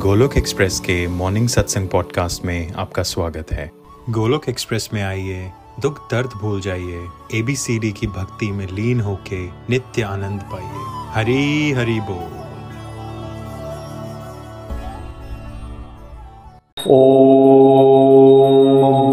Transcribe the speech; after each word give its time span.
Golok 0.00 0.36
express 0.38 0.80
के 0.80 1.08
morning 1.08 1.48
सत्संग 1.48 1.88
podcast 1.88 2.44
में 2.44 2.72
आपका 2.72 3.02
स्वागत 3.02 3.52
है। 3.52 3.70
गोलोक 4.10 4.48
एक्सप्रेस 4.48 4.90
में 4.94 5.02
आइए, 5.02 5.52
दुख 5.80 5.98
दर्द 6.10 6.30
भूल 6.40 6.60
जाइए 6.60 7.06
एबीसीडी 7.34 7.92
की 7.92 8.06
भक्ति 8.06 8.52
में 8.52 8.66
लीन 8.66 9.00
होके 9.00 9.46
नित्य 9.46 10.02
आनंद 10.02 10.40
पाइए। 10.40 10.80
हरी 11.10 11.72
हरी 11.72 12.00
बोल। 12.00 12.40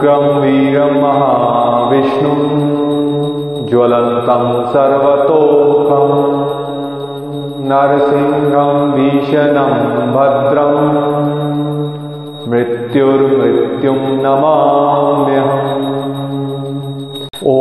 ॐ 0.08 0.42
वीरं 0.42 1.02
महाविष्णुं, 1.02 2.40
ज्वलन्तं 3.68 4.74
सर्वतोमुखं 4.74 6.47
नरसिंहं 7.70 8.92
भीषणं 8.92 9.72
भद्रं 10.16 10.76
मृत्युर्मृत्युं 12.52 14.02
नमाम्यहम्। 14.26 15.86
ॐ 17.54 17.58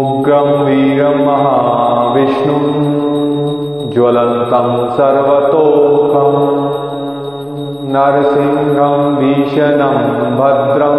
उग्रं 0.00 0.50
वीरं 0.66 1.18
महाविष्णुं 1.26 2.66
ज्वलन्तं 3.94 4.68
सर्वतोमुखम् 4.98 6.38
नरसिंहं 7.94 8.94
भीषणं 9.16 9.98
भद्रं 10.38 10.98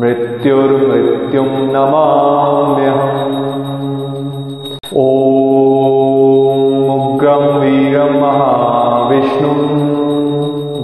मृत्युर्मृत्युं 0.00 1.50
नमाम्यहम् 1.74 3.67
ॐ 4.88 4.96
वीरं 7.60 8.12
महाविष्णुं 8.20 9.58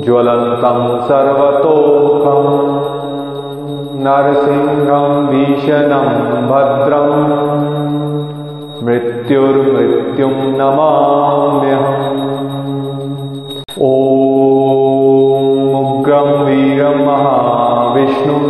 ज्वलन्तं 0.02 0.78
सर्वतोमुखं 1.08 2.42
नरसिंहं 4.04 5.06
भीषणं 5.26 6.08
भद्रं 6.50 7.08
मृत्युर्मृत्युं 8.86 10.34
नमाम्यहम्। 10.58 12.04
ॐ 13.80 13.82
वीरं 16.44 16.96
महाविष्णुं 17.06 18.44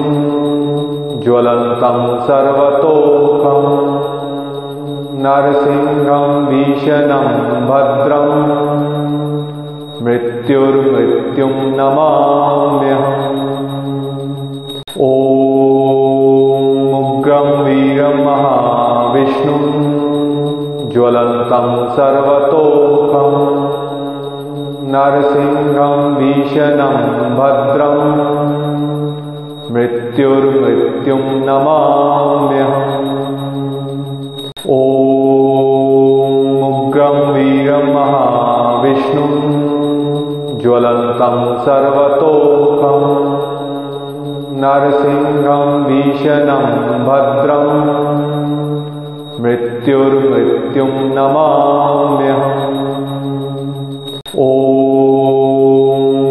ज्वलन्तं 1.23 1.99
सर्वतोमुखं 2.27 3.63
नरसिंहं 5.25 6.33
भीषणं 6.47 7.27
भद्रं 7.69 8.29
मृत्युर्मृत्युं 10.05 11.55
नमाम्यहम्। 11.79 13.23
ॐ 15.07 15.23
उग्रं 16.99 17.49
वीरं 17.65 18.19
महाविष्णुं 18.27 19.65
ज्वलन्तं 20.93 21.69
सर्वतोमुखम् 21.97 23.41
नरसिंहं 24.95 25.95
भीषणं 26.19 26.97
भद्रं 27.39 27.97
मृत्युर्मृत्युं 29.75 31.25
नमाम्यहम् 31.49 33.05
ॐ 34.67 36.63
उग्रं 36.67 37.17
वीरं 37.33 37.89
महाविष्णुं 37.95 39.33
ज्वलन्तं 40.61 41.35
सर्वतोमुखं 41.65 43.03
नरसिंहं 44.63 45.83
भीषणं 45.89 46.65
भद्रं 47.09 47.69
मृत्युर्मृत्युं 49.43 50.89
नमाम्यहम् 51.19 52.73
ॐ 54.47 54.49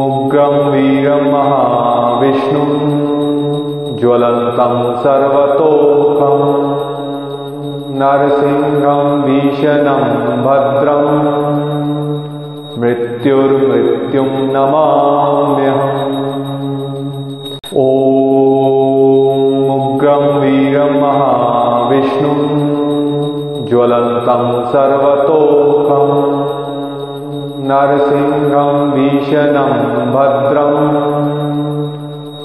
उग्रं 0.07 0.57
वीरं 0.72 1.31
महाविष्णुं 1.33 2.67
ज्वलन्तं 4.01 4.75
सर्वतोमुखं 5.03 6.12
नरसिंहं 7.99 9.07
भीषणं 9.21 10.03
भद्रं 10.45 11.03
मृत्युर्मृत्युं 12.81 14.31
नमाम्यहम्। 14.55 15.99
ॐ 17.81 17.89
उग्रं 19.75 20.25
वीरं 20.41 20.93
महाविष्णुं 21.01 22.41
ज्वलन्तं 23.69 24.43
सर्वतोमुखम् 24.73 26.17
नरसिंहं 27.69 28.91
भीषणं 28.91 29.71
भद्रं 30.15 30.73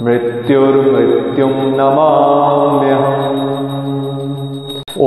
मृत्युर्मृत्युं 0.05 1.55
नमाम्यहम् 1.81 3.48
ॐ 4.99 5.05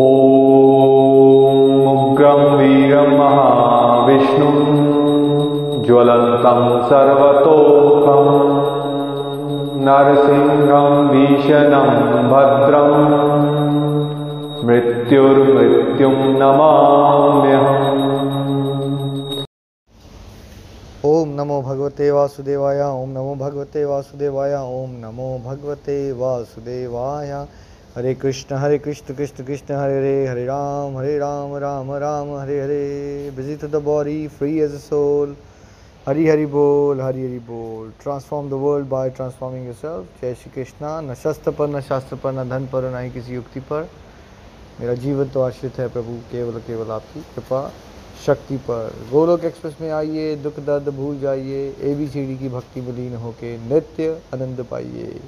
उग्रं 1.91 2.41
वीरं 2.57 3.09
महाविष्णुं 3.17 4.57
ज्वलन्तं 5.83 6.61
सर्वतोमुखं 6.89 8.27
नरसिंहं 9.85 11.07
भीषणं 11.07 11.89
भद्रं 12.31 12.93
मृत्युर्मृत्युं 14.67 16.15
ओम 21.05 21.29
नमो 21.29 21.61
भगवते 21.61 22.11
वासुदेवाय, 22.11 22.81
ओम 22.81 23.09
नमो 23.09 23.35
भगवते 23.35 23.85
वासुदेवाय, 23.85 24.53
ओम 24.53 24.91
नमो 25.05 25.29
भगवते 25.45 26.11
वासुदेवाय। 26.11 27.31
Hare 27.95 28.13
Krishna 28.15 28.55
Hare 28.55 28.77
Krishna 28.79 29.13
Krishna 29.15 29.43
Krishna, 29.45 29.73
Hare 29.73 29.95
Hare 29.97 30.27
Hare 30.27 30.45
Ram 30.45 30.97
Hare 30.97 31.17
Ram 31.17 31.55
Ram 31.55 31.91
Ram, 31.93 32.29
Hare 32.35 32.59
Hare. 32.61 33.31
Busy 33.35 33.55
to 33.55 33.67
the 33.67 33.81
body 33.83 34.27
free 34.27 34.59
as 34.59 34.75
a 34.75 34.77
soul 34.77 35.35
Hari 36.07 36.27
Hari 36.27 36.45
बोल, 36.45 37.01
हरि 37.01 37.25
हरि 37.25 37.39
बोल। 37.39 37.91
Transform 38.03 38.49
the 38.49 38.53
world 38.53 38.87
by 38.89 39.09
transforming 39.09 39.65
yourself 39.65 40.21
जय 40.21 40.33
श्री 40.33 40.51
कृष्णा। 40.55 41.01
न 41.01 41.13
शस्त्र 41.13 41.51
पर, 41.51 41.67
न 41.67 41.81
शास्त्र 41.81 42.15
पर, 42.15 42.33
न 42.33 42.47
धन 42.49 42.67
पर, 42.67 42.89
न 42.95 43.03
ही 43.03 43.11
किसी 43.11 43.33
युक्ति 43.33 43.59
पर। 43.59 43.89
मेरा 44.79 44.93
जीवन 44.93 45.29
तो 45.29 45.41
आश्रित 45.41 45.79
है 45.79 45.87
प्रभु, 45.89 46.15
केवल 46.31 46.59
केवल 46.61 46.91
आपकी 46.91 47.21
कृपा। 47.35 47.67
शक्ति 48.25 48.57
पर। 48.69 48.95
गोलोक 49.11 49.43
एक्सप्रेस 49.43 49.75
में 49.81 49.91
आइए, 49.91 50.35
दुख 50.35 50.59
दर्द 50.59 50.89
भूल 50.89 51.19
जाइए। 51.19 51.67
ए 51.81 51.93
बी 51.95 52.07
सी 52.07 52.25
डी 52.27 52.37
की 52.37 52.49
भक्ति 52.49 52.81
में 52.81 52.93
लीन 52.93 53.15
होके 53.15 53.57
नित्य 53.67 54.19
आनंद 54.33 54.65
पाइए। 54.71 55.19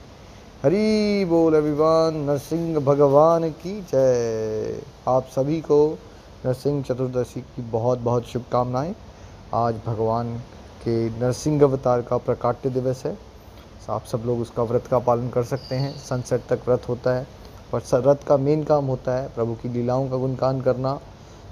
हरी 0.63 1.25
बोल 1.25 1.55
अभिमान 1.55 2.17
नरसिंह 2.25 2.77
भगवान 2.79 3.49
की 3.51 3.71
जय। 3.81 4.79
आप 5.07 5.25
सभी 5.25 5.59
को 5.61 5.77
नरसिंह 6.45 6.81
चतुर्दशी 6.83 7.41
की 7.41 7.61
बहुत 7.61 7.99
बहुत 7.99 8.27
शुभकामनाएँ। 8.27 8.93
आज 9.53 9.81
भगवान 9.85 10.31
के 10.83 10.95
नरसिंह 11.19 11.63
अवतार 11.63 12.01
का 12.01 12.17
प्रकाट्य 12.19 12.69
दिवस 12.69 13.05
है। 13.05 13.17
आप 13.89 14.05
सब 14.05 14.23
लोग 14.25 14.39
उसका 14.41 14.63
व्रत 14.63 14.87
का 14.87 14.99
पालन 15.01 15.29
कर 15.29 15.43
सकते 15.43 15.75
हैं। 15.75 15.93
सनसेट 15.99 16.47
तक 16.49 16.67
व्रत 16.67 16.89
होता 16.89 17.15
है 17.15 17.27
और 17.73 17.83
व्रत 17.93 18.23
का 18.27 18.37
मेन 18.39 18.63
काम 18.63 18.85
होता 18.85 19.17
है 19.17 19.27
प्रभु 19.35 19.53
की 19.53 19.69
लीलाओं 19.69 20.09
का 20.09 20.17
गुणगान 20.17 20.61
करना, 20.61 20.99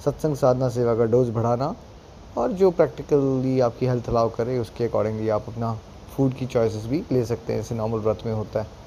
सत्संग 0.05 0.35
साधना 0.35 0.69
सेवा 0.69 0.95
का 0.95 1.05
डोज 1.07 1.29
बढ़ाना 1.29 1.73
और 2.37 2.51
जो 2.53 2.71
प्रैक्टिकली 2.71 3.59
आपकी 3.59 3.85
हेल्थ 3.85 4.09
अलाउ 4.09 4.29
करे, 4.29 4.59
उसके 4.59 4.85
अकॉर्डिंगली 4.85 5.29
आप 5.29 5.49
अपना 5.49 5.77
फ़ूड 6.15 6.33
की 6.33 6.45
चॉइसेस 6.47 6.85
भी 6.85 7.03
ले 7.11 7.25
सकते 7.25 7.53
हैं। 7.53 7.59
ऐसे 7.59 7.75
नॉर्मल 7.75 7.99
व्रत 7.99 8.25
में 8.25 8.33
होता 8.33 8.61
है। 8.61 8.79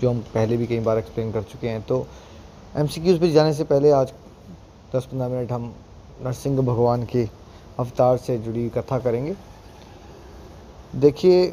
जो 0.00 0.10
हम 0.10 0.20
पहले 0.34 0.56
भी 0.56 0.66
कई 0.66 0.80
बार 0.80 0.98
एक्सप्लेन 0.98 1.32
कर 1.32 1.42
चुके 1.44 1.68
हैं 1.68 1.82
तो 1.82 2.06
एम 2.76 2.86
सी 2.86 3.18
पे 3.18 3.30
जाने 3.32 3.54
से 3.54 3.64
पहले 3.64 3.90
आज 3.92 4.12
दस 4.94 5.04
पंद्रह 5.04 5.28
मिनट 5.28 5.52
हम 5.52 5.72
नरसिंह 6.24 6.60
भगवान 6.62 7.04
के 7.04 7.28
अवतार 7.78 8.16
से 8.16 8.38
जुड़ी 8.38 8.68
कथा 8.68 8.98
करेंगे। 8.98 9.34
देखिए, 10.96 11.52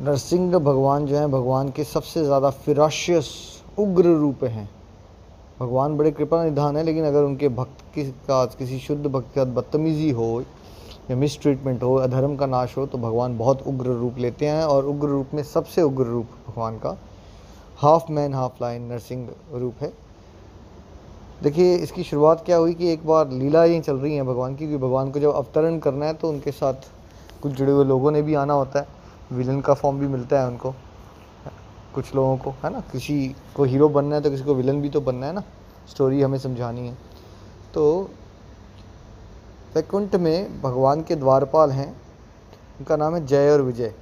नरसिंह 0.00 0.58
भगवान 0.58 1.06
जो 1.06 1.16
हैं, 1.16 1.30
भगवान 1.30 1.70
के 1.70 1.84
सबसे 1.84 2.24
ज़्यादा 2.24 2.50
फिराशियस 2.50 3.28
उग्र 3.78 4.14
रूप 4.16 4.44
हैं। 4.44 4.68
भगवान 5.60 5.96
बड़े 5.96 6.10
कृपा 6.10 6.42
निधान 6.44 6.76
है, 6.76 6.82
लेकिन 6.82 7.04
अगर 7.04 7.22
उनके 7.22 7.48
भक्त 7.50 7.84
की 7.94 8.04
का 8.28 8.44
किसी 8.48 8.78
शुद्ध 8.78 9.06
भक्त 9.06 9.34
के 9.34 9.44
बदतमीज़ी 9.46 10.10
हो 10.10 10.42
या 11.12 11.16
मिस 11.18 11.40
ट्रीटमेंट 11.40 11.82
हो, 11.82 11.94
अधर्म 11.96 12.36
का 12.36 12.46
नाश 12.46 12.76
हो 12.76 12.84
तो 12.86 12.98
भगवान 12.98 13.36
बहुत 13.38 13.62
उग्र 13.66 13.94
रूप 13.94 14.18
लेते 14.18 14.46
हैं 14.46 14.64
और 14.64 14.86
उग्र 14.86 15.08
रूप 15.08 15.34
में 15.34 15.42
सबसे 15.44 15.82
उग्र 15.82 16.04
रूप 16.04 16.28
भगवान 16.48 16.76
का 16.78 16.96
half 17.78 18.10
man 18.12 18.34
half 18.34 18.62
lion 18.62 18.82
Narasimha 18.82 19.28
रूप 19.52 19.82
है। 19.82 19.92
देखिए, 21.42 21.74
इसकी 21.76 22.02
शुरुआत 22.02 22.44
क्या 22.46 22.56
हुई 22.56 22.74
कि 22.74 22.92
एक 22.92 23.06
बार 23.06 23.30
लीला 23.30 23.62
ही 23.62 23.80
चल 23.80 23.96
रही 23.96 24.14
है 24.16 24.22
भगवान 24.22 24.54
की 24.54 24.66
क्योंकि 24.66 24.82
भगवान 24.84 25.10
को 25.10 25.20
जब 25.20 25.34
अवतरण 25.34 25.78
करना 25.78 26.06
है 26.06 26.14
तो 26.14 26.28
उनके 26.28 26.52
साथ 26.52 26.88
कुछ 27.42 27.52
जुड़े 27.52 27.72
हुए 27.72 27.84
लोगों 27.84 28.10
ने 28.10 28.22
भी 28.22 28.34
आना 28.34 28.54
होता 28.54 28.80
है। 28.80 28.86
विलन 29.32 29.60
का 29.60 29.74
फॉर्म 29.74 29.98
भी 29.98 30.06
मिलता 30.06 30.40
है 30.40 30.46
उनको, 30.48 30.74
कुछ 31.94 32.14
लोगों 32.14 32.36
को, 32.36 32.50
है 32.64 32.72
ना? 32.72 32.80
किसी 32.92 33.34
को 33.54 33.64
हीरो 33.64 33.88
बनना 33.90 34.16
है 34.16 34.22
तो 34.22 34.30
किसी 34.30 34.44
को 34.44 34.54
विलन 34.54 34.80
भी 34.82 34.88
तो 34.88 35.00
बनना 35.00 35.26
है 35.26 35.32
ना? 35.32 35.42
स्टोरी 35.90 36.22
हमें 36.22 36.38
समझानी 36.38 36.88
है। 36.88 36.96
तो 37.74 38.10
वैकुंठ 39.76 40.14
में 40.14 40.62
भगवान 40.62 41.02
के 41.02 41.16
द्वारपाल 41.16 41.70
हैं। 41.70 41.88
उनका 42.78 42.96
नाम 42.96 43.14
है 43.14 43.26
जय 43.26 43.50
और 43.50 43.60
विजय। 43.60 43.92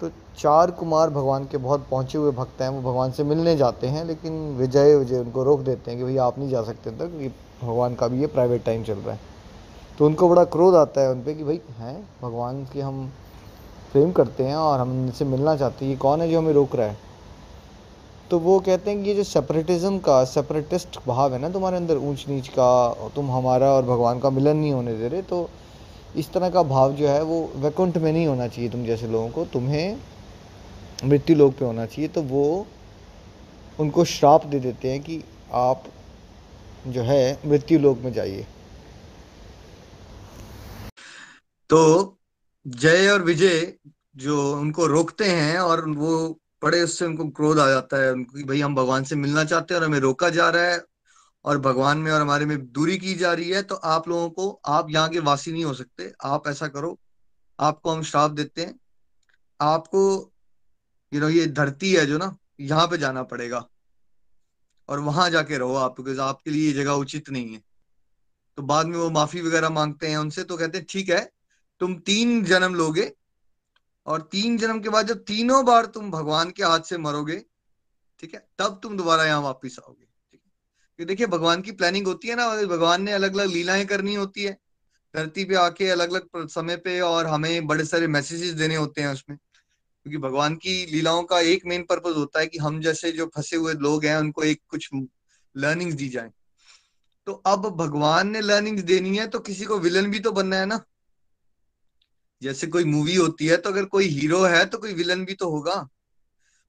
तो 0.00 0.08
चार 0.38 0.70
कुमार 0.70 1.10
भगवान 1.10 1.44
के 1.44 1.56
बहुत 1.56 1.86
पहुँचे 1.90 2.18
हुए 2.18 2.30
भक्त 2.30 2.60
हैं, 2.62 2.68
वो 2.68 2.80
भगवान 2.82 3.10
से 3.10 3.24
मिलने 3.24 3.56
जाते 3.56 3.86
हैं, 3.86 4.04
लेकिन 4.04 4.56
विजय 4.56 4.94
विजय 4.96 5.18
उनको 5.18 5.42
रोक 5.42 5.60
देते 5.60 5.90
हैं 5.90 6.00
कि 6.00 6.04
भैया 6.04 6.24
आप 6.24 6.38
नहीं 6.38 6.50
जा 6.50 6.62
सकते 6.62 6.90
तक 6.90 6.98
क्योंकि 6.98 7.28
भगवान 7.62 7.94
का 7.94 8.08
भी 8.08 8.20
ये 8.20 8.26
प्राइवेट 8.26 8.64
टाइम 8.64 8.84
चल 8.84 8.94
रहा 8.94 9.14
है। 9.14 9.20
तो 9.98 10.06
उनको 10.06 10.28
बड़ा 10.28 10.44
क्रोध 10.44 10.74
आता 10.74 11.00
है 11.00 11.10
उन 11.10 11.20
पर 11.20 11.32
कि 11.32 11.44
भाई 11.44 11.60
हैं, 11.78 12.08
भगवान 12.22 12.64
के 12.64 12.80
हम 12.80 13.12
प्रेम 13.92 14.12
करते 14.12 14.44
हैं 14.44 14.56
और 14.56 14.80
हम 14.80 14.90
उनसे 14.90 15.24
मिलना 15.24 15.56
चाहते 15.56 15.84
हैं। 15.84 15.92
ये 15.92 15.98
कौन 15.98 16.20
है 16.20 16.30
जो 16.30 16.38
हमें 16.38 16.52
रोक 16.52 16.76
रहा 16.76 16.86
है? 16.86 17.05
तो 18.30 18.38
वो 18.38 18.58
कहते 18.60 18.90
हैं 18.90 19.02
कि 19.02 19.08
ये 19.08 19.14
जो 19.14 19.24
सेपरेटिज्म 19.24 19.98
का 19.98 20.24
सेपरेटिस्ट 20.24 20.98
भाव 21.06 21.32
है 21.32 21.38
ना 21.38 21.48
तुम्हारे 21.48 21.76
अंदर 21.76 21.96
ऊंच 21.98 22.24
नीच 22.28 22.48
का, 22.48 23.10
तुम 23.14 23.30
हमारा 23.30 23.70
और 23.72 23.82
भगवान 23.82 24.20
का 24.20 24.30
मिलन 24.30 24.56
नहीं 24.56 24.72
होने 24.72 24.94
दे 24.98 25.08
रहे 25.08 25.22
तो 25.22 25.48
इस 26.16 26.32
तरह 26.32 26.50
का 26.50 26.62
भाव 26.64 26.92
जो 26.94 27.08
है 27.08 27.22
वो 27.22 27.40
वैकुंठ 27.56 27.96
में 27.96 28.12
नहीं 28.12 28.26
होना 28.26 28.46
चाहिए 28.48 28.70
तुम 28.70 28.84
जैसे 28.84 29.08
लोगों 29.08 29.28
को, 29.28 29.44
तुम्हें 29.44 29.98
मृत्यु 31.04 31.36
लोक 31.36 31.54
पे 31.58 31.64
होना 31.64 31.86
चाहिए 31.86 32.08
तो 32.08 32.22
वो 32.22 32.66
उनको 33.80 34.04
श्राप 34.04 34.46
दे 34.46 34.58
देते 34.60 34.90
हैं 34.90 35.00
कि 35.02 35.22
आप 35.52 35.84
जो 36.86 37.02
है 37.02 37.38
मृत्यु 37.46 37.78
लोक 37.78 37.98
में 37.98 38.12
जाइए। 38.12 38.46
तो 41.70 42.18
जय 42.66 43.08
और 43.08 43.22
विजय 43.22 43.72
जो 44.16 44.52
उनको 44.52 44.86
रोकते 44.86 45.24
हैं 45.24 45.58
और 45.58 45.88
वो 45.90 46.16
बड़े 46.62 46.82
उससे 46.82 47.04
उनको 47.04 47.28
क्रोध 47.30 47.58
आ 47.58 47.68
जाता 47.68 47.96
है, 47.96 48.12
उनको 48.12 48.44
भाई 48.46 48.60
हम 48.60 48.74
भगवान 48.74 49.04
से 49.04 49.16
मिलना 49.16 49.44
चाहते 49.44 49.74
हैं 49.74 49.80
और 49.80 49.86
हमें 49.86 49.98
रोका 50.00 50.30
जा 50.30 50.48
रहा 50.50 50.64
है 50.64 50.84
और 51.44 51.58
भगवान 51.60 51.98
में 51.98 52.10
और 52.12 52.20
हमारे 52.20 52.46
में 52.46 52.58
दूरी 52.72 52.96
की 52.98 53.14
जा 53.14 53.32
रही 53.32 53.50
है 53.50 53.62
तो 53.62 53.74
आप 53.74 54.08
लोगों 54.08 54.30
को, 54.30 54.48
आप 54.66 54.86
यहाँ 54.90 55.08
के 55.08 55.20
वासी 55.20 55.52
नहीं 55.52 55.64
हो 55.64 55.74
सकते। 55.74 56.12
आप 56.24 56.48
ऐसा 56.48 56.68
करो, 56.68 56.98
आपको 57.58 57.90
हम 57.90 58.02
श्राप 58.02 58.30
देते 58.30 58.62
हैं। 58.62 58.78
आपको 59.60 60.32
यू 61.12 61.20
नो 61.20 61.28
ये 61.28 61.46
धरती 61.48 61.92
है 61.92 62.06
जो 62.06 62.18
ना, 62.18 62.36
यहाँ 62.60 62.86
पे 62.86 62.98
जाना 62.98 63.22
पड़ेगा 63.24 63.64
और 64.88 65.00
वहाँ 65.00 65.28
जाके 65.30 65.58
रहो 65.58 65.74
आप 65.76 66.00
बिकॉज़ 66.00 66.20
आपके 66.20 66.50
लिए 66.50 66.66
ये 66.66 66.72
जगह 66.74 66.92
उचित 66.94 67.30
नहीं 67.30 67.52
है। 67.52 67.62
तो 68.58 68.62
बाद 68.64 68.86
में 68.86 68.96
वो 68.98 69.08
माफ़ी 69.10 69.40
वगैरह 69.42 69.70
मांगते 69.70 70.08
हैं 70.08 70.16
उनसे 70.18 70.44
तो 70.44 70.56
कहते 70.56 70.78
हैं, 70.78 70.86
ठीक 70.90 71.08
है, 71.08 71.30
तुम 71.80 71.94
तीन 72.00 72.42
जन्म 72.44 72.74
लोगे 72.74 73.12
और 74.06 74.28
तीन 74.32 74.56
जन्म 74.58 74.80
के 74.80 74.88
बाद 74.88 75.06
जब 75.06 75.22
तीनों 75.24 75.64
बार 75.64 75.86
तुम 75.86 76.10
भगवान 76.10 76.50
के 76.50 76.62
हाथ 76.62 76.80
से 76.80 76.98
मरोगे, 76.98 77.42
ठीक 78.20 78.34
है, 78.34 78.46
तब 78.58 78.78
तुम 78.82 78.96
दोबारा 78.96 79.24
यहाँ 79.24 79.40
वापिस 79.42 79.78
आओगे, 79.78 80.04
ठीक 80.32 80.40
है। 80.98 81.04
देखिए, 81.06 81.26
भगवान 81.26 81.62
की 81.62 81.72
प्लानिंग 81.72 82.06
होती 82.06 82.28
है 82.28 82.36
ना, 82.36 82.48
भगवान 82.56 83.02
ने 83.02 83.12
अलग 83.12 83.34
अलग 83.34 83.52
लीलाएँ 83.52 83.84
करनी 83.86 84.14
होती 84.14 84.42
है। 84.42 84.56
धरती 85.14 85.44
पे 85.44 85.54
आके 85.54 85.88
अलग 85.88 86.12
अलग 86.12 86.48
समय 86.48 86.76
पे 86.76 87.00
और 87.00 87.26
हमें 87.26 87.66
बड़े 87.66 87.84
सारे 87.84 88.06
मैसेजेस 88.06 88.52
देने 88.52 88.76
होते 88.76 89.00
हैं 89.00 89.08
उसमें। 89.08 89.36
क्योंकि 89.36 90.18
भगवान 90.18 90.56
की 90.56 90.74
लीलाओं 90.86 91.22
का 91.22 91.38
एक 91.40 91.64
मेन 91.66 91.82
पर्पज 91.82 92.16
होता 92.16 92.40
है 92.40 92.46
कि 92.46 92.58
हम 92.58 92.80
जैसे 92.80 93.12
जो 93.12 93.26
फंसे 93.26 93.56
हुए 93.56 93.74
लोग 93.74 94.04
हैं, 94.04 94.16
उनको 94.16 94.42
एक 94.42 94.60
कुछ 94.68 94.88
लर्निंग्स 95.54 95.94
दी 95.94 96.08
जाए। 96.08 96.30
तो 97.26 97.32
अब 97.32 97.68
भगवान 97.76 98.28
ने 98.28 98.40
लर्निंग्स 98.40 98.82
देनी 98.82 99.16
है 99.16 99.26
तो 99.26 99.38
किसी 99.38 99.64
को 99.64 99.78
विलन 99.78 100.10
भी 100.10 100.20
तो 100.20 100.32
बनना 100.32 100.56
है 100.56 100.66
ना। 100.66 100.80
जैसे 102.42 102.66
कोई 102.66 102.84
मूवी 102.84 103.14
होती 103.14 103.46
है 103.46 103.56
तो 103.56 103.70
अगर 103.70 103.84
कोई 103.84 104.08
हीरो 104.08 104.42
है 104.42 104.64
तो 104.66 104.78
कोई 104.78 104.92
विलन 104.92 105.24
भी 105.24 105.34
तो 105.34 105.50
होगा। 105.50 105.76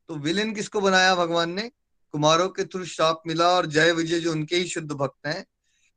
तो 0.10 0.16
विलन 0.16 0.54
किसको 0.54 0.82
बनाया? 0.82 1.16
भगवान 1.16 1.52
ने? 1.52 1.70
कुमारों 2.14 2.48
के 2.50 2.64
थ्रू 2.64 2.86
श्राप 2.86 3.22
मिला 3.28 3.48
और 3.50 3.66
जय 3.66 3.92
विजय 3.92 4.20
जो 4.20 4.32
उनके 4.32 4.56
ही 4.56 4.68
शुद्ध 4.68 4.92
भक्त 4.92 5.28
हैं। 5.28 5.46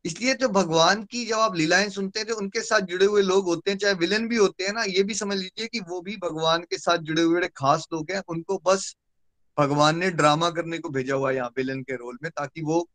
इसलिए 0.05 0.35
जो 0.35 0.49
भगवान 0.49 1.03
की 1.03 1.25
जब 1.27 1.39
आप 1.39 1.57
लीलाएँ 1.57 1.89
सुनते 1.89 2.21
हैं 2.21 2.29
तो 2.29 2.35
उनके 2.35 2.61
साथ 2.61 2.81
जुड़े 2.81 3.07
हुए 3.07 3.23
लोग 3.23 3.45
होते 3.45 3.71
हैं, 3.71 3.79
चाहे 3.79 3.95
विलन 3.95 4.29
भी 4.29 4.37
होते 4.37 4.65
हैं 4.65 4.73
ना, 4.73 4.83
ये 4.83 5.03
भी 5.03 5.15
समझ 5.15 5.37
लीजिए 5.39 5.67
कि 5.67 5.81
वो 5.81 6.01
भी 6.01 6.17
भगवान 6.17 6.63
के 6.63 6.79
साथ 6.79 6.99
जुड़े 6.99 7.23
हुए 7.23 7.49
खास 7.57 7.87
लोग 7.93 8.11
हैं। 8.11 8.23
उनको 8.29 8.61
बस 8.67 8.95
भगवान 9.59 9.99
ने 9.99 10.11
ड्रामा 10.11 10.51
करने 10.51 10.79
को 10.79 10.89
भेजा 10.89 11.15
हुआ 11.15 11.31
है 11.31 11.37
यहाँ 11.37 11.53
विलन 11.57 11.83
के 11.83 11.97
रोल 11.97 12.19
में, 12.23 12.31
ताकि 12.31 12.63
वो 12.63 12.89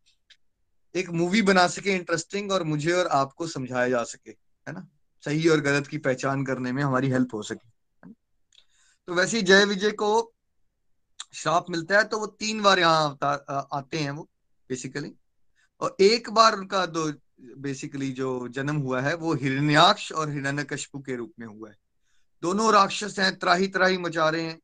एक 0.95 1.09
मूवी 1.09 1.41
बना 1.41 1.67
सके, 1.67 1.91
इंटरेस्टिंग 1.91 2.51
और 2.51 2.63
मुझे 2.63 2.91
और 2.91 3.07
आपको 3.07 3.47
समझाया 3.47 3.89
जा 3.89 4.03
सके, 4.03 4.31
है 4.31 4.73
ना? 4.73 4.87
सही 5.25 5.47
और 5.49 5.61
गलत 5.61 5.87
की 5.87 5.97
पहचान 5.97 6.45
करने 6.45 6.71
में 6.71 6.83
हमारी 6.83 7.09
हेल्प 7.09 7.33
हो 7.33 7.41
सके। 7.43 8.09
तो 9.07 9.13
वैसे 9.13 9.37
ही 9.37 9.43
जय 9.43 9.65
विजय 9.65 9.91
को 9.93 10.09
श्राप 11.33 11.65
मिलता 11.69 11.97
है 11.97 12.03
तो 12.03 12.19
वो 12.19 12.25
तीन 12.39 12.61
बार 12.61 12.79
यहाँ 12.79 13.17
आते 13.73 13.97
हैं 13.97 14.11
वो 14.11 14.29
बेसिकली 14.69 15.11
और 15.81 15.95
एक 16.01 16.29
बार 16.29 16.55
उनका 16.55 16.85
दो 16.87 17.11
बेसिकली 17.57 18.11
जो 18.11 18.47
जन्म 18.47 18.75
हुआ 18.77 19.01
है, 19.01 19.13
वो 19.15 19.33
हिरण्याक्ष 19.33 20.11
और 20.11 20.29
हिरण्यकश्यपु 20.31 20.99
के 20.99 21.15
रूप 21.15 21.33
में 21.39 21.45
हुआ 21.47 21.69
है। 21.69 21.75
दोनों 22.43 22.71
राक्षस 22.73 23.19
हैं 23.19 23.37
त्राही 23.39 23.67
त्राही 23.67 23.97
मचा 23.97 24.29
रहे 24.29 24.43
हैं। 24.43 24.59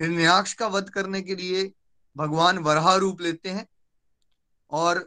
हिरण्याक्ष 0.00 0.52
का 0.54 0.66
वध 0.68 0.88
करने 0.90 1.20
के 1.22 1.34
लिए 1.34 1.70
भगवान 2.16 2.58
वराह 2.58 2.94
रूप 2.96 3.20
लेते 3.20 3.50
हैं 3.50 3.66
और 4.70 4.98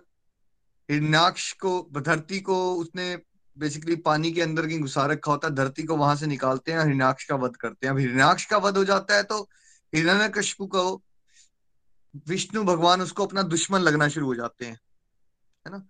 हिरण्याक्ष 0.90 1.52
को, 1.54 1.90
धरती 1.98 2.40
को 2.40 2.76
उसने 2.76 3.16
बेसिकली 3.60 3.96
पानी 4.02 4.32
के 4.32 4.42
अंदर 4.42 4.68
कहीं 4.68 4.80
घुसा 4.80 5.06
रखा 5.06 5.32
होता 5.32 5.48
है, 5.48 5.54
धरती 5.56 5.84
को 5.84 5.96
वहाँ 5.98 6.16
से 6.16 6.28
निकालते 6.28 6.72
हैं 6.72 6.80
हिरण्याक्ष 6.80 7.26
का 7.26 7.36
वध 7.36 7.56
करते 7.56 7.88
हैं। 7.88 7.94
अब 7.94 8.00
हिरण्याक्ष 8.00 8.46
का 8.46 8.58
वध 8.58 8.78
हो 8.78 8.84
जाता 8.86 9.16
है 9.16 9.24
तो 9.24 9.42
हिरण्य 9.94 10.30
कशपु 10.30 10.68
को, 10.68 11.02
विष्णु 12.28 12.64
भगवान 12.64 13.02
उसको 13.02 13.26
अपना 13.26 13.42
दुश्मन 13.44 13.80
लगना 13.80 14.08
शुरू 14.08 14.26
हो 14.26 14.36
जाते 14.36 14.66
हैं, 14.66 14.80
है 15.66 15.72
ना? 15.72 15.86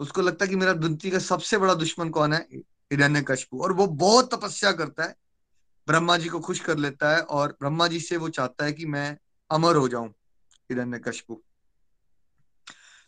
उसको 0.00 0.22
लगता 0.22 0.44
है 0.44 0.48
कि 0.48 0.56
मेरा 0.56 0.72
धरती 0.74 1.10
का 1.10 1.18
सबसे 1.20 1.58
बड़ा 1.58 1.74
दुश्मन 1.74 2.08
कौन 2.10 2.32
है? 2.32 2.46
हिरण्य 2.92 3.24
कशपु 3.28 3.62
और 3.62 3.72
वो 3.72 3.86
बहुत 3.86 4.34
तपस्या 4.34 4.72
करता 4.72 5.04
है, 5.04 5.14
ब्रह्मा 5.86 6.16
जी 6.16 6.28
को 6.28 6.40
खुश 6.40 6.60
कर 6.60 6.78
लेता 6.78 7.14
है 7.16 7.20
और 7.22 7.56
ब्रह्मा 7.60 7.88
जी 7.88 8.00
से 8.00 8.16
वो 8.16 8.28
चाहता 8.30 8.64
है 8.64 8.72
कि 8.72 8.86
मैं 8.86 9.16
अमर 9.50 9.76
हो 9.76 9.88
जाऊँ 9.88 10.08
हिरण्य 10.70 10.98
कशपु 10.98 11.40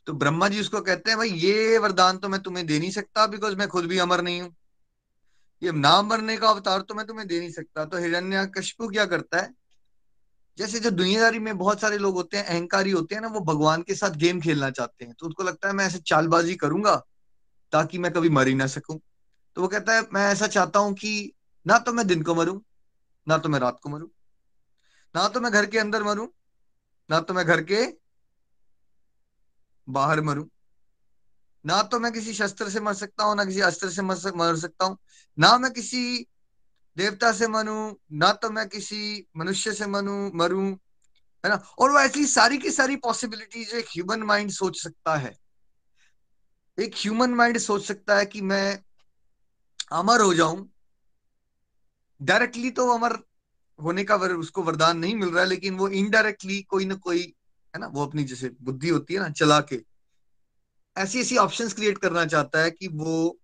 तो 0.06 0.12
ब्रह्मा 0.12 0.48
जी 0.48 0.60
उसको 0.60 0.80
कहते 0.80 1.10
हैं, 1.10 1.18
भाई, 1.18 1.28
ये 1.30 1.78
वरदान 1.78 2.18
तो 2.18 2.28
मैं 2.28 2.40
तुम्हें 2.42 2.66
दे 2.66 2.78
नहीं 2.78 2.90
सकता 2.90 3.26
बिकॉज़ 3.26 3.56
मैं 3.56 3.68
खुद 3.68 3.84
भी 3.84 3.98
अमर 3.98 4.22
नहीं 4.22 4.40
हूँ। 4.40 4.54
ये 5.62 5.72
नाम 5.72 6.06
मरने 6.06 6.36
का 6.36 6.48
अवतार 6.48 6.80
तो 6.80 6.94
मैं 6.94 7.06
तुम्हें 7.06 7.26
दे 7.28 7.38
नहीं 7.40 7.50
सकता। 7.50 7.84
तो 7.84 7.98
हिरण्य 7.98 8.46
कशपु 8.56 8.88
क्या 8.88 9.04
करता 9.06 9.38
है? 9.38 9.52
जैसे 10.58 10.80
जो 10.80 10.90
दुनियादारी 10.90 11.38
में 11.38 11.56
बहुत 11.58 11.80
सारे 11.80 11.98
लोग 11.98 12.14
होते 12.14 12.36
हैं, 12.36 12.44
अहंकारी 12.44 12.90
होते 12.90 13.14
हैं 13.14 13.22
ना, 13.22 13.28
वो 13.28 13.40
भगवान 13.40 13.82
के 13.82 13.94
साथ 13.94 14.10
गेम 14.16 14.40
खेलना 14.40 14.70
चाहते 14.70 15.04
हैं। 15.04 15.14
तो 15.18 15.26
उनको 15.26 15.42
लगता 15.42 15.68
है, 15.68 15.74
मैं 15.74 15.86
ऐसे 15.86 15.98
चालबाजी 15.98 16.54
करूँगा 16.54 16.94
ताकि 17.72 17.98
मैं 17.98 18.12
कभी 18.12 18.28
मर 18.28 18.48
ही 18.48 18.54
ना 18.54 18.66
सकूँ। 18.66 18.98
तो 19.56 19.62
वो 19.62 19.68
कहता 19.68 19.94
है, 19.94 20.02
मैं 20.12 20.26
ऐसा 20.32 20.46
चाहता 20.46 20.78
हूँ 20.78 20.94
कि 20.94 21.32
ना 21.66 21.78
तो 21.78 21.92
मैं 21.92 22.06
दिन 22.06 22.22
को 22.22 22.34
मरूं, 22.34 22.58
ना 23.26 23.38
तो 23.38 23.48
मैं 23.48 23.60
रात 23.60 23.78
को 23.82 23.88
मरूं, 23.90 24.08
ना 25.14 25.28
तो 25.28 25.40
मैं 25.40 25.52
घर 25.52 25.66
के 25.66 25.78
अंदर 25.78 26.02
मरूं, 26.02 26.26
ना 27.10 27.20
तो 27.20 27.34
मैं 27.34 27.44
घर 27.46 27.62
के 27.62 27.84
बाहर 29.88 30.20
मरूं। 30.20 30.44
ना 31.64 31.82
तो 31.82 31.98
मैं 32.00 32.12
किसी 32.12 32.32
शस्त्र 32.34 32.68
से 32.70 32.80
मर 32.80 32.94
सकता 32.94 33.24
हूँ 33.24 33.36
ना 33.36 33.44
किसी 33.44 33.60
अस्त्र 33.60 33.90
से 33.90 34.02
मर, 34.02 34.16
मर 34.36 34.56
सकता 34.56 34.84
हूँ। 34.84 34.96
ना 35.38 35.56
मैं 35.58 35.72
किसी 35.72 36.26
देवता 36.96 37.32
से 37.32 37.48
मरू 37.48 37.98
ना 38.12 38.32
तो 38.32 38.50
मैं 38.50 38.68
किसी 38.68 39.26
मनुष्य 39.36 39.72
से 39.72 39.86
मनु 39.86 40.30
मरू 40.34 40.62
है 41.44 41.48
ना? 41.48 41.56
और 41.78 41.90
वो 41.90 41.98
ऐसी 42.00 42.26
सारी 42.26 42.58
की 42.58 42.70
सारी 42.70 42.96
पॉसिबिलिटीज 42.96 43.74
एक 43.74 43.86
ह्यूमन 43.86 44.22
माइंड 44.22 44.50
सोच 44.50 44.82
सकता 44.82 45.16
है। 45.16 45.34
एक 46.78 46.94
ह्यूमन 46.94 47.30
माइंड 47.30 47.58
सोच 47.58 47.84
सकता 47.84 48.16
है 48.16 48.26
कि 48.26 48.40
मैं 48.40 48.78
अमर 49.92 50.20
हो 50.20 50.34
जाऊँ। 50.34 50.68
डायरेक्टली 52.20 52.70
तो 52.70 52.88
अमर 52.88 53.18
होने 53.78 54.04
का 54.04 54.16
वर, 54.16 54.32
उसको 54.32 54.62
वरदान 54.62 54.98
नहीं 54.98 55.14
मिल 55.14 55.28
रहा 55.28 55.42
है 55.42 55.48
लेकिन 55.48 55.76
वो 55.76 55.88
इनडायरेक्टली 55.88 56.60
कोई 56.62 56.84
ना 56.84 56.94
कोई 56.94 57.32
है 57.76 57.80
ना, 57.80 57.86
वो 57.86 58.06
अपनी 58.06 58.24
जैसे 58.24 58.50
बुद्धि 58.62 58.88
होती 58.88 59.14
है 59.14 59.20
ना, 59.20 59.28
चला 59.28 59.60
के। 59.60 59.84
ऐसी 60.96 61.20
ऐसी 61.20 61.36
ऑप्शंस 61.36 61.72
क्रिएट 61.72 61.98
करना 61.98 62.26
चाहता 62.26 62.62
है 62.62 62.70
कि 62.70 62.88
वो 62.88 63.38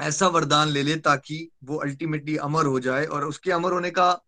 ऐसा 0.00 0.26
वरदान 0.26 0.68
ले 0.68 0.82
ले 0.82 0.96
ताकि 0.96 1.50
वो 1.64 1.76
अल्टीमेटली 1.76 2.36
अमर 2.36 2.66
हो 2.66 2.80
जाए 2.80 3.06
और 3.06 3.24
उसके 3.24 3.52
अमर 3.52 3.72
होने 3.72 3.90
का 3.90 4.22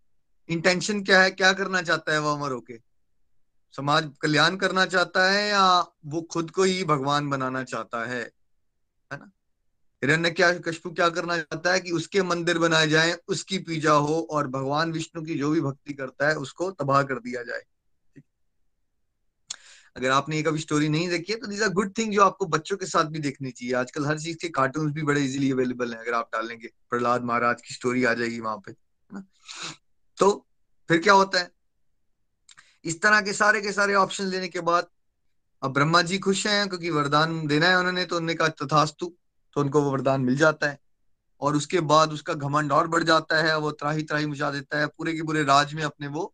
इंटेंशन 0.49 1.03
क्या 1.03 1.23
है, 1.23 1.31
क्या 1.31 1.53
करना 1.53 1.83
चाहता 1.83 2.13
है 2.13 2.21
वो 2.21 2.35
अमर 2.35 2.53
होके? 2.53 2.79
समाज 3.77 4.11
कल्याण 4.21 4.57
करना 4.57 4.87
चाहता 4.87 5.31
है 5.31 5.49
या 5.49 5.81
वो 6.07 6.23
खुद 6.23 6.51
को 6.51 6.63
ही 6.63 6.85
भगवान 6.85 7.31
बनाना 7.31 7.65
चाहता 7.65 8.05
है? 8.05 8.33
है 9.13 9.19
ना? 9.19 9.31
हिरण्य 10.05 10.31
क्या 10.31 10.59
कशपु 10.59 10.91
क्या 10.91 11.09
करना 11.09 11.39
चाहता 11.39 11.73
है 11.73 11.81
कि 11.81 11.91
उसके 11.91 12.23
मंदिर 12.23 12.59
बनाए 12.59 12.89
जाए, 12.89 13.19
उसकी 13.29 13.59
पूजा 13.59 13.93
हो 13.93 14.29
और 14.31 14.49
भगवान 14.49 14.93
विष्णु 14.93 15.23
की 15.23 15.35
जो 15.35 15.51
भी 15.51 15.61
भक्ति 15.61 15.93
करता 15.93 16.29
है, 16.29 16.35
उसको 16.35 16.71
तबाह 16.71 17.03
कर 17.03 17.15
दिया 17.15 17.43
जाए। 17.43 17.63
अगर 19.97 20.11
आपने 20.11 20.37
ये 20.37 20.43
कभी 20.43 20.59
स्टोरी 20.59 20.89
नहीं 20.89 21.09
देखी 21.09 21.33
है 21.33 21.39
तो 21.39 21.47
दीज 21.47 21.63
आर 21.63 21.69
गुड 21.71 21.93
थिंग 21.99 22.13
जो 22.13 22.23
आपको 22.23 22.47
बच्चों 22.49 22.77
के 22.77 22.87
साथ 22.87 23.05
भी 23.07 23.19
देखनी 23.19 23.51
चाहिए। 23.51 23.75
आजकल 23.75 24.07
हर 24.07 24.19
चीज़ 24.19 24.37
के 24.37 24.49
कार्टून 24.51 24.93
भी 24.93 25.03
बड़े 25.03 25.25
इजीली 25.25 25.51
अवेलेबल 25.53 25.93
है, 25.93 25.99
अगर 25.99 26.15
आप 26.15 26.31
डालेंगे। 26.33 26.71
प्रहलाद 26.91 27.25
महाराज 27.25 27.63
की 27.63 27.75
स्टोरी 27.75 28.05
आ 28.05 28.15
जाएगी 28.15 28.41
वहाँ 28.41 28.57
पे 28.57 28.73
ना? 29.11 29.25
तो 30.19 30.47
फिर 30.89 30.99
क्या 30.99 31.15
होता 31.15 31.39
है? 31.39 31.51
इस 32.85 33.01
तरह 33.03 33.21
के 33.21 33.33
सारे 33.33 33.61
के 33.61 33.73
सारे 33.73 33.95
ऑप्शन 33.95 34.25
लेने 34.27 34.49
के 34.49 34.61
बाद 34.63 34.87
अब 35.63 35.73
ब्रह्मा 35.73 36.01
जी 36.03 36.19
खुश 36.19 36.47
हैं 36.47 36.69
क्योंकि 36.69 36.91
वरदान 36.91 37.47
देना 37.47 37.67
है 37.67 37.79
उन्होंने 37.79 38.05
तो 38.05 38.17
उन्होंने 38.17 38.35
कहा, 38.35 38.49
तथास्तु 38.49 39.07
तो 39.57 39.61
उनको 39.61 39.83
वो 39.83 39.91
वरदान 39.91 40.21
मिल 40.21 40.37
जाता 40.37 40.69
है। 40.69 40.79
और 41.41 41.57
उसके 41.57 41.81
बाद 41.83 42.13
उसका 42.13 42.35
घमंड 42.35 42.73
और 42.73 42.89
बढ़ 42.89 43.03
जाता 43.03 43.41
है, 43.43 43.57
वो 43.59 43.71
त्राही 43.73 44.03
त्राही 44.03 44.27
मुझा 44.27 44.51
देता 44.51 44.79
है। 44.79 44.87
पूरे 44.89 45.13
के 45.13 45.23
पूरे 45.23 45.43
राज 45.45 45.75
में 45.75 45.83
अपने 45.83 46.09
वो 46.09 46.33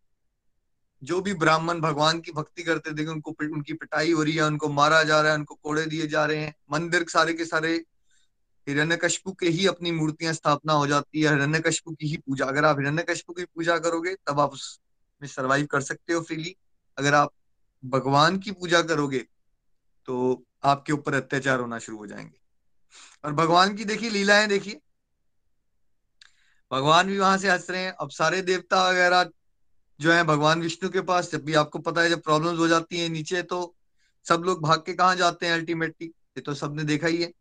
जो 1.03 1.21
भी 1.21 1.35
ब्राह्मण 1.35 1.81
भगवान 1.81 2.21
की 2.21 2.33
भक्ति 2.33 2.63
करते 2.63 2.95
थे, 2.95 3.07
उनको 3.07 3.31
उनकी 3.43 3.73
पिटाई 3.73 4.13
हो 4.13 4.23
रही 4.23 4.35
है, 4.35 4.43
उनको 4.43 4.69
मारा 4.69 5.03
जा 5.03 5.21
रहा 5.21 5.33
है, 5.33 5.39
उनको 5.39 5.55
कोड़े 5.55 5.87
दिए 5.87 6.07
जा 6.07 6.25
रहे 6.27 6.37
हैं। 6.37 6.55
मंदिर 6.73 7.07
सारे 7.09 7.35
के 7.35 7.45
सारे 7.45 7.85
हिरण्यकश्यपु 8.69 9.33
के 9.33 9.49
ही 9.49 9.67
अपनी 9.67 9.93
मूर्तियाँ 9.93 10.33
स्थापना 10.33 10.73
हो 10.73 10.87
जाती 10.87 11.23
है। 11.23 11.31
हिरण्यकश्यपु 11.31 11.95
की 11.95 12.07
ही 12.07 12.17
पूजा, 12.17 12.45
अगर 12.45 12.65
आप 12.65 12.77
हिरण्य 12.77 12.89
हिरण्यकश्यपु 12.89 13.33
की 13.33 13.45
पूजा 13.45 13.79
करोगे, 13.79 14.15
तब 14.15 14.41
आप 14.41 14.53
उसमें 14.53 15.29
सरवाइव 15.29 15.67
कर 15.67 15.81
सकते 15.81 16.13
हो 16.13 16.21
फ्रीली 16.21 16.57
अगर 16.99 17.15
आप 17.15 17.33
भगवान 17.85 18.39
की 18.39 18.51
पूजा 18.51 18.83
करोगे 18.83 19.19
तो 20.07 20.45
आपके 20.65 20.93
ऊपर 20.93 21.15
अत्याचार 21.15 21.61
होना 21.61 21.79
शुरू 21.79 21.99
हो 21.99 22.07
जाएँगे। 22.07 22.39
और 23.25 23.33
भगवान 23.33 23.75
की 23.77 23.85
देखिए 23.85 24.11
लीलाएँ 24.11 24.47
देखिए। 24.47 24.81
भगवान 26.73 27.07
भी 27.07 27.19
वहाँ 27.19 27.39
से 27.39 27.51
हंस 27.51 27.71
रहे 27.71 27.83
हैं। 27.83 27.93
अब 27.93 28.11
सारे 28.11 28.43
देवता 28.43 28.89
वगैरह 28.89 29.25
जो 30.01 30.13
है 30.13 30.23
भगवान 30.25 30.61
विष्णु 30.63 30.91
के 30.91 31.01
पास, 31.03 31.31
जब 31.33 31.45
भी 31.45 31.55
आपको 31.55 31.79
पता 31.81 32.03
है 32.03 32.09
जब 32.11 32.23
प्रॉब्लम्स 32.23 32.59
हो 32.59 32.69
जाती 32.69 33.01
हैं 33.01 33.09
नीचे 33.09 33.43
तो 33.45 33.75
सब 34.27 34.43
लोग 34.47 34.63
भाग 34.63 34.83
के 34.87 34.93
कहा 34.95 35.15
जाते 35.15 35.47
हैं 35.47 35.53
अल्टीमेटली 35.53 36.07
ये 36.07 36.41
तो 36.41 36.55
सबने 36.55 36.85
देखा 36.85 37.07
ही 37.07 37.23
है। 37.23 37.33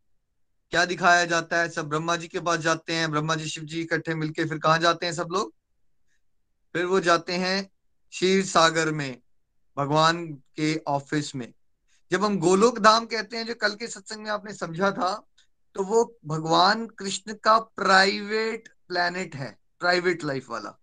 क्या 0.72 0.84
दिखाया 0.86 1.26
जाता 1.26 1.62
है? 1.62 1.70
सब 1.70 1.88
ब्रह्मा 1.90 2.16
जी 2.16 2.28
के 2.28 2.40
पास 2.40 2.60
जाते 2.60 2.94
हैं, 2.94 3.10
ब्रह्मा 3.12 3.36
जी, 3.36 3.48
शिव 3.50 3.64
जी 3.64 3.82
इकट्ठे 3.82 4.16
मिलके 4.16 4.46
फिर 4.46 4.58
कहा 4.58 4.78
जाते 4.78 5.06
हैं 5.06 5.14
सब 5.14 5.30
लोग? 5.32 5.54
फिर 6.76 6.86
वो 6.86 7.00
जाते 7.00 7.34
हैं 7.36 7.64
क्षीर 7.64 8.46
सागर 8.46 8.92
में, 8.92 9.22
भगवान 9.78 10.26
के 10.56 10.76
ऑफ़िस 10.88 11.36
में। 11.36 11.52
जब 12.12 12.24
हम 12.24 12.38
गोलोक 12.40 12.80
धाम 12.80 13.06
कहते 13.06 13.38
हैं, 13.38 13.46
जो 13.46 13.56
कल 13.56 13.76
के 13.76 13.88
सत्संग 13.88 14.24
में 14.24 14.32
आपने 14.32 14.54
समझा 14.54 14.92
था 14.92 15.16
तो 15.76 15.84
वो 15.84 16.04
भगवान 16.26 16.86
कृष्ण 17.00 17.34
का 17.34 17.58
प्राइवेट 17.60 18.68
प्लेनेट 18.88 19.36
है 19.36 19.58
प्राइवेट 19.82 20.24
लाइफ 20.24 20.50
वाला। 20.50 20.78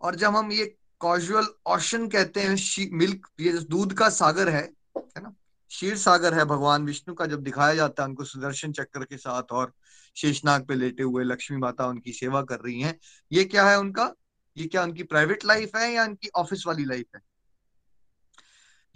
और 0.00 0.14
जब 0.16 0.36
हम 0.36 0.52
ये 0.52 0.64
कॉजुअल 1.00 1.46
ऑशन 1.66 2.08
कहते 2.08 2.40
हैं 2.40 2.56
मिल्क 2.92 3.26
ये 3.40 3.52
दूध 3.52 3.92
का 3.94 4.08
सागर 4.08 4.48
है 4.48 4.62
है 4.96 5.22
ना? 5.22 5.34
क्षीर 5.68 5.96
सागर 5.96 6.34
है 6.34 6.44
भगवान 6.44 6.84
विष्णु 6.84 7.14
का, 7.14 7.26
जब 7.26 7.42
दिखाया 7.42 7.74
जाता 7.74 8.02
है 8.02 8.08
उनको 8.08 8.24
सुदर्शन 8.24 8.72
चक्र 8.72 9.04
के 9.04 9.16
साथ 9.16 9.42
और 9.52 9.72
शेषनाग 10.16 10.66
पे 10.66 10.74
लेटे 10.74 11.02
हुए 11.02 11.24
लक्ष्मी 11.24 11.58
माता 11.58 11.86
उनकी 11.86 12.12
सेवा 12.12 12.42
कर 12.42 12.60
रही 12.60 12.80
हैं। 12.80 12.98
ये 13.32 13.44
क्या 13.44 13.68
है 13.68 13.78
उनका? 13.78 14.14
ये 14.56 14.66
क्या 14.66 14.82
उनकी 14.82 15.02
प्राइवेट 15.02 15.44
लाइफ 15.44 15.76
है 15.76 15.92
या 15.92 16.04
उनकी 16.04 16.28
ऑफ़िस 16.36 16.64
वाली 16.66 16.84
लाइफ 16.84 17.06
है? 17.14 17.20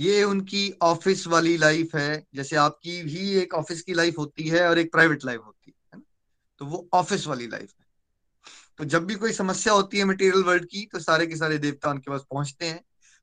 ये 0.00 0.22
उनकी 0.24 0.70
ऑफ़िस 0.82 1.26
वाली 1.26 1.56
लाइफ 1.56 1.94
है। 1.94 2.24
जैसे 2.34 2.56
आपकी 2.56 3.02
भी 3.02 3.30
एक 3.30 3.54
ऑफ़िस 3.54 3.82
की 3.82 3.94
लाइफ 3.94 4.18
होती 4.18 4.48
है 4.48 4.68
और 4.68 4.78
एक 4.78 4.92
प्राइवेट 4.92 5.24
लाइफ 5.24 5.40
होती 5.46 5.74
है 5.94 5.98
ना? 5.98 6.04
तो 6.58 6.66
वो 6.66 6.88
ऑफ़िस 6.92 7.26
वाली 7.26 7.46
लाइफ 7.46 7.72
है। 7.80 7.83
तो 8.78 8.84
जब 8.84 9.04
भी 9.06 9.14
कोई 9.14 9.32
समस्या 9.32 9.72
होती 9.72 9.98
है 9.98 10.04
मटेरियल 10.04 10.42
वर्ल्ड 10.44 10.64
की 10.64 10.84
तो 10.92 10.98
सारे 11.00 11.26
के 11.26 11.36
सारे 11.36 11.58
देवता 11.58 11.90
उनके 11.90 12.10
पास 12.10 12.24
पहुँचते 12.30 12.66
हैं। 12.66 12.82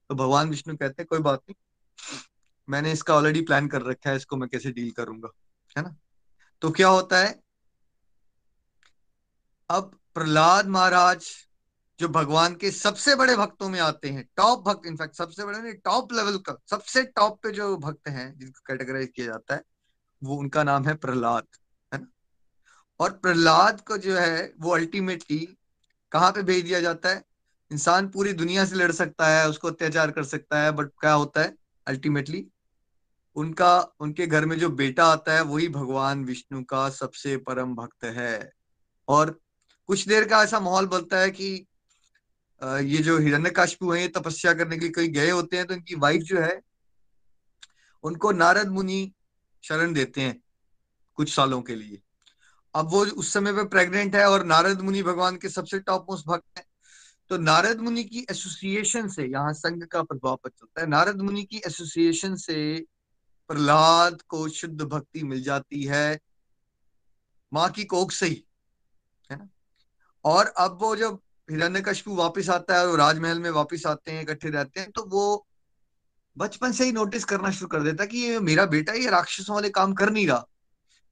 तो 0.10 0.15
भगवान 0.15 0.50
विष्णु 0.50 0.75
कहते 0.77 1.01
हैं, 1.01 1.08
कोई 1.08 1.20
बात 1.20 1.41
नहीं, 1.41 2.20
मैंने 2.67 2.91
इसका 2.91 3.15
ऑलरेडी 3.15 3.41
प्लान 3.41 3.67
कर 3.67 3.81
रखा 3.81 4.10
है, 4.10 4.15
इसको 4.15 4.38
मैं 4.38 4.50
कैसे 4.50 4.72
डील 4.72 4.91
करूँगा? 4.91 5.29
है 5.75 5.84
ना? 5.84 5.96
तो 6.62 6.72
क्या 6.72 6.88
होता 6.88 7.20
है, 7.20 7.39
अब 9.70 9.98
प्रहलाद 10.13 10.67
महाराज 10.67 11.27
जो 12.00 12.08
भगवान 12.10 12.55
के 12.55 12.72
सबसे 12.72 13.15
बड़े 13.15 13.36
भक्तों 13.36 13.70
में 13.70 13.79
आते 13.79 14.10
हैं 14.10 14.25
टॉप 14.38 14.63
भक्त 14.67 14.86
इनफैक्ट 14.88 15.15
सबसे 15.15 15.46
बड़े 15.46 15.60
नहीं 15.60 15.74
टॉप 15.86 16.13
लेवल 16.13 16.38
का, 16.38 16.55
सबसे 16.70 17.03
टॉप 17.05 17.39
पे 17.43 17.51
जो 17.51 17.75
भक्त 17.77 18.08
हैं, 18.08 18.38
जिनको 18.39 18.62
कैटेगराइज 18.67 19.12
किया 19.15 19.25
जाता 19.27 19.55
है, 19.55 19.63
वो 20.22 20.36
उनका 20.36 20.63
नाम 20.63 20.88
है 20.88 20.96
प्रहलाद। 20.96 21.48
और 23.01 23.12
प्रहलाद 23.13 23.81
को 23.81 23.98
जो 23.98 24.15
है, 24.15 24.53
वो 24.60 24.72
अल्टीमेटली 24.72 25.39
कहाँ 26.12 26.31
पे 26.31 26.41
भेज 26.43 26.63
दिया 26.63 26.79
जाता 26.81 27.10
है? 27.10 27.24
इंसान 27.72 28.08
पूरी 28.10 28.34
दुनिया 28.34 28.65
से 28.65 28.75
लड़ 28.75 28.91
सकता 28.91 29.27
है, 29.27 29.48
उसको 29.50 29.67
अत्याचार 29.67 30.12
कर 30.12 30.24
सकता 30.24 30.62
है 30.63 30.72
बट 30.72 30.89
क्या 31.00 31.13
होता 31.13 31.41
है? 31.41 31.55
अल्टीमेटली 31.88 32.46
उनका, 33.36 33.79
उनके 34.00 34.25
घर 34.27 34.46
में 34.46 34.58
जो 34.60 34.70
बेटा 34.72 35.05
आता 35.05 35.36
है, 35.36 35.41
वही 35.43 35.67
भगवान 35.70 36.24
विष्णु 36.25 36.63
का 36.63 36.89
सबसे 36.89 37.36
परम 37.39 37.75
भक्त 37.75 38.03
है। 38.05 38.51
और 39.08 39.39
कुछ 39.89 40.08
देर 40.08 40.27
का 40.27 40.41
ऐसा 40.43 40.60
माहौल 40.60 40.88
बनता 40.88 41.20
है 41.20 41.31
कि 41.31 41.46
ये 42.62 42.98
जो 42.98 43.17
हिरण्यकाशिपु 43.17 43.91
है, 43.91 44.01
ये 44.01 44.08
तपस्या 44.08 44.53
करने 44.53 44.77
के 44.77 44.81
लिए 44.81 44.91
कहीं 44.91 45.12
गए 45.13 45.29
होते 45.29 45.58
हैं 45.58 45.65
तो 45.67 45.74
इनकी 45.74 45.96
वाइफ 45.96 46.22
जो 46.22 46.39
है, 46.41 46.62
उनको 48.03 48.31
नारद 48.31 48.67
मुनि 48.67 49.12
शरण 49.63 49.93
देते 49.93 50.22
हैं 50.22 50.41
कुछ 51.17 51.34
सालों 51.34 51.62
के 51.62 51.75
लिए। 51.75 52.01
अब 52.75 52.90
वो 52.90 53.06
उस 53.06 53.32
समय 53.34 53.54
पे 53.54 53.63
प्रेग्नेंट 53.68 54.16
है 54.16 54.25
और 54.25 54.46
नारद 54.46 54.82
मुनि 54.82 55.04
भगवान 55.04 55.38
के 55.38 55.50
सबसे 55.50 55.80
टॉप 55.80 56.06
मोस्ट 56.10 56.28
भक्त 56.28 56.58
है। 56.58 56.66
तो 57.30 57.38
नारद 57.38 57.80
मुनि 57.80 58.04
की 58.04 58.25
एसोसिएशन 58.32 59.08
से 59.08 59.25
यहाँ 59.25 59.54
संघ 59.54 59.84
का 59.84 60.01
प्रभाव 60.04 60.36
पता 60.36 60.58
चलता 60.60 60.82
है। 60.82 60.88
नारद 60.88 61.22
मुनि 61.22 61.44
की 61.44 61.62
एसोसिएशन 61.68 62.36
से 62.36 62.58
प्रहलाद 63.50 64.22
को 64.22 64.48
शुद्ध 64.50 64.82
भक्ति 64.82 65.24
मिल 65.24 65.42
जाती 65.44 65.84
है। 65.84 66.20
माँ 67.51 67.70
की 67.70 67.84
कोख 67.86 68.12
से 68.12 68.25
ही, 68.25 68.44
है 69.30 69.38
ना? 69.38 69.48
और 70.25 70.54
अब 70.58 70.78
वो 70.82 70.96
जब 70.96 71.20
हिरण्यकश्यपु 71.50 72.16
वापस 72.16 72.50
आता 72.50 72.78
है 72.80 72.88
और 72.88 72.98
राजमहल 72.98 73.40
में 73.40 73.50
वापस 73.50 73.86
आते 73.88 74.12
हैं, 74.12 74.22
इकट्ठे 74.22 74.50
रहते 74.50 74.80
हैं 74.80 74.92
तो 74.92 75.04
वो 75.06 75.46
बचपन 76.38 76.72
से 76.72 76.86
ही 76.86 76.92
नोटिस 76.92 77.25
करना 77.25 77.51
शुरू 77.51 77.68
कर 77.68 77.84
देता 77.84 78.06
कि 78.06 78.18
ये 78.18 78.40
मेरा 78.40 78.66
बेटा 78.66 78.94
ये 78.94 79.10
राक्षसों 79.10 79.56
वाले 79.56 79.70
काम 79.70 79.94
कर 79.94 80.10
नहीं 80.10 80.28
रहा। 80.28 80.46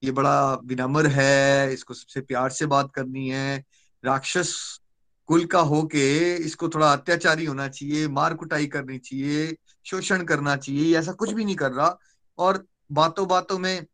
ये 0.03 0.11
बड़ा 0.11 0.53
विनम्र 0.53 1.07
है, 1.07 1.73
इसको 1.73 1.93
सबसे 1.93 2.21
प्यार 2.21 2.49
से 2.49 2.65
बात 2.65 2.91
करनी 2.95 3.29
है। 3.29 3.65
राक्षस 4.05 4.79
कुल 5.27 5.45
का 5.45 5.59
होके 5.59 6.35
इसको 6.35 6.69
थोड़ा 6.69 6.93
अत्याचारी 6.93 7.45
होना 7.45 7.67
चाहिए, 7.67 8.07
मार 8.07 8.33
कुटाई 8.33 8.67
करनी 8.67 8.97
चाहिए, 8.97 9.57
शोषण 9.85 10.23
करना 10.23 10.55
चाहिए 10.55 10.97
ऐसा 10.97 11.11
कुछ 11.11 11.31
भी 11.31 11.45
नहीं 11.45 11.55
कर 11.55 11.71
रहा। 11.71 11.97
और 12.37 12.65
बातों 12.91 13.27
बातों 13.27 13.59
में 13.59 13.85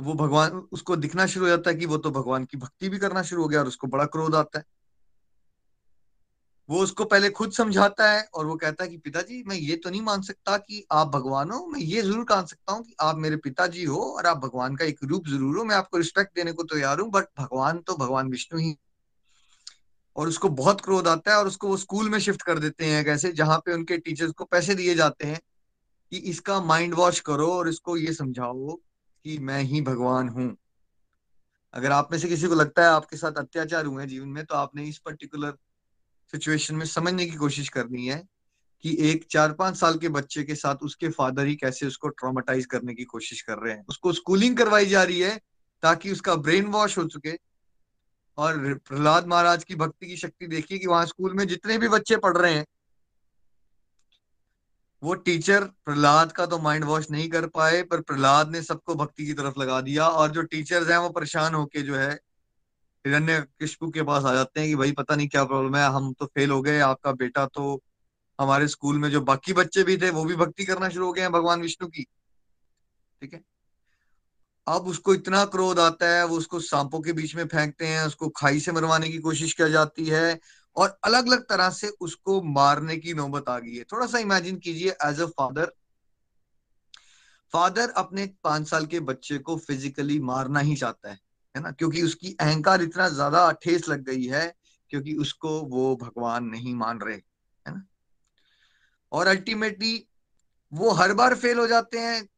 वो 0.00 0.14
भगवान, 0.14 0.50
उसको 0.72 0.96
दिखना 0.96 1.26
शुरू 1.26 1.44
हो 1.44 1.48
जाता 1.48 1.70
है 1.70 1.76
कि 1.76 1.86
वो 1.86 1.96
तो 1.96 2.10
भगवान 2.10 2.44
की 2.44 2.56
भक्ति 2.56 2.88
भी 2.88 2.98
करना 2.98 3.22
शुरू 3.22 3.42
हो 3.42 3.48
गया 3.48 3.60
और 3.60 3.66
उसको 3.66 3.86
बड़ा 3.86 4.04
क्रोध 4.04 4.34
आता 4.34 4.58
है। 4.58 4.64
वो 6.68 6.78
उसको 6.78 7.04
पहले 7.04 7.28
खुद 7.30 7.52
समझाता 7.52 8.10
है 8.10 8.22
और 8.34 8.46
वो 8.46 8.54
कहता 8.56 8.84
है 8.84 8.90
कि 8.90 8.96
पिताजी, 8.96 9.42
मैं 9.46 9.56
ये 9.56 9.76
तो 9.76 9.90
नहीं 9.90 10.02
मान 10.02 10.22
सकता 10.22 10.56
कि 10.56 10.84
आप 10.92 11.08
भगवान 11.08 11.50
हो। 11.50 11.66
मैं 11.66 11.80
ये 11.80 12.02
ज़रूर 12.02 12.26
मान 12.30 12.46
सकता 12.46 12.72
हूँ 12.72 12.82
कि 12.84 12.94
आप 13.00 13.18
मेरे 13.18 13.36
पिताजी 13.38 13.84
हो 13.84 13.98
और 13.98 14.26
आप 14.26 14.38
भगवान 14.38 14.76
का 14.76 14.84
एक 14.84 14.98
रूप 15.04 15.28
ज़रूर 15.28 15.58
हो। 15.58 15.64
मैं 15.64 15.76
आपको 15.76 15.98
रिस्पेक्ट 15.98 16.34
देने 16.36 16.52
को 16.52 16.62
तैयार 16.64 17.00
हूँ 17.00 17.10
बट 17.10 17.24
भगवान 17.38 17.78
तो 17.78 17.96
भगवान 17.96 18.30
विष्णु 18.30 18.60
ही। 18.60 18.74
और 20.16 20.28
उसको 20.28 20.48
बहुत 20.48 20.80
क्रोध 20.80 21.08
आता 21.08 21.32
है 21.32 21.38
और 21.38 21.46
उसको 21.46 21.68
वो 21.68 21.76
स्कूल 21.76 22.08
में 22.10 22.18
शिफ्ट 22.18 22.42
कर 22.42 22.58
देते 22.58 22.84
हैं 22.84 23.04
कैसे 23.04 23.32
जहाँ 23.32 23.58
पे 23.58 23.72
उनके 23.72 23.98
टीचर्स 23.98 24.32
को 24.32 24.44
पैसे 24.44 24.74
दिए 24.74 24.94
जाते 24.94 25.26
हैं 25.26 25.40
कि 26.12 26.16
इसका 26.30 26.60
माइंड 26.62 26.94
वॉश 26.94 27.20
करो 27.20 27.46
और 27.52 27.68
इसको 27.68 27.96
ये 27.96 28.12
समझाओ 28.12 28.74
कि 29.24 29.38
मैं 29.40 29.60
ही 29.62 29.80
भगवान 29.82 30.28
हूँ। 30.28 30.56
अगर 31.74 31.92
आप 31.92 32.08
में 32.12 32.18
से 32.18 32.28
किसी 32.28 32.48
को 32.48 32.54
लगता 32.54 32.82
है 32.82 32.88
आपके 32.88 33.16
साथ 33.16 33.38
अत्याचार 33.38 33.86
हुए 33.86 34.02
हैं 34.02 34.08
जीवन 34.08 34.28
में 34.28 34.44
तो 34.44 34.54
आपने 34.54 34.84
इस 34.84 34.98
पर्टिकुलर 34.98 35.56
सिचुएशन 36.32 36.74
में 36.74 36.86
समझने 36.86 37.26
की 37.26 37.36
कोशिश 37.36 37.68
करनी 37.68 38.06
है 38.06 38.22
कि 38.84 38.96
एक 39.00 39.26
चार 39.30 39.52
पाँच 39.52 39.76
साल 39.76 39.98
के 39.98 40.08
बच्चे 40.08 40.42
के 40.42 40.54
साथ 40.54 40.76
उसके 40.82 41.08
फादर 41.08 41.46
ही 41.46 41.54
कैसे 41.56 41.86
उसको 41.86 42.08
ट्रामेटाइज 42.08 42.66
करने 42.66 42.94
की 42.94 43.04
कोशिश 43.04 43.42
कर 43.42 43.58
रहे 43.58 43.74
हैं। 43.74 43.84
उसको 43.88 44.12
स्कूलिंग 44.12 44.56
करवाई 44.56 44.86
जा 44.86 45.02
रही 45.02 45.20
है 45.20 45.40
ताकि 45.82 46.12
उसका 46.12 46.34
ब्रेन 46.34 46.66
वॉश 46.66 46.98
हो 46.98 47.04
चुके 47.04 47.38
और 48.38 48.74
प्रहलाद 48.88 49.26
महाराज 49.26 49.64
की 49.64 49.74
भक्ति 49.74 50.06
की 50.06 50.16
शक्ति 50.16 50.46
देखिए 50.46 50.78
कि 50.78 50.86
वहाँ 50.86 51.06
स्कूल 51.06 51.34
में 51.34 51.46
जितने 51.48 51.78
भी 51.78 51.88
बच्चे 51.88 52.16
पढ़ 52.16 52.36
रहे 52.36 52.54
हैं, 52.54 52.66
वो 55.02 55.14
टीचर 55.14 55.64
प्रहलाद 55.84 56.32
का 56.32 56.46
तो 56.46 56.58
माइंड 56.58 56.84
वॉश 56.84 57.10
नहीं 57.10 57.28
कर 57.28 57.46
पाए, 57.46 57.82
पर 57.82 58.00
प्रहलाद 58.00 58.50
ने 58.50 58.62
सबको 58.62 58.94
भक्ति 58.94 59.26
की 59.26 59.32
तरफ़ 59.32 59.60
लगा 59.60 59.80
दिया 59.80 60.08
और 60.08 60.30
जो 60.30 60.42
टीचर्स 60.42 60.90
हैं 60.90 60.98
वो 60.98 61.08
परेशान 61.10 61.54
होके 61.54 61.82
जो 61.82 61.96
है 61.96 62.18
हिरण्य 63.06 63.46
कश्यपु 63.62 63.90
के 63.90 64.02
पास 64.02 64.24
आ 64.24 64.34
जाते 64.34 64.60
हैं 64.60 64.68
कि 64.68 64.76
भाई 64.76 64.92
पता 64.92 65.16
नहीं 65.16 65.28
क्या 65.28 65.44
प्रॉब्लम 65.44 65.76
है, 65.76 65.86
हम 65.86 66.12
तो 66.12 66.26
फेल 66.26 66.50
हो 66.50 66.62
गए, 66.62 66.78
आपका 66.78 67.12
बेटा 67.12 67.46
तो 67.46 67.82
हमारे 68.40 68.68
स्कूल 68.68 68.98
में 68.98 69.10
जो 69.10 69.20
बाकी 69.20 69.52
बच्चे 69.52 69.82
भी 69.82 69.96
थे, 69.96 70.10
वो 70.10 70.24
भी 70.24 70.34
भक्ति 70.34 70.64
करना 70.64 70.88
शुरू 70.88 71.06
हो 71.06 71.12
गए 71.12 71.22
हैं 71.22 71.32
भगवान 71.32 71.62
विष्णु 71.62 71.88
की। 71.88 72.02
ठीक 73.20 73.34
है? 73.34 73.42
अब 74.68 74.86
उसको 74.86 75.14
इतना 75.14 75.44
क्रोध 75.44 75.78
आता 75.78 76.18
है, 76.18 76.26
वो 76.26 76.36
उसको 76.36 76.60
सांपों 76.60 77.00
के 77.00 77.12
बीच 77.12 77.34
में 77.34 77.46
फेंकते 77.46 77.86
हैं, 77.86 78.06
उसको 78.06 78.28
खाई 78.28 78.60
से 78.60 78.72
मरवाने 78.72 79.08
की 79.08 79.18
कोशिश 79.18 79.52
की 79.52 79.70
जाती 79.70 80.06
है 80.06 80.40
और 80.76 80.98
अलग 81.04 81.26
अलग 81.26 81.42
तरह 81.42 81.70
से 81.70 81.88
उसको 81.88 82.42
मारने 82.42 82.96
की 82.96 83.14
नौबत 83.14 83.48
आ 83.48 83.58
गई 83.58 83.76
है। 83.76 83.84
थोड़ा 83.84 84.06
सा 84.06 84.18
इमेजिन 84.18 84.56
कीजिए 84.56 84.90
एज 84.90 85.20
अ 85.20 85.26
फादर 85.26 85.72
फादर 87.52 87.90
अपने 87.90 88.34
पाँच 88.44 88.68
साल 88.68 88.86
के 88.86 89.00
बच्चे 89.00 89.38
को 89.38 89.56
फिजिकली 89.56 90.18
मारना 90.18 90.60
ही 90.60 90.76
चाहता 90.76 91.10
है। 91.10 91.18
है 91.56 91.62
ना? 91.62 91.70
क्योंकि 91.70 92.02
उसकी 92.02 92.36
अहंकार 92.40 92.82
इतना 92.82 93.08
ज़्यादा 93.08 93.50
ठेस 93.52 93.88
लग 93.88 94.04
गई 94.04 94.24
है 94.24 94.54
क्योंकि 94.90 95.14
उसको 95.14 95.60
वो 95.62 95.96
भगवान 95.96 96.44
नहीं 96.44 96.74
मान 96.74 97.00
रहे, 97.00 97.16
है 97.16 97.74
ना? 97.74 97.86
और 99.12 99.26
अल्टीमेटली 99.26 100.08
वो 100.72 100.90
हर 100.90 101.12
बार 101.14 101.34
फेल 101.34 101.58
हो 101.58 101.66
जाते 101.66 101.98
हैं, 101.98 102.28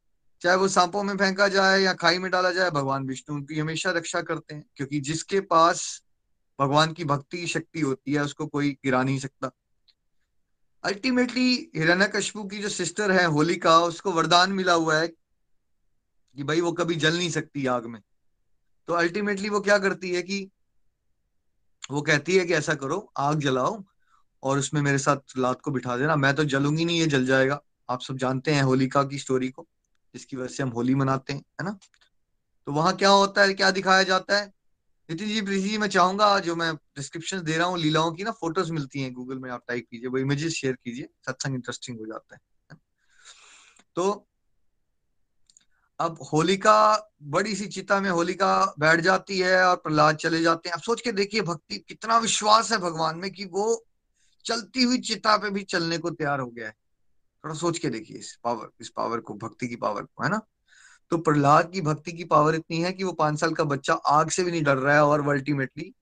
चाहे 0.41 0.57
वो 0.57 0.67
सांपों 0.67 1.03
में 1.03 1.17
फेंका 1.17 1.47
जाए 1.47 1.81
या 1.81 1.93
खाई 1.93 2.17
में 2.17 2.31
डाला 2.31 2.51
जाए, 2.51 2.69
भगवान 2.69 3.05
विष्णु 3.07 3.35
उनकी 3.35 3.59
हमेशा 3.59 3.91
रक्षा 3.91 4.21
करते 4.21 4.55
हैं, 4.55 4.65
क्योंकि 4.75 4.99
जिसके 4.99 5.39
पास 5.39 6.03
भगवान 6.59 6.93
की 6.93 7.03
भक्ति 7.03 7.47
शक्ति 7.47 7.81
होती 7.81 8.13
है, 8.13 8.21
उसको 8.21 8.45
कोई 8.45 8.71
गिरा 8.71 9.03
नहीं 9.03 9.19
सकता। 9.19 9.51
अल्टीमेटली 10.83 11.71
हिरण्यकश्यपु 11.75 12.43
की 12.43 12.57
जो 12.57 12.69
सिस्टर 12.69 13.11
है, 13.11 13.25
होलिका, 13.25 13.79
उसको 13.79 14.11
वरदान 14.11 14.51
मिला 14.51 14.73
हुआ 14.73 14.97
है 14.97 15.07
कि 15.07 16.43
भाई 16.43 16.61
वो 16.61 16.71
कभी 16.71 16.95
जल 16.95 17.17
नहीं 17.17 17.29
सकती 17.29 17.65
आग 17.65 17.85
में। 17.85 18.01
तो 18.87 18.93
अल्टीमेटली 18.93 19.49
वो 19.49 19.59
क्या 19.59 19.77
करती 19.77 20.11
है 20.11 20.21
कि 20.21 20.51
वो 21.91 22.01
कहती 22.01 22.37
है 22.37 22.45
कि 22.45 22.53
ऐसा 22.53 22.73
करो, 22.73 23.11
आग 23.17 23.39
जलाओ 23.39 23.83
और 24.43 24.57
उसमें 24.57 24.81
मेरे 24.81 24.97
साथ 24.97 25.17
लात 25.37 25.61
को 25.61 25.71
बिठा 25.71 25.97
देना। 25.97 26.15
मैं 26.15 26.35
तो 26.35 26.43
जलूँगी 26.43 26.85
नहीं, 26.85 26.99
ये 26.99 27.07
जल 27.07 27.25
जाएगा। 27.25 27.61
आप 27.89 28.01
सब 28.01 28.17
जानते 28.17 28.51
हैं 28.51 28.63
होलिका 28.63 29.03
की 29.03 29.19
स्टोरी 29.19 29.49
को, 29.49 29.67
जिसकी 30.13 30.37
वजह 30.37 30.47
से 30.47 30.63
हम 30.63 30.69
होली 30.69 30.95
मनाते 30.95 31.33
हैं, 31.33 31.39
है 31.39 31.65
ना? 31.65 31.77
तो 32.65 32.71
वहाँ 32.71 32.95
क्या 32.95 33.09
होता 33.09 33.41
है, 33.41 33.53
क्या 33.53 33.71
दिखाया 33.71 34.03
जाता 34.03 34.37
है? 34.37 34.51
नितिन 35.09 35.27
जी, 35.27 35.41
प्रीति 35.41 35.69
जी, 35.69 35.77
मैं 35.77 35.87
चाहूँगा, 35.87 36.39
जो 36.39 36.55
मैं 36.55 36.75
डिस्क्रिप्शन 36.75 37.41
दे 37.41 37.57
रहा 37.57 37.67
हूँ, 37.67 37.77
लीलाओं 37.77 38.11
की 38.11 38.23
ना 38.23 38.31
फ़ोटोज़ 38.31 38.71
मिलती 38.71 39.01
हैं 39.01 39.13
गूगल 39.13 39.39
में, 39.39 39.51
आप 39.51 39.63
टाइप 39.67 39.85
कीजिए, 39.91 40.07
वो 40.07 40.17
इमेजेस 40.17 40.53
शेयर 40.53 40.73
कीजिए, 40.73 41.09
सत्संग 41.25 41.55
इंटरेस्टिंग 41.55 41.99
हो 41.99 42.05
जाता 42.05 42.35
है 42.35 42.41
तो 43.95 44.27
अब 45.99 46.19
होलिका 46.33 47.11
बड़ी 47.23 47.55
सी 47.55 47.67
चिता 47.67 47.99
में 48.01 48.09
होलिका 48.09 48.75
बैठ 48.79 48.99
जाती 48.99 49.39
है 49.39 49.65
और 49.67 49.75
प्रहलाद 49.75 50.15
चले 50.15 50.41
जाते 50.41 50.69
हैं। 50.69 50.73
अब 50.75 50.81
सोच 50.81 51.01
के 51.01 51.11
देखिए 51.11 51.41
भक्ति, 51.41 51.77
कितना 51.77 52.17
विश्वास 52.17 52.71
है 52.71 52.77
भगवान 52.77 53.17
में 53.17 53.31
कि 53.31 53.45
वो 53.45 53.85
चलती 54.45 54.83
हुई 54.83 54.97
चिता 54.97 55.37
पे 55.37 55.49
भी 55.49 55.63
चलने 55.63 55.97
को 55.97 56.09
तैयार 56.09 56.39
हो 56.39 56.47
गया 56.47 56.67
है। 56.67 56.73
थोड़ा 57.43 57.55
सोच 57.55 57.79
के 57.79 57.89
देखिए 57.89 58.17
इस 58.17 58.39
पावर 58.43 58.69
इस 58.81 58.89
पावर 58.89 59.19
को, 59.19 59.33
भक्ति 59.33 59.67
की 59.67 59.75
पावर 59.75 60.01
को, 60.01 60.23
है 60.23 60.29
ना? 60.29 60.41
तो 61.09 61.17
प्रहलाद 61.17 61.71
की 61.71 61.81
भक्ति 61.81 62.11
की 62.11 62.23
पावर 62.23 62.55
इतनी 62.55 62.81
है 62.81 62.93
कि 62.93 63.03
वो 63.03 63.11
पाँच 63.11 63.39
साल 63.39 63.53
का 63.53 63.63
बच्चा 63.63 63.93
आग 63.93 64.29
से 64.29 64.43
भी 64.43 64.51
नहीं 64.51 64.63
डर 64.63 64.77
रहा 64.77 64.95
है 64.95 65.05
और 65.05 65.29
अल्टीमेटली 65.29 65.93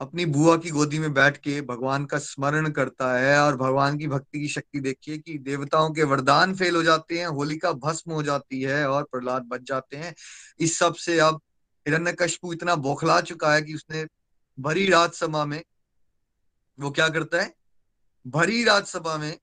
अपनी 0.00 0.24
बुआ 0.26 0.56
की 0.56 0.70
गोदी 0.70 0.98
में 0.98 1.14
बैठ 1.14 1.36
के 1.36 1.60
भगवान 1.60 2.04
का 2.04 2.18
स्मरण 2.18 2.70
करता 2.70 3.18
है 3.18 3.38
और 3.40 3.56
भगवान 3.56 3.98
की 3.98 4.06
भक्ति 4.06 4.40
की 4.40 4.48
शक्ति 4.48 4.80
देखिए 4.80 5.18
कि 5.18 5.38
देवताओं 5.38 5.90
के 5.90 6.02
वरदान 6.02 6.54
फेल 6.54 6.76
हो 6.76 6.82
जाते 6.82 7.18
हैं, 7.18 7.26
होलिका 7.26 7.72
भस्म 7.72 8.12
हो 8.12 8.22
जाती 8.22 8.62
है 8.62 8.88
और 8.88 9.02
प्रहलाद 9.02 9.42
बच 9.42 9.60
जाते 9.60 9.96
हैं। 9.96 10.14
इस 10.60 10.78
सबसे 10.78 11.18
अब 11.18 11.40
हिरण्यकश्यपु 11.88 12.52
इतना 12.52 12.74
बौखला 12.74 13.20
चुका 13.20 13.54
है 13.54 13.62
कि 13.62 13.74
उसने 13.74 14.06
भरी 14.60 14.88
रात 14.88 15.14
सभा 15.14 15.44
में 15.44 15.64
वो 16.80 16.90
क्या 16.90 17.08
करता 17.08 17.42
है? 17.42 17.54
भरी 18.26 18.64
रात 18.64 18.86
सभा 18.86 19.16
में 19.16 19.38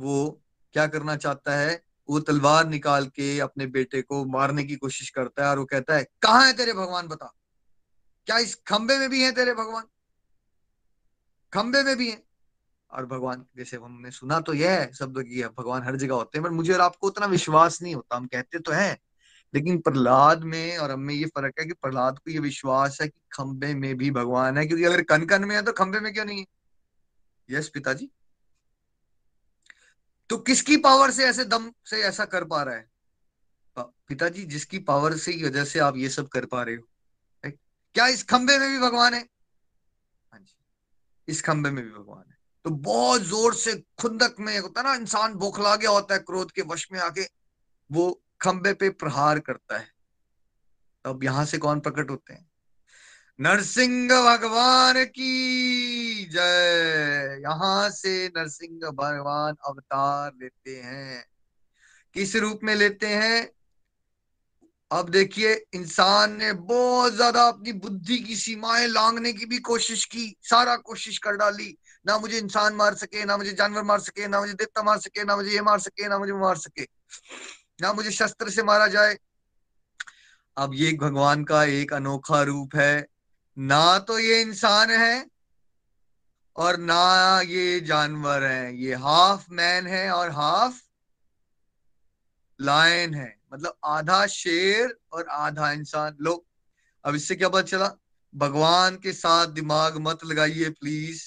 वो 0.00 0.42
क्या 0.72 0.86
करना 0.86 1.16
चाहता 1.16 1.56
है? 1.56 1.82
वो 2.10 2.20
तलवार 2.20 2.68
निकाल 2.68 3.06
के 3.06 3.40
अपने 3.40 3.66
बेटे 3.66 4.02
को 4.02 4.24
मारने 4.24 4.64
की 4.64 4.76
कोशिश 4.76 5.10
करता 5.10 5.44
है 5.44 5.50
और 5.50 5.58
वो 5.58 5.64
कहता 5.64 5.96
है, 5.96 6.06
कहाँ 6.22 6.46
है 6.46 6.52
तेरे 6.52 6.72
भगवान? 6.72 7.08
बता। 7.08 7.32
क्या 8.26 8.38
इस 8.38 8.54
खंबे 8.66 8.98
में 8.98 9.08
भी 9.10 9.22
है 9.22 9.32
तेरे 9.32 9.54
भगवान? 9.54 9.84
खंबे 11.52 11.82
में 11.82 11.96
भी 11.96 12.10
है। 12.10 12.22
और 12.90 13.06
भगवान, 13.06 13.44
जैसे 13.56 13.76
हमने 13.76 14.10
सुना 14.10 14.38
तो 14.40 14.54
यह 14.54 14.70
है 14.70 14.92
शब्द 14.92 15.22
की 15.22 15.42
भगवान 15.58 15.82
हर 15.82 15.96
जगह 15.96 16.14
होते 16.14 16.38
हैं, 16.38 16.42
पर 16.44 16.50
मुझे 16.50 16.72
और 16.74 16.80
आपको 16.80 17.06
उतना 17.06 17.26
विश्वास 17.26 17.82
नहीं 17.82 17.94
होता, 17.94 18.16
हम 18.16 18.26
कहते 18.26 18.58
तो 18.58 18.72
है। 18.72 18.98
लेकिन 19.54 19.78
प्रहलाद 19.80 20.44
में 20.44 20.78
और 20.78 20.90
हमें 20.90 21.14
ये 21.14 21.26
फ़र्क 21.26 21.54
है 21.58 21.64
कि 21.64 21.72
प्रहलाद 21.72 22.18
को 22.18 22.30
ये 22.30 22.38
विश्वास 22.38 22.98
है 23.00 23.08
कि 23.08 23.20
खंबे 23.32 23.74
में 23.74 23.96
भी 23.96 24.10
भगवान 24.10 24.58
है, 24.58 24.66
क्योंकि 24.66 24.84
अगर 24.84 25.02
कन 25.02 25.26
कन 25.26 25.44
में 25.44 25.54
है 25.56 25.62
तो 25.62 25.72
खंबे 25.72 26.00
में 26.00 26.12
क्यों 26.12 26.24
नहीं 26.24 26.38
है? 26.38 26.46
यस 27.50 27.68
पिताजी? 27.68 28.10
तो 30.30 30.38
किसकी 30.38 30.76
पावर 30.76 31.10
से 31.10 31.24
ऐसे 31.24 31.44
दम 31.44 31.70
से 31.84 32.02
ऐसा 32.02 32.24
कर 32.24 32.44
पा 32.44 32.62
रहा 32.62 32.74
है? 32.74 32.88
पिताजी, 33.78 34.44
जिसकी 34.44 34.78
पावर 34.78 35.16
से 35.16 35.32
वजह 35.44 35.64
से 35.64 35.78
आप 35.78 35.96
ये 35.96 36.08
सब 36.08 36.28
कर 36.28 36.46
पा 36.46 36.62
रहे 36.62 36.74
हो। 36.74 36.88
क्या 37.94 38.06
इस 38.06 38.22
खंबे 38.22 38.58
में 38.58 38.70
भी 38.70 38.78
भगवान 38.78 39.14
है? 39.14 39.20
हाँ 40.32 40.40
जी। 40.40 40.56
इस 41.28 41.42
खंबे 41.42 41.70
में 41.70 41.84
भी 41.84 41.90
भगवान 41.90 42.24
है। 42.30 42.36
तो 42.64 42.70
बहुत 42.70 43.22
ज़ोर 43.22 43.54
से 43.54 43.84
खुंदक 44.00 44.36
में 44.40 44.58
होता 44.58 44.80
है 44.80 44.86
ना, 44.86 44.94
इंसान 44.94 45.34
बोखला 45.34 45.76
गया 45.76 45.90
होता 45.90 46.14
है 46.14 46.20
क्रोध 46.20 46.52
के 46.52 46.62
वश 46.62 46.88
में 46.92 47.00
आके, 47.00 47.22
वो 47.92 48.22
खंबे 48.40 48.72
पे 48.72 48.90
प्रहार 48.90 49.38
करता 49.38 49.78
है। 49.78 49.88
तो 51.04 51.10
अब 51.10 51.24
यहाँ 51.24 51.44
से 51.44 51.58
कौन 51.58 51.80
प्रकट 51.80 52.10
होते 52.10 52.34
हैं? 52.34 52.50
नरसिंह 53.40 54.08
भगवान 54.08 55.04
की 55.04 56.24
जय। 56.24 57.40
यहाँ 57.42 57.90
से 57.90 58.28
नरसिंह 58.28 58.90
भगवान 58.90 59.54
अवतार 59.66 60.32
लेते 60.42 60.80
हैं। 60.80 61.24
किस 62.14 62.36
रूप 62.36 62.60
में 62.62 62.74
लेते 62.74 63.06
हैं? 63.06 63.50
अब 64.90 65.08
देखिए, 65.08 65.66
इंसान 65.74 66.36
ने 66.36 66.52
बहुत 66.52 67.12
ज़्यादा 67.12 67.42
अपनी 67.48 67.72
बुद्धि 67.72 68.18
की 68.18 68.36
सीमाएँ 68.36 68.86
लांगने 68.86 69.32
की 69.32 69.46
भी 69.46 69.58
कोशिश 69.58 70.04
की, 70.04 70.36
सारा 70.42 70.76
कोशिश 70.76 71.18
कर 71.18 71.36
डाली। 71.36 71.78
ना 72.06 72.18
मुझे 72.18 72.38
इंसान 72.38 72.74
मार 72.74 72.94
सके, 72.94 73.24
ना 73.24 73.36
मुझे 73.36 73.52
जानवर 73.52 73.82
मार 73.82 74.00
सके, 74.00 74.28
ना 74.28 74.40
मुझे 74.40 74.52
देवता 74.52 74.82
मार 74.82 74.98
सके, 74.98 75.24
ना 75.24 75.36
मुझे 75.36 75.50
ये 75.50 75.60
मार 75.60 75.78
सके, 75.78 76.08
ना 76.08 76.18
मुझे 76.18 76.32
मार 76.32 76.56
सके। 76.56 76.86
ना 77.82 77.92
मुझे 77.92 78.10
शस्त्र 78.10 78.50
से 78.50 78.62
मारा 78.62 78.86
जाए। 78.86 79.16
अब 80.56 80.70
ये 80.74 80.92
भगवान 80.92 81.44
का 81.44 81.64
एक 81.64 81.92
अनोखा 81.92 82.42
रूप 82.42 82.76
है। 82.76 83.06
ना 83.58 83.98
तो 83.98 84.18
ये 84.18 84.40
इंसान 84.40 84.90
है 84.90 85.26
और 86.56 86.76
ना 86.76 87.40
ये 87.40 87.80
जानवर 87.80 88.42
है। 88.42 88.76
ये 88.76 88.94
हाफ़ 88.94 89.46
मैन 89.50 89.86
है 89.86 90.10
और 90.10 90.30
हाफ़ 90.30 90.80
लायन 92.60 93.14
है। 93.14 93.43
मतलब 93.54 93.76
आधा 93.84 94.26
शेर 94.26 94.96
और 95.12 95.26
आधा 95.28 95.70
इंसान। 95.72 96.16
लो, 96.20 96.44
अब 97.04 97.14
इससे 97.14 97.36
क्या 97.36 97.48
पता 97.48 97.62
चला? 97.62 97.90
भगवान 98.34 98.96
के 98.96 99.12
साथ 99.12 99.46
दिमाग 99.46 99.96
मत 99.98 100.24
लगाइए 100.24 100.70
प्लीज़ 100.70 101.22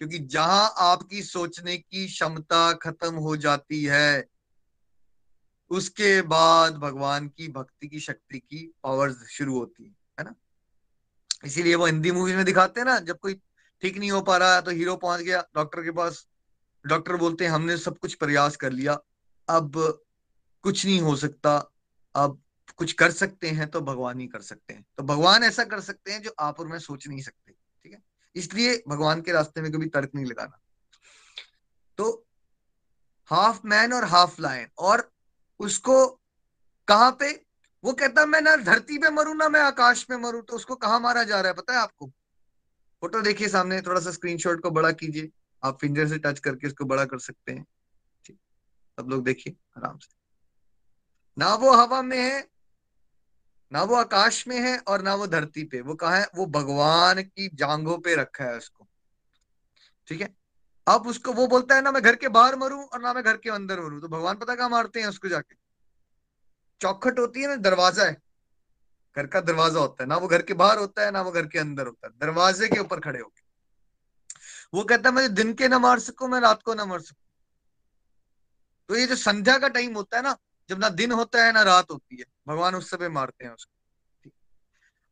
क्योंकि 0.00 0.18
जहाँ 0.18 0.72
आपकी 0.78 1.22
सोचने 1.22 1.76
की 1.76 2.06
क्षमता 2.06 2.72
खत्म 2.72 3.14
हो 3.14 3.36
जाती 3.36 3.82
है, 3.84 4.28
उसके 5.70 6.20
बाद 6.22 6.76
भगवान 6.76 7.28
की 7.28 7.48
भक्ति 7.48 7.88
की 7.88 8.00
शक्ति 8.00 8.38
की 8.38 8.64
पावर 8.82 9.12
शुरू 9.12 9.58
होती 9.58 9.84
है 9.84 9.94
है 10.18 10.24
ना? 10.24 10.34
इसीलिए 11.44 11.74
वो 11.74 11.86
हिंदी 11.86 12.10
मूवीज़ 12.10 12.36
में 12.36 12.44
दिखाते 12.44 12.80
हैं 12.80 12.86
ना, 12.86 12.98
जब 12.98 13.18
कोई 13.18 13.34
ठीक 13.82 13.98
नहीं 13.98 14.10
हो 14.10 14.20
पा 14.22 14.36
रहा 14.36 14.54
है 14.54 14.62
तो 14.62 14.70
हीरो 14.70 14.96
पहुँच 14.96 15.20
गया 15.20 15.44
डॉक्टर 15.54 15.82
के 15.82 15.90
पास। 15.90 16.26
डॉक्टर 16.84 17.16
बोलते 17.16 17.44
हैं, 17.44 17.52
हमने 17.52 17.76
सब 17.76 17.98
कुछ 17.98 18.14
प्रयास 18.14 18.56
कर 18.56 18.72
लिया, 18.72 18.98
अब 19.48 20.00
कुछ 20.62 20.86
नहीं 20.86 21.00
हो 21.00 21.16
सकता। 21.16 21.70
अब 22.14 22.42
कुछ 22.76 22.92
कर 22.92 23.10
सकते 23.10 23.48
हैं 23.48 23.70
तो 23.70 23.80
भगवान 23.80 24.20
ही 24.20 24.26
कर 24.26 24.40
सकते 24.40 24.74
हैं। 24.74 24.86
तो 24.96 25.02
भगवान 25.02 25.44
ऐसा 25.44 25.64
कर 25.64 25.80
सकते 25.80 26.12
हैं 26.12 26.22
जो 26.22 26.34
आप 26.38 26.60
और 26.60 26.66
मैं 26.66 26.78
सोच 26.78 27.08
नहीं 27.08 27.22
सकते, 27.22 27.52
ठीक 27.52 27.92
है? 27.92 28.02
इसलिए 28.34 28.82
भगवान 28.88 29.22
के 29.22 29.32
रास्ते 29.32 29.60
में 29.60 29.72
कभी 29.72 29.86
तर्क 29.86 30.10
नहीं 30.14 30.26
लगाना। 30.26 30.60
तो 31.98 32.26
हाफ़ 33.26 33.60
मैन 33.64 33.92
और 33.92 34.04
हाफ़ 34.04 34.42
लाइन 34.42 34.68
और 34.78 35.12
उसको 35.58 36.20
कहाँ 36.88 37.16
पे? 37.20 37.46
वो 37.84 37.92
कहता, 37.92 38.26
मैं 38.26 38.40
ना 38.40 38.56
धरती 38.56 38.98
पे 38.98 39.10
मरू, 39.10 39.34
ना 39.34 39.48
मैं 39.48 39.60
आकाश 39.60 40.06
में 40.10 40.16
मरू। 40.16 40.40
तो 40.40 40.56
उसको 40.56 40.74
कहा 40.74 40.98
मारा 40.98 41.24
जा 41.24 41.40
रहा 41.40 41.48
है, 41.48 41.54
पता 41.54 41.72
है 41.72 41.78
आपको? 41.78 42.06
फ़ोटो 43.00 43.20
देखिए 43.20 43.48
सामने, 43.48 43.82
थोड़ा 43.82 44.00
सा 44.00 44.10
स्क्रीनशॉट 44.10 44.62
को 44.62 44.70
बड़ा 44.70 44.92
कीजिए। 44.92 45.30
आप 45.64 45.78
फिंगर 45.80 46.08
से 46.08 46.18
टच 46.18 46.38
करके 46.38 46.66
उसको 46.66 46.84
बड़ा 46.84 47.04
कर 47.04 47.18
सकते 47.18 47.52
हैं। 47.52 47.66
ठीक? 48.24 48.38
सब 49.00 49.06
लोग 49.08 49.24
देखिए, 49.24 49.56
आराम 49.78 49.98
से। 49.98 50.19
ना 51.40 51.54
वो 51.54 51.72
हवा 51.72 52.02
में 52.02 52.18
है, 52.18 52.48
ना 53.72 53.82
वो 53.82 53.94
आकाश 53.94 54.48
में 54.48 54.60
है 54.60 54.78
और 54.78 55.02
ना 55.02 55.14
वो 55.14 55.26
धरती 55.26 55.64
पे। 55.64 55.80
वो 55.80 55.94
कहा 55.94 56.16
है? 56.16 56.26
वो 56.36 56.46
भगवान 56.46 57.22
की 57.22 57.50
जांघों 57.54 57.98
पे 57.98 58.14
रखा 58.14 58.44
है 58.44 58.56
उसको। 58.56 58.88
ठीक 60.08 60.20
है? 60.20 60.34
अब 60.88 61.06
उसको 61.06 61.32
वो 61.32 61.46
बोलता 61.46 61.74
है, 61.74 61.82
ना 61.82 61.90
मैं 61.92 62.02
घर 62.02 62.16
के 62.16 62.28
बाहर 62.28 62.56
मरूं 62.56 62.84
और 62.84 63.00
ना 63.00 63.12
मैं 63.12 63.24
घर 63.24 63.36
के 63.36 63.50
अंदर 63.50 63.80
मरूं। 63.80 64.00
तो 64.00 64.08
भगवान 64.08 64.36
पता 64.36 64.54
कहा 64.54 64.68
मारते 64.68 65.00
हैं 65.00 65.06
उसको 65.06 65.28
जाके? 65.28 65.56
चौखट 66.80 67.18
होती 67.18 67.40
है 67.40 67.48
ना, 67.48 67.56
दरवाज़ा 67.56 68.04
है। 68.04 68.22
घर 69.16 69.26
का 69.26 69.40
दरवाज़ा 69.40 69.80
होता 69.80 70.04
है। 70.04 70.08
ना 70.08 70.16
वो 70.16 70.28
घर 70.28 70.42
के 70.42 70.54
बाहर 70.54 70.78
होता 70.78 71.04
है, 71.04 71.10
ना 71.10 71.22
वो 71.22 71.30
घर 71.30 71.46
के 71.46 71.58
अंदर 71.58 71.86
होता 71.86 72.06
है। 72.06 72.12
दरवाजे 72.18 72.68
के 72.68 72.78
ऊपर 72.78 73.00
खड़े 73.00 73.20
होके। 73.20 73.42
वो 74.74 74.84
कहता 74.84 75.08
है, 75.08 75.14
मैं 75.14 75.34
दिन 75.34 75.54
के 75.54 75.68
ना 75.68 75.78
मार 75.78 75.98
सकू, 75.98 76.28
मैं 76.28 76.40
रात 76.40 76.62
को 76.62 76.74
ना 76.74 76.84
मार 76.84 77.00
सकू? 77.00 77.22
तो 78.88 78.96
ये 78.96 79.06
जो 79.06 79.16
संध्या 79.16 79.58
का 79.58 79.68
टाइम 79.68 79.94
होता 79.94 80.16
है 80.16 80.22
ना 80.22 80.36
जब 80.70 80.78
ना 80.78 80.88
दिन 80.88 81.12
होता 81.12 81.44
है 81.44 81.52
ना 81.52 81.62
रात 81.62 81.90
होती 81.90 82.16
है, 82.16 82.24
भगवान 82.48 82.74
उस 82.74 82.90
समय 82.90 83.08
मारते 83.08 83.44
हैं 83.44 83.52
उसको। 83.52 84.30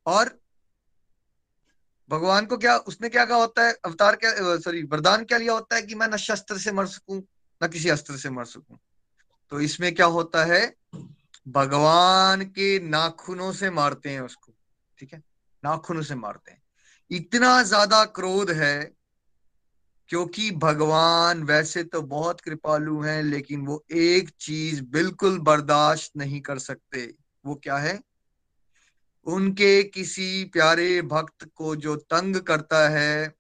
और 0.07 0.41
भगवान 2.11 2.47
को 2.47 2.57
क्या, 2.57 2.77
उसने 2.77 3.09
क्या 3.09 3.25
कहा 3.25 3.37
होता 3.37 3.67
है? 3.67 3.73
अवतार 3.85 4.17
क्या 4.17 4.57
सॉरी 4.59 4.83
वरदान 4.83 5.25
क्या 5.25 5.39
लिया 5.39 5.53
होता 5.53 5.77
है 5.77 5.83
कि 5.83 5.95
मैं 5.95 6.09
न 6.09 6.17
शस्त्र 6.17 6.59
से 6.59 6.73
मर 6.73 6.87
सकूँ, 6.87 7.23
न 7.63 7.69
किसी 7.69 7.89
अस्त्र 7.89 8.17
से 8.17 8.31
मर 8.31 8.45
सकूँ? 8.45 8.79
तो 9.51 9.61
इसमें 9.61 9.95
क्या 9.95 10.07
होता 10.07 10.45
है? 10.45 10.77
भगवान 11.49 12.45
के 12.45 12.79
नाखूनों 12.79 13.53
से 13.53 13.71
मारते 13.71 14.11
हैं 14.11 14.21
उसको। 14.21 14.53
ठीक 14.99 15.13
है? 15.13 15.23
नाखूनों 15.65 16.03
से 16.03 16.15
मारते 16.15 16.51
हैं। 16.51 16.63
इतना 17.11 17.63
ज़्यादा 17.63 18.05
क्रोध 18.05 18.51
है 18.51 18.98
क्योंकि 20.09 20.51
भगवान 20.51 21.43
वैसे 21.43 21.85
तो 21.85 22.03
बहुत 22.03 22.41
कृपालु 22.41 23.01
हैं, 23.01 23.23
लेकिन 23.23 23.61
वो 23.61 23.85
एक 23.93 24.31
चीज़ 24.41 24.83
बिल्कुल 24.83 25.39
बर्दाश्त 25.39 26.13
नहीं 26.17 26.41
कर 26.41 26.59
सकते। 26.59 27.15
वो 27.47 27.55
क्या 27.55 27.77
है? 27.77 28.01
उनके 29.27 29.83
किसी 29.83 30.45
प्यारे 30.45 31.03
भक्त 31.03 31.51
को 31.55 31.77
जो 31.77 31.97
तंग 31.97 32.37
करता 32.37 32.89
है, 32.89 33.35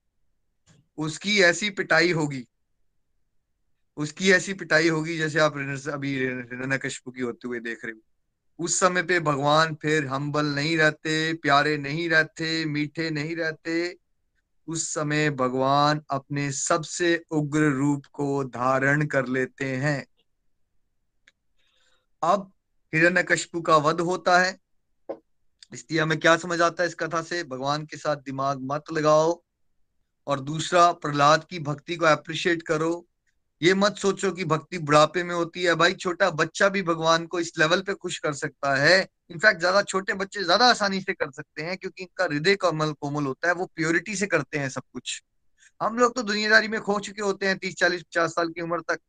उसकी 0.98 1.40
ऐसी 1.42 1.70
पिटाई 1.70 2.12
होगी। 2.12 2.46
उसकी 3.96 4.32
ऐसी 4.32 4.54
पिटाई 4.54 4.88
होगी 4.88 5.18
जैसे 5.18 5.38
आप 5.38 5.52
अभी 5.92 6.18
हिरण्यकशिपु 6.18 7.10
की 7.10 7.20
होते 7.20 7.48
हुए 7.48 7.60
देख 7.60 7.84
रहे 7.84 7.92
हो। 7.92 8.00
उस 8.64 8.80
समय 8.80 9.02
पे 9.02 9.20
भगवान 9.20 9.74
फिर 9.74 10.06
हम्बल 10.06 10.46
नहीं 10.46 10.78
रहते, 10.78 11.32
प्यारे 11.32 11.76
नहीं 11.76 12.08
रहते, 12.10 12.64
मीठे 12.64 13.10
नहीं 13.10 13.36
रहते। 13.36 13.96
उस 14.68 14.94
समय 14.94 15.30
भगवान 15.30 16.02
अपने 16.10 16.52
सबसे 16.52 17.24
उग्र 17.30 17.60
रूप 17.60 18.06
को 18.06 18.44
धारण 18.44 19.06
कर 19.06 19.26
लेते 19.26 19.76
हैं। 19.76 20.06
अब 22.22 22.52
हिरण्यकशिपु 22.94 23.62
का 23.62 23.76
वध 23.76 24.00
होता 24.00 24.38
है। 24.38 24.58
इसलिए 25.74 26.00
हमें 26.00 26.20
क्या 26.20 26.36
समझ 26.36 26.60
आता 26.60 26.82
है 26.82 26.88
इस 26.88 26.94
कथा 26.94 27.22
से? 27.22 27.44
भगवान 27.44 27.86
के 27.86 27.96
साथ 27.96 28.16
दिमाग 28.16 28.58
मत 28.62 28.84
लगाओ 28.92 29.42
और 30.26 30.40
दूसरा 30.40 30.92
प्रहलाद 30.92 31.44
की 31.44 31.58
भक्ति 31.58 31.96
को 31.96 32.04
अप्रिशिएट 32.04 32.62
करो। 32.62 33.07
ये 33.60 33.74
मत 33.74 33.96
सोचो 33.96 34.30
कि 34.32 34.44
भक्ति 34.44 34.78
बुढ़ापे 34.78 35.22
में 35.22 35.34
होती 35.34 35.62
है। 35.62 35.74
भाई, 35.74 35.94
छोटा 35.94 36.30
बच्चा 36.30 36.68
भी 36.68 36.82
भगवान 36.82 37.26
को 37.26 37.40
इस 37.40 37.52
लेवल 37.58 37.80
पे 37.82 37.94
खुश 37.94 38.18
कर 38.18 38.32
सकता 38.32 38.74
है। 38.74 39.00
इनफैक्ट 39.30 39.60
ज़्यादा 39.60 39.82
छोटे 39.82 40.14
बच्चे 40.14 40.44
ज़्यादा 40.44 40.66
आसानी 40.66 41.00
से 41.00 41.12
कर 41.12 41.30
सकते 41.30 41.62
हैं, 41.62 41.76
क्योंकि 41.76 42.02
इनका 42.02 42.24
हृदय 42.24 42.56
कमल 42.56 42.92
कोमल 42.92 43.24
होता 43.24 43.48
है, 43.48 43.54
वो 43.54 43.66
प्योरिटी 43.66 44.16
से 44.16 44.26
करते 44.26 44.58
हैं 44.58 44.68
सब 44.68 44.82
कुछ। 44.92 45.22
हम 45.80 45.98
लोग 45.98 46.14
तो 46.14 46.22
दुनियादारी 46.22 46.68
में 46.68 46.80
खो 46.80 46.98
चुके 47.00 47.22
होते 47.22 47.46
हैं, 47.46 47.58
तीस, 47.58 47.74
चालीस, 47.74 48.02
पचास 48.02 48.30
साल 48.30 48.48
की 48.48 48.60
उम्र 48.60 48.80
तक। 48.80 49.00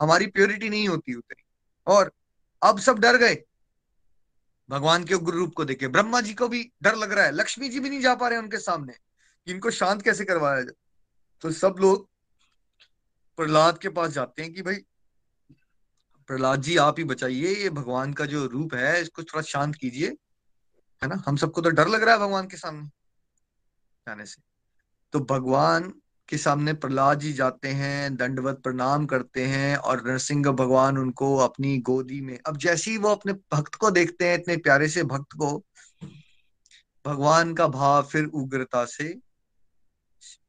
हमारी 0.00 0.26
प्योरिटी 0.26 0.68
नहीं 0.68 0.88
होती 0.88 1.14
उतनी। 1.14 1.42
और 1.86 2.12
अब 2.62 2.78
सब 2.78 2.98
डर 2.98 3.16
गए। 3.16 3.42
भगवान 4.68 5.04
के 5.04 5.14
उग्र 5.14 5.32
रूप 5.32 5.54
को 5.54 5.64
देखे। 5.64 5.88
ब्रह्मा 5.88 6.20
जी 6.20 6.34
को 6.34 6.48
भी 6.48 6.70
डर 6.82 6.96
लग 6.96 7.12
रहा 7.12 7.24
है। 7.24 7.32
लक्ष्मी 7.32 7.68
जी 7.68 7.80
भी 7.80 7.90
नहीं 7.90 8.00
जा 8.00 8.14
पा 8.14 8.28
रहे 8.28 8.38
उनके 8.38 8.58
सामने 8.58 8.94
इनको 9.46 9.70
शांत 9.70 10.02
कैसे 10.02 10.24
करवाया 10.24 10.60
जाए। 10.60 10.74
तो 11.42 11.50
सब 11.50 11.76
लोग 11.78 12.08
प्रहलाद 13.36 13.78
के 13.78 13.88
पास 13.88 14.10
जाते 14.10 14.42
हैं 14.42 14.52
कि 14.54 14.62
भाई, 14.62 14.74
प्रहलाद 16.26 16.62
जी, 16.62 16.76
आप 16.76 16.98
ही 16.98 17.04
बचाइए, 17.04 17.54
ये 17.54 17.70
भगवान 17.70 18.12
का 18.12 18.26
जो 18.26 18.46
रूप 18.46 18.74
है, 18.74 19.02
इसको 19.02 19.22
थोड़ा 19.22 19.42
शांत 19.42 19.74
कीजिए, 19.74 20.08
है 21.02 21.08
ना? 21.08 21.22
हम 21.26 21.36
सबको 21.36 21.60
तो 21.60 21.70
डर 21.70 21.88
लग 21.88 22.02
रहा 22.02 22.14
है 22.14 22.20
भगवान 22.20 22.46
के 22.46 22.56
सामने 22.56 22.86
जाने 24.06 24.26
से। 24.26 24.42
तो 25.12 25.20
भगवान 25.20 25.94
के 26.28 26.38
सामने 26.38 26.72
प्रहलाद 26.72 27.20
जी 27.20 27.32
जाते 27.32 27.68
हैं, 27.68 28.16
दंडवत 28.16 28.60
प्रणाम 28.62 29.06
करते 29.06 29.46
हैं 29.46 29.76
और 29.76 30.06
नरसिंह 30.06 30.50
भगवान 30.50 30.98
उनको 30.98 31.36
अपनी 31.36 31.78
गोदी 31.78 32.20
में, 32.20 32.38
अब 32.46 32.56
जैसे 32.56 32.90
ही 32.90 32.96
वो 32.96 33.08
अपने 33.08 33.32
भक्त 33.32 33.74
को 33.74 33.90
देखते 33.90 34.28
हैं, 34.28 34.34
इतने 34.34 34.56
प्यारे 34.56 34.88
से 34.88 35.02
भक्त 35.02 35.32
को, 35.36 35.64
भगवान 37.06 37.54
का 37.54 37.66
भाव 37.68 38.02
फिर 38.02 38.24
उग्रता 38.24 38.84
से 38.84 39.18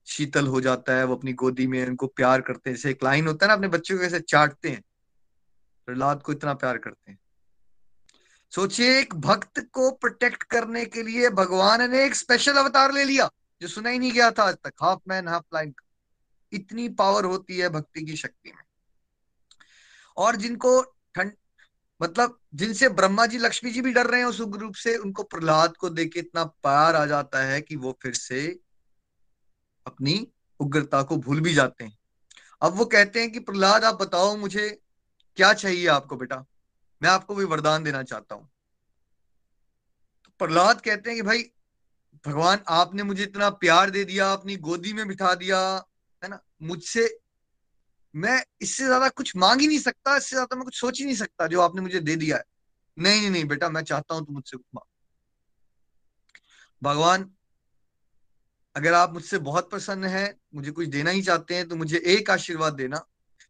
शीतल 0.06 0.48
हो 0.48 0.62
जाता 0.62 0.94
है, 0.94 1.04
वो 1.04 1.16
अपनी 1.16 1.34
गोदी 1.34 1.68
में 1.68 1.88
उनको 1.88 2.08
प्यार 2.08 2.42
करते 2.42 2.70
हैं। 2.70 2.78
जैसे 2.78 2.89
एक 2.89 3.04
लाइन 3.04 3.28
होता 3.28 3.46
है 3.46 3.48
ना, 3.48 3.54
अपने 3.54 3.68
बच्चों 3.68 3.96
को 3.96 4.02
कैसे 4.02 4.20
चाटते 4.20 4.70
हैं, 4.70 4.84
प्रहलाद 5.86 6.22
को 6.22 6.32
इतना 6.32 6.54
प्यार 6.54 6.78
करते 6.78 7.12
हैं। 7.12 7.20
सोचिए, 8.56 9.00
एक 9.00 9.16
भक्त 9.16 9.60
को 9.60 9.92
प्रोटेक्ट 9.92 10.44
करने 10.44 10.86
के 10.86 11.04
लिए 11.04 11.30
भगवान 11.30 11.92
ने 11.92 12.06
एक 12.06 12.16
स्पेशल 12.16 12.54
अवतार 12.54 12.94
ले 12.94 13.04
लिया, 13.04 13.30
जो 13.62 13.68
सुना 13.68 13.89
ही 13.89 14.00
नहीं 14.00 14.12
गया 14.12 14.32
था 14.32 14.44
आज 14.44 14.56
तक। 14.56 14.74
हाफ़ 14.82 15.00
मैन 15.08 15.28
हाफ़ 15.28 15.44
लाइन 15.54 15.74
इतनी 16.54 16.89
पावर 16.89 17.26
होती 17.26 17.58
है 17.58 17.70
भक्ति 17.70 18.06
की 18.06 18.16
शक्ति 18.16 18.52
में। 18.52 18.63
और 20.18 20.36
जिनको 20.36 20.82
ठंड 20.84 21.32
मतलब 22.02 22.39
जिनसे 22.56 22.89
ब्रह्मा 22.89 23.26
जी, 23.26 23.38
लक्ष्मी 23.38 23.72
जी 23.72 23.82
भी 23.82 23.94
डर 23.94 24.08
रहे 24.08 24.20
हैं 24.20 24.28
उस 24.28 24.39
रूप 24.39 24.76
से, 24.76 24.98
उनको 24.98 25.24
प्रहलाद 25.24 25.78
को 25.78 25.89
देख 25.89 26.13
के 26.13 26.20
इतना 26.20 26.44
प्यार 26.44 26.96
आ 26.96 27.06
जाता 27.06 27.44
है 27.44 27.62
कि 27.62 27.76
वो 27.76 28.00
फिर 28.02 28.13
से 28.13 28.60
अपनी 29.86 30.28
उग्रता 30.60 31.04
को 31.04 31.17
भूल 31.17 31.41
भी 31.41 31.54
जाते 31.54 31.84
हैं। 31.84 31.98
अब 32.62 32.74
वो 32.74 32.86
कहते 32.86 33.22
हैं 33.22 33.32
कि, 33.32 33.39
प्रहलाद, 33.39 33.84
आप 33.84 34.02
बताओ 34.02 34.38
मुझे 34.38 34.82
क्या 35.36 35.54
चाहिए 35.54 35.88
आपको 35.88 36.15
बेटा? 36.15 36.46
मैं 37.04 37.10
आपको 37.10 37.36
भी 37.36 37.46
वरदान 37.46 37.84
देना 37.84 38.04
चाहता 38.04 38.36
हूँ। 38.36 38.50
तो 40.26 40.32
प्रहलाद 40.39 40.82
कहते 40.82 41.10
हैं 41.10 41.17
कि, 41.17 41.24
भाई, 41.24 41.50
भगवान, 42.26 42.60
आपने 42.67 43.04
मुझे 43.04 43.24
इतना 43.24 43.50
प्यार 43.50 43.89
दे 43.89 44.04
दिया, 44.04 44.34
अपनी 44.34 44.56
गोदी 44.56 44.93
में 44.93 45.08
बिठा 45.08 45.36
दिया, 45.36 45.60
है 46.24 46.30
ना? 46.30 46.39
मुझसे, 46.62 47.19
मैं 48.15 48.43
इससे 48.62 48.86
ज़्यादा 48.86 49.10
कुछ 49.10 49.36
मांग 49.36 49.62
ही 49.62 49.67
नहीं 49.67 49.80
सकता, 49.80 50.17
इससे 50.17 50.36
ज़्यादा 50.36 50.56
मैं 50.56 50.65
कुछ 50.65 50.80
सोच 50.80 51.00
ही 51.00 51.06
नहीं 51.06 51.15
सकता 51.15 51.48
जो 51.48 51.62
आपने 51.62 51.82
मुझे 51.82 52.00
दे 52.00 52.15
दिया 52.15 52.38
है। 52.38 52.43
नहीं 52.98 53.22
नहीं 53.22 53.30
नहीं, 53.30 53.46
बेटा, 53.46 53.69
मैं 53.69 53.84
चाहता 53.84 54.15
हूँ 54.15 54.26
तुम 54.26 54.36
मुझसे 54.36 54.58
कुछ 54.58 54.65
मांग। 54.76 54.88
भगवान 56.82 57.32
अगर 58.76 58.94
आप 58.94 59.14
मुझसे 59.14 59.38
बहुत 59.38 59.70
प्रसन्न 59.70 60.04
हैं, 60.04 60.40
मुझे 60.56 60.72
कुछ 60.72 60.88
देना 60.88 61.10
ही 61.10 61.22
चाहते 61.22 61.56
हैं 61.56 61.68
तो 61.68 61.76
मुझे 61.76 61.98
एक 61.98 62.30
आशीर्वाद 62.30 62.74
देना। 62.74 63.06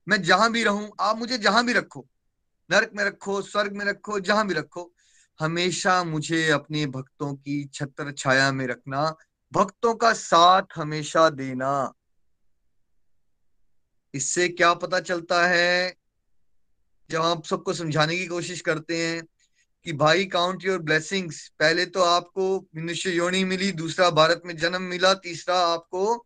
मैं 0.08 0.22
जहाँ 0.22 0.52
भी 0.52 0.64
रहूँ, 0.64 0.92
आप 1.00 1.18
मुझे 1.18 1.38
जहाँ 1.38 1.66
भी 1.66 1.74
रखो। 1.74 2.08
नरक 2.72 2.92
में 2.96 3.04
रखो, 3.04 3.42
स्वर्ग 3.42 3.74
में 3.74 3.86
रखो, 3.86 4.20
जहाँ 4.20 4.48
भी 4.48 4.54
रखो। 4.54 4.94
हमेशा 5.40 6.04
मुझे 6.04 6.50
अपने 6.50 6.86
भक्तों 6.86 7.36
की 7.36 7.70
छत्र 7.74 8.12
छाया 8.12 8.52
में 8.52 8.68
रखना। 8.68 9.16
भक्तों 9.54 9.96
का 9.96 10.14
साथ 10.14 10.64
हमेशा 10.76 11.30
देना। 11.30 11.94
इससे 14.14 14.48
क्या 14.50 14.74
पता 14.74 15.00
चलता 15.00 15.48
है? 15.48 15.96
जब 17.10 17.22
आप 17.22 17.46
सबको 17.46 17.74
समझाने 17.74 18.18
की 18.18 18.28
कोशिश 18.28 18.62
करते 18.62 19.08
हैं 19.08 19.24
कि 19.86 19.93
भाई 19.93 20.26
काउंट 20.26 20.65
योर 20.65 20.80
ब्लेसिंग्स 20.80 21.48
पहले 21.60 21.86
तो 21.86 22.02
आपको 22.02 22.67
मनुष्य 22.76 23.12
योनि 23.12 23.43
मिली, 23.43 23.72
दूसरा 23.72 24.10
भारत 24.10 24.41
में 24.46 24.58
जन्म 24.58 24.82
मिला, 24.82 25.13
तीसरा 25.13 25.60
आपको 25.60 26.26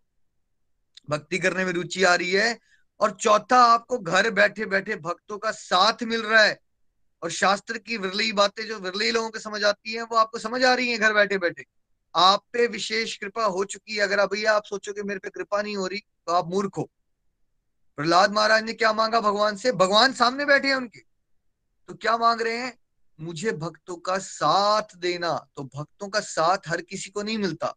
भक्ति 1.10 1.39
करने 1.39 1.65
में 1.65 1.72
रुचि 1.72 2.04
आ 2.04 2.15
रही 2.15 2.32
है। 2.32 2.60
और 3.00 3.12
चौथा 3.12 3.58
आपको 3.58 3.98
घर 3.98 4.32
बैठे 4.32 4.65
बैठे 4.65 4.96
भक्तों 4.96 5.38
का 5.38 5.52
साथ 5.52 6.04
मिल 6.04 6.22
रहा 6.22 6.43
है। 6.43 6.60
और 7.24 7.32
शास्त्र 7.32 7.78
की 7.78 7.98
विरली 7.98 8.32
बातें 8.34 8.67
जो 8.67 8.80
विरली 8.80 9.12
लोगों 9.12 9.30
को 9.30 9.39
समझ 9.39 9.63
आती 9.63 9.93
है, 9.93 10.02
वो 10.02 10.15
आपको 10.15 10.39
समझ 10.39 10.63
आ 10.63 10.74
रही 10.74 10.91
है 10.91 10.98
घर 10.98 11.13
बैठे 11.13 11.38
बैठे। 11.38 11.65
आप 12.15 12.46
पे 12.54 12.67
विशेष 12.67 13.17
कृपा 13.17 13.46
हो 13.46 13.63
चुकी 13.63 13.96
है। 13.96 14.02
अगर 14.02 14.20
आप 14.20 14.63
सोचो 14.65 14.93
कि 14.93 15.04
मेरे 15.04 15.20
पे 15.20 15.30
कृपा 15.30 15.62
नहीं 15.62 15.76
हो 15.78 15.88
रही 15.88 16.00
तो 16.00 16.34
आप 16.34 16.48
मूर्ख 16.48 16.78
हो। 16.78 16.89
प्रहलाद 17.98 18.32
महाराज 18.32 18.63
ने 18.63 18.74
क्या 18.74 18.93
मांगा 18.93 19.22
भगवान 19.22 19.56
से? 19.56 19.72
भगवान 19.72 20.13
सामने 20.13 20.46
बैठे 20.46 20.67
हैं 20.67 20.76
उनके। 20.76 21.00
तो 21.88 21.93
क्या 21.93 22.17
मांग 22.17 22.41
रहे 22.41 22.58
हैं? 22.58 22.78
मुझे 23.20 23.52
भक्तों 23.52 23.96
का 23.96 24.18
साथ 24.18 24.96
देना 24.98 25.34
तो 25.56 25.64
भक्तों 25.64 26.08
का 26.08 26.20
साथ 26.20 26.68
हर 26.68 26.82
किसी 26.82 27.10
को 27.10 27.22
नहीं 27.24 27.38
मिलता। 27.38 27.76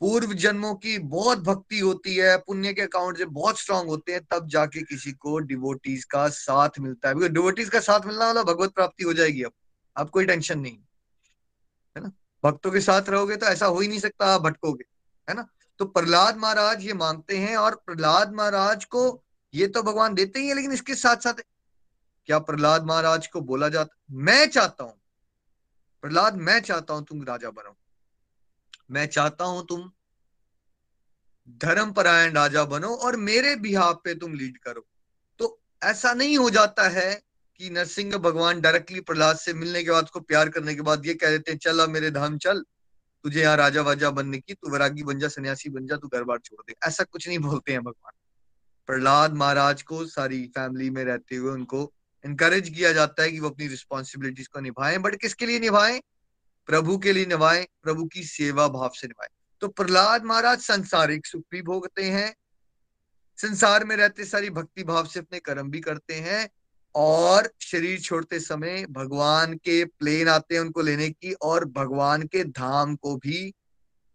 पूर्व 0.00 0.32
जन्मों 0.32 0.74
की 0.74 0.98
बहुत 0.98 1.38
भक्ति 1.38 1.78
होती 1.78 2.14
है, 2.16 2.36
पुण्य 2.36 2.72
के 2.72 2.82
अकाउंट 2.82 3.18
से 3.18 3.24
बहुत 3.24 3.58
स्ट्रांग 3.58 3.88
होते 3.88 4.12
हैं, 4.12 4.20
तब 4.30 4.48
जाके 4.48 4.82
किसी 4.82 5.12
को 5.12 5.38
डिवोटीज 5.38 6.04
का 6.04 6.28
साथ 6.28 6.78
मिलता 6.80 7.08
है। 7.08 7.28
डिवोटीज 7.28 7.68
का 7.68 7.80
साथ 7.80 8.06
मिलना 8.06 8.26
वाला 8.26 8.42
भगवत 8.42 8.72
प्राप्ति 8.72 9.04
हो 9.04 9.12
जाएगी 9.12 9.42
अब। 9.42 9.52
अब 9.96 10.10
कोई 10.10 10.26
टेंशन 10.26 10.58
नहीं। 10.58 10.78
है 11.96 12.02
ना? 12.02 12.12
भक्तों 12.44 12.70
के 12.70 12.80
साथ 12.80 13.08
रहोगे 13.08 13.36
तो 13.36 13.46
ऐसा 13.46 13.66
हो 13.66 13.80
ही 13.80 13.88
नहीं 13.88 13.98
सकता, 13.98 14.26
आप 14.26 14.40
भटकोगे। 14.40 14.84
है 15.28 15.34
ना? 15.34 15.46
तो 15.78 15.84
प्रहलाद 15.84 16.36
महाराज 16.36 16.84
ये 16.84 16.92
मांगते 16.92 17.38
हैं 17.38 17.56
और 17.56 17.74
प्रहलाद 17.86 18.32
महाराज 18.32 18.84
को 18.84 19.22
ये 19.54 19.66
तो 19.66 19.82
भगवान 19.82 20.14
देते 20.14 20.40
ही 20.40 20.48
है, 20.48 20.54
लेकिन 20.54 20.72
इसके 20.72 20.94
साथ 20.94 21.16
साथ 21.16 21.42
क्या 22.28 22.38
प्रहलाद 22.38 22.84
महाराज 22.84 23.26
को 23.26 23.40
बोला 23.40 23.68
जाता, 23.68 23.96
मैं 24.10 24.48
चाहता 24.48 24.84
हूँ, 24.84 24.94
प्रहलाद, 26.02 26.36
मैं 26.36 26.60
चाहता 26.60 26.94
हूँ 26.94 27.04
तुम 27.04 27.22
राजा 27.24 27.50
बनो। 27.50 27.76
मैं 28.90 29.06
चाहता 29.06 29.44
हूँ 29.44 29.66
तुम 29.66 29.90
धर्मपरायण 31.60 32.32
राजा 32.32 32.64
बनो 32.64 32.88
और 32.96 33.16
मेरे 33.16 33.54
बिहाव 33.56 33.94
पे 33.94 34.14
तुम 34.14 34.34
लीड 34.34 34.58
करो। 34.58 34.86
तो 35.40 35.58
ऐसा 35.82 36.12
नहीं 36.12 36.36
हो 36.38 36.50
जाता 36.50 36.88
है 36.88 37.12
कि 37.60 37.70
नरसिंह 37.70 38.16
भगवान 38.16 38.60
डायरेक्टली 38.60 39.00
प्रहलाद 39.00 39.36
से 39.36 39.52
मिलने 39.52 39.82
के 39.84 39.90
बाद, 39.90 40.04
उसको 40.04 40.20
प्यार 40.20 40.48
करने 40.48 40.74
के 40.74 40.82
बाद 40.82 41.06
ये 41.06 41.14
कह 41.14 41.30
देते 41.30 41.50
हैं, 41.52 41.58
चल 41.58 41.78
अब 41.78 41.88
मेरे 41.88 42.10
धाम 42.10 42.38
चल, 42.38 42.64
तुझे 43.24 43.40
यहाँ 43.40 43.56
राजा 43.56 43.82
वाजा 43.82 44.10
बनने 44.10 44.38
की, 44.38 44.54
तू 44.54 44.70
वैरागी 44.70 45.02
बन 45.02 45.18
जा, 45.18 45.28
सन्यासी 45.28 45.70
बन 45.70 45.86
जा, 45.86 45.96
तू 45.96 46.08
घर 46.08 46.24
बार 46.24 46.38
छोड़ 46.38 46.60
दे। 46.62 46.74
ऐसा 46.86 47.04
कुछ 47.04 47.28
नहीं 47.28 47.38
बोलते 47.38 47.72
हैं 47.72 47.82
भगवान। 47.82 48.12
प्रहलाद 48.88 49.34
महाराज 49.34 49.82
को 49.82 50.04
सारी 50.06 50.46
फैमिली 50.46 50.90
में 50.90 51.04
रहते 51.04 51.36
हुए 51.36 51.50
उनको 51.50 51.92
इनकरेज 52.24 52.68
किया 52.68 52.92
जाता 52.92 53.22
है 53.22 53.30
कि 53.32 53.40
वो 53.40 53.50
अपनी 53.50 53.66
रिस्पॉन्सिबिलिटीज 53.66 54.46
को 54.46 54.60
निभाएँ 54.60 54.98
बट 54.98 55.16
किसके 55.16 55.46
लिए 55.46 55.58
निभाएँ? 55.58 56.00
प्रभु 56.66 56.98
के 56.98 57.12
लिए 57.12 57.26
निभाएँ, 57.26 57.66
प्रभु 57.82 58.04
की 58.04 58.22
सेवा 58.22 58.68
भाव 58.68 58.90
से 58.94 59.06
निभाएँ। 59.06 59.28
तो 59.60 59.68
प्रहलाद 59.68 60.24
महाराज 60.24 60.60
संसारिक 60.60 61.26
सुख 61.26 61.42
भी 61.50 61.62
भोगते 61.62 62.04
हैं, 62.04 62.34
संसार 63.36 63.84
में 63.84 63.96
रहते 63.96 64.24
सारी 64.24 64.50
भक्ति 64.50 64.84
भाव 64.84 65.06
से 65.06 65.20
अपने 65.20 65.38
कर्म 65.38 65.70
भी 65.70 65.80
करते 65.80 66.14
हैं, 66.14 66.48
और 66.94 67.52
शरीर 67.60 68.00
छोड़ते 68.00 68.40
समय 68.40 68.86
भगवान 68.90 69.54
के 69.54 69.84
प्लेन 69.84 70.28
आते 70.28 70.54
हैं 70.54 70.62
उनको 70.62 70.80
लेने 70.80 71.10
की, 71.10 71.32
और 71.32 71.64
भगवान 71.64 72.22
के 72.22 72.44
धाम 72.44 72.96
को 72.96 73.16
भी 73.16 73.54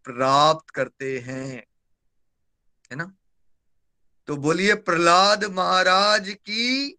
प्राप्त 0.06 0.70
करते 0.70 1.20
हैं। 1.20 1.64
है 2.92 2.96
ना? 2.96 3.16
तो 4.28 4.38
बोलिए, 4.38 4.76
प्रहलाद 4.76 5.46
महाराज 5.46 6.30
की 6.30 6.98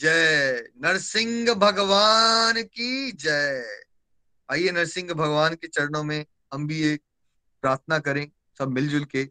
जय। 0.00 0.68
नरसिंह 0.82 1.54
भगवान 1.54 2.62
की 2.62 3.12
जय। 3.12 3.64
आइए 4.50 4.70
नरसिंह 4.70 5.12
भगवान 5.12 5.54
के 5.54 5.66
चरणों 5.66 6.04
में 6.04 6.26
हम 6.54 6.66
भी 6.66 6.82
एक 6.82 7.02
प्रार्थना 7.62 7.98
करें, 7.98 8.30
सब 8.58 8.68
मिलजुल 8.68 9.04
के, 9.04 9.24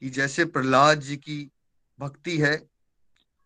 कि 0.00 0.10
जैसे 0.10 0.44
प्रहलाद 0.44 1.00
जी 1.00 1.16
की 1.16 1.50
भक्ति 2.00 2.38
है, 2.38 2.68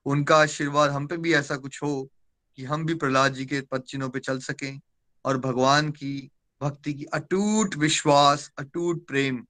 उनका 0.05 0.37
आशीर्वाद 0.37 0.91
हम 0.91 1.07
पे 1.07 1.17
भी 1.17 1.35
ऐसा 1.35 1.57
कुछ 1.57 1.83
हो, 1.83 2.11
कि 2.57 2.65
हम 2.65 2.87
भी 2.87 2.95
प्रहलाद 2.95 3.35
जी 3.35 3.47
के 3.47 3.61
पद 3.61 3.83
चिन्हों 3.83 4.11
पे 4.11 4.21
चल 4.21 4.39
सकें, 4.39 4.81
और 5.25 5.39
भगवान 5.39 5.91
की 5.91 6.31
भक्ति 6.63 6.95
की 6.95 7.05
अटूट 7.05 7.77
विश्वास, 7.77 8.51
अटूट 8.59 9.07
प्रेम 9.07 9.47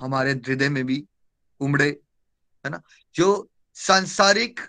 हमारे 0.00 0.32
हृदय 0.32 0.68
में 0.68 0.86
भी 0.86 1.04
उमड़े, 1.60 2.00
है 2.66 2.70
ना? 2.70 2.82
जो 3.14 3.50
सांसारिक 3.74 4.60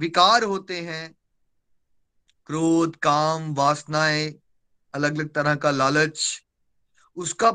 विकार 0.00 0.42
होते 0.42 0.80
हैं, 0.80 1.14
क्रोध, 2.46 2.96
काम, 2.96 3.54
वासनाएँ 3.54 4.34
अलग 4.94 5.14
अलग 5.14 5.28
तरह 5.28 5.54
का 5.54 5.70
लालच, 5.70 6.42
उसका 7.16 7.50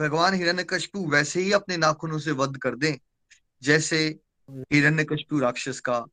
भगवान 0.00 0.34
हिरण्यकशिपु 0.34 1.06
वैसे 1.10 1.40
ही 1.40 1.52
अपने 1.52 1.76
नाखूनों 1.76 2.18
से 2.18 2.30
वध 2.30 2.56
कर 2.56 2.74
दें, 2.74 2.96
जैसे 3.62 4.20
हिरण्यकशिपु 4.50 5.38
राक्षस 5.38 5.80
का 5.80 6.04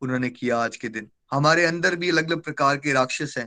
उन्होंने 0.00 0.30
किया 0.30 0.58
आज 0.58 0.76
के 0.76 0.88
दिन। 0.88 1.10
हमारे 1.32 1.64
अंदर 1.64 1.96
भी 1.96 2.10
अलग 2.10 2.26
अलग 2.26 2.42
प्रकार 2.42 2.76
के 2.76 2.92
राक्षस 2.92 3.34
हैं, 3.38 3.46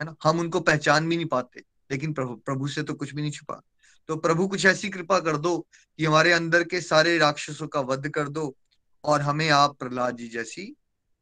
है 0.00 0.04
ना? 0.04 0.14
हम 0.24 0.40
उनको 0.40 0.60
पहचान 0.60 1.08
भी 1.08 1.16
नहीं 1.16 1.26
पाते, 1.26 1.62
लेकिन 1.90 2.12
प्रभु 2.12 2.34
प्रभु 2.34 2.68
से 2.68 2.82
तो 2.82 2.94
कुछ 2.94 3.14
भी 3.14 3.22
नहीं 3.22 3.30
छुपा। 3.30 3.60
तो 4.08 4.16
प्रभु, 4.16 4.48
कुछ 4.48 4.66
ऐसी 4.66 4.88
कृपा 4.88 5.18
कर 5.20 5.36
दो 5.36 5.58
कि 5.96 6.04
हमारे 6.04 6.32
अंदर 6.32 6.64
के 6.64 6.80
सारे 6.80 7.18
राक्षसों 7.18 7.68
का 7.68 7.80
वध 7.80 8.08
कर 8.08 8.28
दो 8.28 8.56
और 9.04 9.20
हमें 9.20 9.48
आप 9.50 9.78
प्रहलाद 9.78 10.16
जी 10.16 10.28
जैसी 10.28 10.74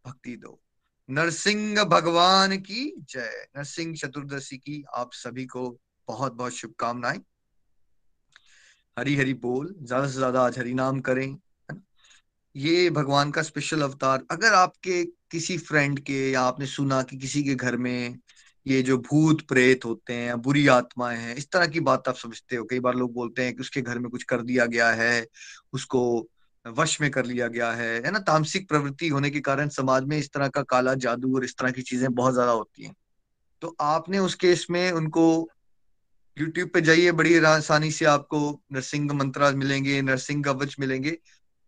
भक्ति 0.06 0.36
दो। 0.36 0.60
नरसिंह 1.08 1.84
भगवान 1.84 2.56
की 2.58 2.92
जय। 3.10 3.46
नरसिंह 3.56 3.94
चतुर्दशी 3.94 4.56
की 4.56 4.82
आप 4.94 5.10
सभी 5.12 5.46
को 5.46 5.68
बहुत 6.08 6.32
बहुत 6.32 6.52
शुभकामनाएँ। 6.52 7.20
हरी 8.96 9.16
हरी 9.16 9.34
बोल, 9.34 9.74
ज़्यादा 9.82 10.06
से 10.06 10.14
ज़्यादा 10.14 10.42
आज 10.42 10.58
हरि 10.58 10.74
नाम 10.74 11.00
करें 11.00 11.36
ये 12.54 12.90
भगवान 12.90 13.30
का 13.30 13.42
स्पेशल 13.42 13.82
अवतार। 13.82 14.22
अगर 14.30 14.54
आपके 14.54 15.02
किसी 15.30 15.56
फ्रेंड 15.58 15.98
के 16.00 16.30
या 16.30 16.40
आपने 16.40 16.66
सुना 16.66 17.02
कि 17.02 17.16
किसी 17.16 17.42
के 17.42 17.54
घर 17.54 17.76
में 17.76 18.18
ये 18.66 18.80
जो 18.82 18.96
भूत 18.98 19.40
प्रेत 19.48 19.84
होते 19.84 20.14
हैं 20.14 20.40
बुरी 20.42 20.66
आत्माएँ 20.68 21.18
हैं, 21.18 21.34
इस 21.36 21.50
तरह 21.50 21.66
की 21.66 21.80
बात 21.80 22.08
आप 22.08 22.16
समझते 22.16 22.56
हो। 22.56 22.64
कई 22.64 22.80
बार 22.80 22.94
लोग 22.94 23.12
बोलते 23.12 23.44
हैं 23.44 23.54
कि 23.54 23.60
उसके 23.60 23.82
घर 23.82 23.98
में 23.98 24.10
कुछ 24.10 24.22
कर 24.24 24.42
दिया 24.42 24.66
गया 24.66 24.90
है, 24.92 25.26
उसको 25.72 26.28
वश 26.66 27.00
में 27.00 27.10
कर 27.10 27.24
लिया 27.26 27.46
गया 27.48 27.70
है 27.72 27.94
है 27.96 28.10
ना? 28.10 28.18
तामसिक 28.18 28.68
प्रवृत्ति 28.68 29.08
होने 29.08 29.30
के 29.30 29.40
कारण 29.40 29.68
समाज 29.68 30.04
में 30.04 30.16
इस 30.18 30.30
तरह 30.32 30.48
का 30.48 30.62
काला 30.62 30.94
जादू 30.94 31.34
और 31.36 31.44
इस 31.44 31.56
तरह 31.56 31.70
की 31.70 31.82
चीज़ें 31.82 32.14
बहुत 32.14 32.34
ज़्यादा 32.34 32.52
होती 32.52 32.84
हैं। 32.84 32.94
तो 33.62 33.76
आपने 33.80 34.18
उस 34.18 34.34
केस 34.34 34.66
में 34.70 34.90
उनको 34.92 35.26
यूट्यूब 36.36 36.68
पे 36.68 36.80
जाइए, 36.80 37.12
बड़ी 37.12 37.38
आसानी 37.38 37.90
से 37.90 38.04
आपको 38.04 38.60
नरसिंह 38.72 39.12
मंत्रा 39.12 39.50
मिलेंगे, 39.50 40.00
नरसिंह 40.02 40.42
कवच 40.42 40.76
मिलेंगे। 40.80 41.16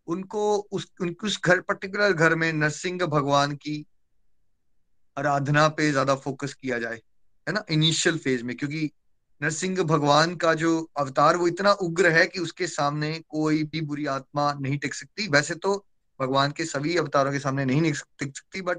उनको 0.07 0.57
उस, 0.57 0.87
उनके 1.01 1.27
उस 1.27 1.41
घर 1.45 1.61
पर्टिकुलर 1.61 2.13
घर 2.13 2.35
में 2.35 2.53
नरसिंह 2.53 3.07
भगवान 3.07 3.53
की 3.57 3.85
आराधना 5.17 5.69
पे 5.69 5.91
ज़्यादा 5.91 6.15
फोकस 6.15 6.55
किया 6.55 6.79
जाए, 6.79 7.01
है 7.47 7.53
ना? 7.53 7.65
इनिशियल 7.71 8.19
फ़ेज़ 8.19 8.45
में, 8.45 8.57
क्योंकि 8.57 8.91
नरसिंह 9.41 9.83
भगवान 9.83 10.35
का 10.37 10.53
जो 10.55 10.71
अवतार, 10.97 11.37
वो 11.37 11.49
इतना 11.49 11.73
उग्र 11.73 12.11
है 12.11 12.27
कि 12.27 12.41
उसके 12.41 12.67
सामने 12.67 13.13
कोई 13.29 13.63
भी 13.65 13.81
बुरी 13.81 14.07
आत्मा 14.07 14.53
नहीं 14.53 14.79
टिक 14.79 14.95
सकती। 14.95 15.29
वैसे 15.29 15.55
तो 15.55 15.75
भगवान 16.21 16.53
के 16.53 16.65
सभी 16.65 16.97
अवतारों 16.97 17.33
के 17.33 17.39
सामने 17.39 17.65
नहीं 17.65 17.93
टिक 17.93 18.37
सकती 18.37 18.63
बट 18.63 18.79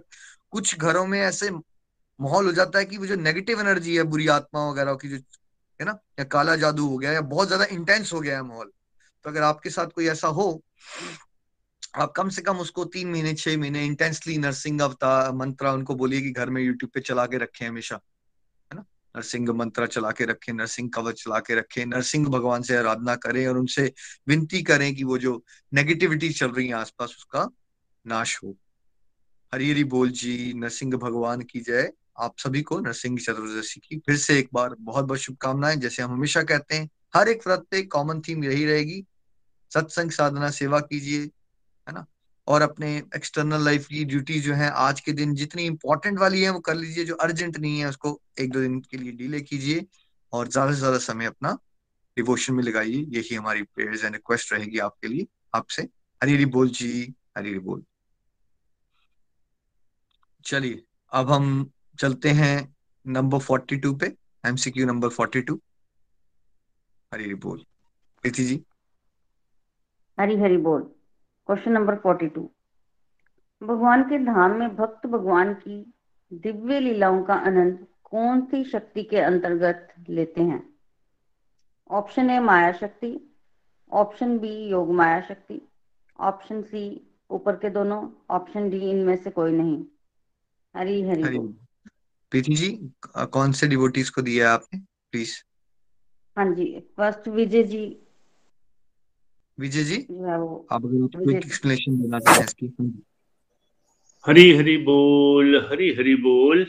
कुछ 0.51 0.77
घरों 0.77 1.05
में 1.05 1.19
ऐसे 1.21 1.49
माहौल 1.49 2.45
हो 2.45 2.51
जाता 2.51 2.79
है 2.79 2.85
कि 2.85 2.97
वो 2.97 3.05
जो 3.05 3.15
नेगेटिव 3.15 3.59
एनर्जी 3.61 3.95
है, 3.97 4.03
बुरी 4.03 4.27
आत्मा 4.27 4.69
वगैरह 4.69 4.93
की 4.93 5.09
जो, 5.09 5.15
है 5.79 5.85
ना, 5.85 5.97
या 6.19 6.25
काला 6.25 6.55
जादू 6.55 6.87
हो 6.87 6.97
गया, 6.97 7.11
या 7.11 7.21
बहुत 7.21 7.47
ज़्यादा 7.47 7.65
इंटेंस 7.65 8.13
हो 8.13 8.19
गया 8.19 8.35
है 8.35 8.43
माहौल। 8.43 8.71
तो 9.25 9.29
अगर 9.29 9.41
आपके 9.41 9.69
साथ 9.69 9.87
कोई 9.87 10.07
ऐसा 10.07 10.27
हो, 10.27 10.61
आप 11.95 12.11
कम 12.11 12.29
से 12.29 12.41
कम 12.41 12.57
उसको 12.57 12.85
तीन 12.85 13.11
महीने, 13.11 13.33
छह 13.33 13.57
महीने 13.57 13.85
इंटेंसली 13.85 14.37
नरसिंह 14.37 14.83
अवतार 14.83 15.31
मंत्रा 15.33 15.71
उनको 15.73 15.95
बोलिए 15.95 16.21
कि 16.21 16.31
घर 16.31 16.49
में 16.49 16.61
यूट्यूब 16.61 16.91
पे 16.93 16.99
चला 16.99 17.25
के 17.25 17.37
रखे 17.37 17.65
हमेशा। 17.65 17.99
नरसिंह 19.15 19.53
मंत्र 19.53 19.87
चला 19.87 20.11
के 20.11 20.25
रखें, 20.25 20.53
नरसिंह 20.53 20.89
कवच 20.93 21.23
चला 21.23 21.39
के 21.39 21.55
रखें, 21.55 21.85
नरसिंह 21.85 22.27
भगवान 22.27 22.61
से 22.61 22.77
आराधना 22.77 23.15
करें 23.15 23.47
और 23.47 23.57
उनसे 23.57 23.93
विनती 24.27 24.63
करें 24.63 24.95
कि 24.95 25.03
वो 25.03 25.17
जो 25.17 25.43
नेगेटिविटी 25.73 26.29
चल 26.29 26.51
रही 26.51 26.67
है 26.67 26.73
आसपास 26.73 27.09
उसका 27.09 27.49
नाश 28.07 28.39
हो। 28.43 28.57
हरी 29.53 29.71
हरी 29.71 29.83
बोल 29.83 30.09
जी, 30.09 30.53
नरसिंह 30.53 30.97
भगवान 30.97 31.41
की 31.41 31.59
जय। 31.59 31.93
आप 32.19 32.35
सभी 32.37 32.61
को 32.61 32.79
नरसिंह 32.79 33.17
चतुर्दशी 33.17 33.79
की 33.79 33.97
फिर 33.97 34.17
से 34.17 34.39
एक 34.39 34.49
बार 34.53 34.75
बहुत 34.79 35.05
बहुत 35.05 35.19
शुभकामनाएँ। 35.19 35.75
जैसे 35.75 36.03
हम 36.03 36.11
हमेशा 36.11 36.43
कहते 36.43 36.75
हैं, 36.75 36.89
हर 37.15 37.29
एक 37.29 37.47
व्रत 37.47 37.65
पे 37.71 37.81
कॉमन 37.81 38.21
थीम 38.21 38.43
यही 38.43 38.65
रहेगी। 38.65 39.05
सत्संग, 39.73 40.11
साधना, 40.11 40.49
सेवा 40.49 40.79
कीजिए, 40.79 41.21
है 41.87 41.91
ना? 41.91 42.05
और 42.49 42.61
अपने 42.61 42.95
एक्सटर्नल 43.15 43.63
लाइफ 43.65 43.87
की 43.87 44.03
ड्यूटी 44.05 44.39
जो 44.39 44.53
है 44.53 44.69
आज 44.81 44.99
के 45.01 45.11
दिन 45.13 45.33
जितनी 45.35 45.63
इंपॉर्टेंट 45.63 46.19
वाली 46.19 46.41
है, 46.41 46.49
वो 46.49 46.59
कर 46.59 46.75
लीजिए, 46.75 47.05
जो 47.05 47.15
अर्जेंट 47.15 47.57
नहीं 47.57 47.79
है, 47.79 47.89
उसको 47.89 48.19
एक 48.39 48.51
दो 48.51 48.61
दिन 48.61 48.79
के 48.81 48.97
लिए 48.97 49.11
डिले 49.13 49.41
कीजिए 49.41 49.85
और 50.33 50.47
ज़्यादा 50.47 50.71
से 50.71 50.79
ज़्यादा 50.79 50.97
समय 50.97 51.25
अपना 51.25 51.57
डिवोशन 52.17 52.53
में 52.53 52.63
लगाइए। 52.63 53.05
यही 53.09 53.35
हमारी 53.35 53.61
प्रेयर्स 53.63 54.03
एंड 54.03 54.13
रिक्वेस्ट 54.15 54.53
रहेगी 54.53 54.79
आपके 54.79 55.07
लिए। 55.07 55.27
आपसे 55.55 55.81
हरी 56.21 56.33
हरी 56.33 56.45
बोल 56.47 56.69
जी, 56.69 57.13
हरी 57.37 57.49
हरी 57.49 57.59
बोल। 57.59 57.83
चलिए, 60.45 60.83
अब 61.11 61.31
हम 61.31 61.69
चलते 61.99 62.29
हैं 62.31 62.75
नंबर 63.05 63.39
फोर्टी 63.39 63.77
टू 63.77 63.93
पे 63.93 64.15
MCQ 64.43 64.85
number 64.85 65.09
forty 65.09 65.41
two 65.41 65.61
Hari 67.11 67.23
Hari 67.23 67.33
बोल। 67.35 67.65
प्रीति 68.23 68.43
जी। 68.45 68.63
हरी 70.17 70.35
हरी 70.35 70.57
बोल। 70.57 70.89
क्वेश्चन 71.49 71.71
नंबर 71.71 71.95
फोर्टी 71.95 72.27
टू 72.27 72.51
भगवान 73.63 74.03
के 74.03 74.17
धाम 74.17 74.51
में 74.51 74.75
भक्त 74.75 75.07
भगवान 75.07 75.53
की 75.53 75.93
दिव्य 76.33 76.79
लीलाओं 76.79 77.23
का 77.23 77.33
आनंद 77.33 77.87
कौन 78.03 78.41
सी 78.41 78.63
शक्ति 78.63 79.03
के 79.03 79.17
अंतर्गत 79.17 79.93
लेते 80.09 80.41
हैं? 80.41 80.73
ऑप्शन 81.91 82.29
ए 82.29 82.39
माया 82.39 82.71
शक्ति। 82.71 83.35
ऑप्शन 83.91 84.39
बी 84.39 84.69
योग 84.69 84.91
माया 84.91 85.21
शक्ति। 85.21 85.61
ऑप्शन 86.19 86.61
सी 86.61 87.11
ऊपर 87.29 87.55
के 87.55 87.69
दोनों। 87.69 88.09
ऑप्शन 88.29 88.69
डी 88.69 88.89
इनमें 88.89 89.15
से 89.15 89.29
कोई 89.29 89.51
नहीं। 89.51 89.85
हरी 90.75 91.01
हरी, 91.01 91.23
हरी। 91.23 91.39
प्रीति 92.31 92.53
जी 92.53 92.91
कौन 93.17 93.51
से 93.51 93.67
डिवोटीज 93.67 94.09
को 94.09 94.21
दिया 94.21 94.53
आपने? 94.53 94.79
प्लीज़ 94.79 95.43
हाँ 96.37 96.53
जी 96.53 96.79
फ़र्स्ट 96.97 97.27
विजय 97.27 97.63
जी 97.63 98.07
विजय 99.59 99.83
जी 99.83 99.95
आप 99.95 100.85
अगर 100.85 101.35
एक्सप्लेनेशन 101.35 102.01
देना 102.01 102.19
चाहें 102.19 102.43
इसकी। 102.43 102.67
हरी 104.25 104.51
हरी 104.55 104.77
बोल 104.77 105.67
हरी 105.71 105.93
हरी 105.93 106.15
बोल। 106.15 106.65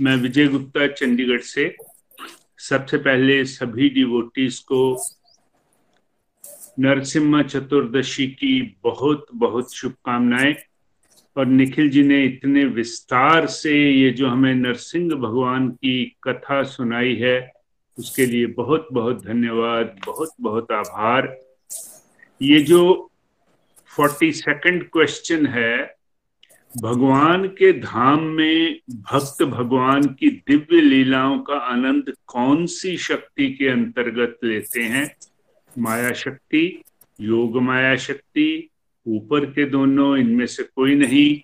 मैं 0.00 0.16
विजय 0.16 0.48
गुप्ता 0.48 0.86
चंडीगढ़ 0.86 1.40
से। 1.40 1.76
सबसे 2.58 2.98
पहले 2.98 3.44
सभी 3.44 3.88
डिवोटीज 3.88 4.58
को 4.58 4.80
नरसिम्हा 6.80 7.42
चतुर्दशी 7.42 8.26
की 8.26 8.76
बहुत 8.84 9.26
बहुत 9.34 9.74
शुभकामनाएँ। 9.74 10.54
और 11.36 11.46
निखिल 11.46 11.90
जी 11.90 12.02
ने 12.02 12.24
इतने 12.24 12.64
विस्तार 12.64 13.46
से 13.46 13.72
ये 13.92 14.10
जो 14.10 14.28
हमें 14.28 14.54
नरसिंह 14.54 15.14
भगवान 15.14 15.68
की 15.70 16.04
कथा 16.24 16.62
सुनाई 16.62 17.14
है 17.14 17.52
उसके 17.98 18.26
लिए 18.26 18.46
बहुत 18.46 18.88
बहुत 18.92 19.24
धन्यवाद 19.24 20.00
बहुत 20.06 20.30
बहुत 20.40 20.72
आभार। 20.72 21.45
ये 22.42 22.60
जो 22.60 23.10
फोर्टी 23.86 24.32
सेकेंड 24.32 24.90
क्वेश्चन 24.90 25.46
है, 25.46 25.96
भगवान 26.82 27.48
के 27.48 27.72
धाम 27.72 28.20
में 28.22 28.80
भक्त 28.90 29.42
भगवान 29.42 30.02
की 30.04 30.30
दिव्य 30.30 30.80
लीलाओं 30.80 31.38
का 31.38 31.54
आनंद 31.54 32.14
कौन 32.26 32.66
सी 32.66 32.96
शक्ति 32.96 33.52
के 33.52 33.68
अंतर्गत 33.68 34.38
लेते 34.44 34.82
हैं? 34.82 35.16
माया 35.78 36.12
शक्ति, 36.12 36.82
योग 37.20 37.62
माया 37.62 37.96
शक्ति, 37.96 38.68
ऊपर 39.08 39.44
के 39.44 39.64
दोनों, 39.64 40.16
इनमें 40.16 40.46
से 40.46 40.62
कोई 40.62 40.94
नहीं। 40.94 41.40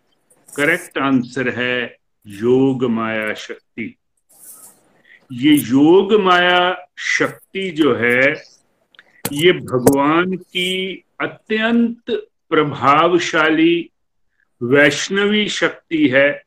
करेक्ट 0.57 0.99
आंसर 0.99 1.49
है 1.49 1.97
योग 2.27 2.85
माया 2.85 3.35
शक्ति। 3.35 3.97
ये 5.33 5.55
योग 5.55 6.13
माया 6.13 6.87
शक्ति 6.99 7.71
जो 7.71 7.95
है 7.95 8.53
ये 9.33 9.53
भगवान 9.53 10.37
की 10.37 11.05
अत्यंत 11.21 12.03
प्रभावशाली 12.51 13.91
वैष्णवी 14.63 15.49
शक्ति 15.49 16.09
है, 16.09 16.43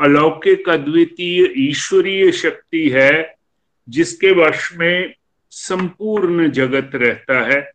अलौकिक 0.00 0.68
अद्वितीय 0.68 1.54
ईश्वरीय 1.56 2.32
शक्ति 2.32 2.88
है, 2.88 3.34
जिसके 3.88 4.32
वश 4.32 4.72
में 4.74 5.14
संपूर्ण 5.50 6.50
जगत 6.50 6.90
रहता 6.94 7.40
है। 7.40 7.70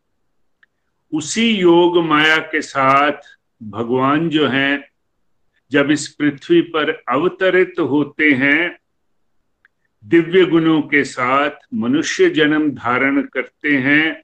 उसी 1.13 1.51
योग 1.51 2.03
माया 2.03 2.37
के 2.37 2.61
साथ 2.61 3.37
भगवान 3.63 4.29
जो 4.29 4.47
हैं, 4.47 4.89
जब 5.71 5.91
इस 5.91 6.07
पृथ्वी 6.07 6.61
पर 6.61 7.03
अवतरित 7.09 7.73
होते 7.79 8.31
हैं 8.31 8.78
दिव्य 10.05 10.45
गुणों 10.45 10.81
के 10.81 11.03
साथ 11.03 11.51
मनुष्य 11.73 12.29
जन्म 12.29 12.71
धारण 12.71 13.21
करते 13.21 13.69
हैं। 13.69 14.21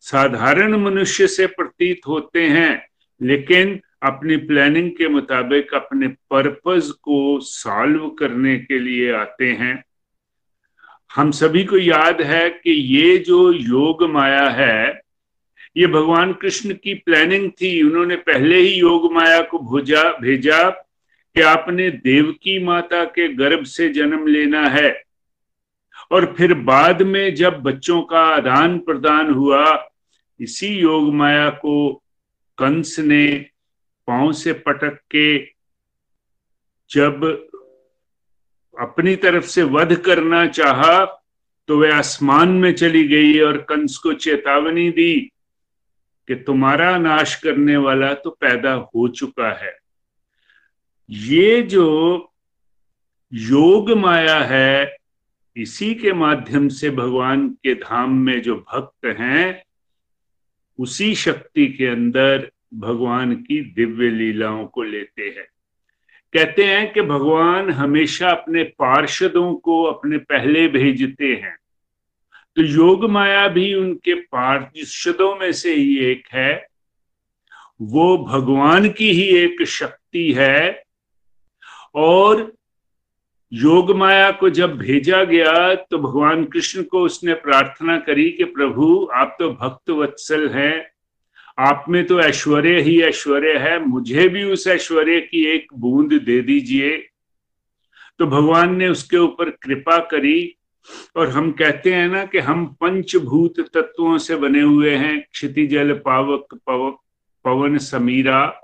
साधारण 0.00 0.76
मनुष्य 0.76 1.26
से 1.26 1.46
प्रतीत 1.46 2.00
होते 2.08 2.42
हैं, 2.42 2.86
लेकिन 3.22 3.80
अपनी 4.02 4.36
प्लानिंग 4.36 4.90
के 4.90 5.08
मुताबिक 5.08 5.74
अपने 5.74 6.08
पर्पज 6.08 6.90
को 6.90 7.40
सॉल्व 7.40 8.08
करने 8.08 8.58
के 8.58 8.78
लिए 8.78 9.12
आते 9.12 9.52
हैं। 9.52 9.84
हम 11.14 11.30
सभी 11.30 11.64
को 11.64 11.78
याद 11.78 12.22
है 12.22 12.50
कि 12.50 12.70
ये 12.70 13.18
जो 13.18 13.52
योग 13.52 14.02
माया 14.02 14.48
है, 14.48 15.00
ये 15.76 15.86
भगवान 15.86 16.32
कृष्ण 16.32 16.74
की 16.74 16.94
प्लानिंग 16.94 17.50
थी। 17.50 17.82
उन्होंने 17.82 18.16
पहले 18.16 18.56
ही 18.56 18.74
योग 18.74 19.12
माया 19.12 19.42
को 19.42 19.58
भुजा, 19.58 20.02
भेजा। 20.02 20.87
कि 21.38 21.42
आपने 21.42 21.90
देवकी 21.90 22.64
माता 22.64 23.04
के 23.04 23.28
गर्भ 23.28 23.64
से 23.64 23.88
जन्म 23.88 24.26
लेना 24.26 24.68
है। 24.68 25.02
और 26.12 26.34
फिर 26.38 26.54
बाद 26.54 27.02
में 27.02 27.34
जब 27.34 27.60
बच्चों 27.62 28.02
का 28.02 28.20
आदान 28.20 28.78
प्रदान 28.78 29.30
हुआ, 29.30 29.90
इसी 30.40 30.68
योग 30.68 31.14
माया 31.14 31.50
को 31.50 32.02
कंस 32.58 32.98
ने 32.98 33.46
पाँव 34.06 34.32
से 34.32 34.52
पटक 34.52 34.98
के 35.16 35.38
जब 36.90 37.24
अपनी 38.80 39.16
तरफ़ 39.16 39.44
से 39.44 39.62
वध 39.62 39.96
करना 39.96 40.46
चाहा 40.46 41.04
तो 41.68 41.80
वह 41.80 41.96
आसमान 41.96 42.48
में 42.48 42.72
चली 42.72 43.08
गई 43.08 43.40
और 43.40 43.56
कंस 43.58 43.96
को 43.96 44.12
चेतावनी 44.12 44.90
दी 44.90 45.30
कि 46.28 46.34
तुम्हारा 46.34 46.98
नाश 46.98 47.34
करने 47.34 47.76
वाला 47.76 48.14
तो 48.14 48.30
पैदा 48.30 48.72
हो 48.72 49.08
चुका 49.08 49.52
है। 49.52 49.87
ये 51.10 51.62
जो 51.62 52.32
योग 53.34 53.90
माया 53.90 54.38
है, 54.38 54.96
इसी 55.56 55.94
के 55.94 56.12
माध्यम 56.12 56.68
से 56.68 56.90
भगवान 56.90 57.48
के 57.48 57.74
धाम 57.74 58.14
में 58.14 58.42
जो 58.42 58.56
भक्त 58.56 59.06
हैं, 59.06 59.62
उसी 60.78 61.14
शक्ति 61.14 61.66
के 61.66 61.86
अंदर 61.86 62.50
भगवान 62.74 63.34
की 63.34 63.60
दिव्य 63.60 64.10
लीलाओं 64.10 64.66
को 64.66 64.82
लेते 64.82 65.22
हैं। 65.22 65.48
कहते 66.32 66.64
हैं 66.64 66.92
कि 66.92 67.02
भगवान 67.02 67.70
हमेशा 67.70 68.30
अपने 68.30 68.64
पार्षदों 68.64 69.54
को 69.54 69.82
अपने 69.82 70.18
पहले 70.18 70.68
भेजते 70.68 71.26
हैं। 71.26 71.56
तो 72.56 72.62
योग 72.62 73.04
माया 73.10 73.48
भी 73.48 73.74
उनके 73.74 74.14
पार्षदों 74.14 75.36
में 75.36 75.52
से 75.52 75.74
ही 75.74 75.98
एक 75.98 76.28
है। 76.32 76.66
वो 77.82 78.18
भगवान 78.18 78.90
की 78.90 79.10
ही 79.10 79.22
एक 79.22 79.62
शक्ति 79.62 80.32
है 80.32 80.87
और 81.94 82.52
योग 83.52 83.90
माया 83.96 84.30
को 84.30 84.50
जब 84.50 84.76
भेजा 84.78 85.24
गया 85.24 85.74
तो 85.74 85.98
भगवान 85.98 86.44
कृष्ण 86.44 86.82
को 86.82 87.00
उसने 87.00 87.34
प्रार्थना 87.34 87.98
करी 87.98 88.30
कि 88.30 88.44
प्रभु, 88.44 89.08
आप 89.12 89.36
तो 89.38 89.50
भक्त 89.50 89.90
वत्सल 89.90 90.48
हैं। 90.48 90.90
आप 91.58 91.84
में 91.88 92.06
तो 92.06 92.20
ऐश्वर्य 92.20 92.80
ही 92.80 93.00
ऐश्वर्य 93.02 93.58
है। 93.58 93.86
मुझे 93.86 94.28
भी 94.28 94.44
उस 94.44 94.66
ऐश्वर्य 94.66 95.20
की 95.20 95.44
एक 95.46 95.66
बूंद 95.74 96.12
दे 96.12 96.40
दीजिए। 96.40 97.08
तो 98.18 98.26
भगवान 98.26 98.76
ने 98.76 98.88
उसके 98.88 99.16
ऊपर 99.16 99.50
कृपा 99.50 99.98
करी 99.98 100.54
और 101.16 101.28
हम 101.28 101.50
कहते 101.52 101.94
हैं 101.94 102.08
ना 102.08 102.24
कि 102.24 102.38
हम 102.38 102.66
पंचभूत 102.66 103.60
तत्वों 103.74 104.18
से 104.18 104.36
बने 104.36 104.60
हुए 104.60 104.94
हैं। 104.94 105.20
क्षितिजल, 105.32 105.92
पावक 105.92 106.54
पवक 106.66 106.98
पवन, 107.44 107.78
समीरा। 107.78 108.62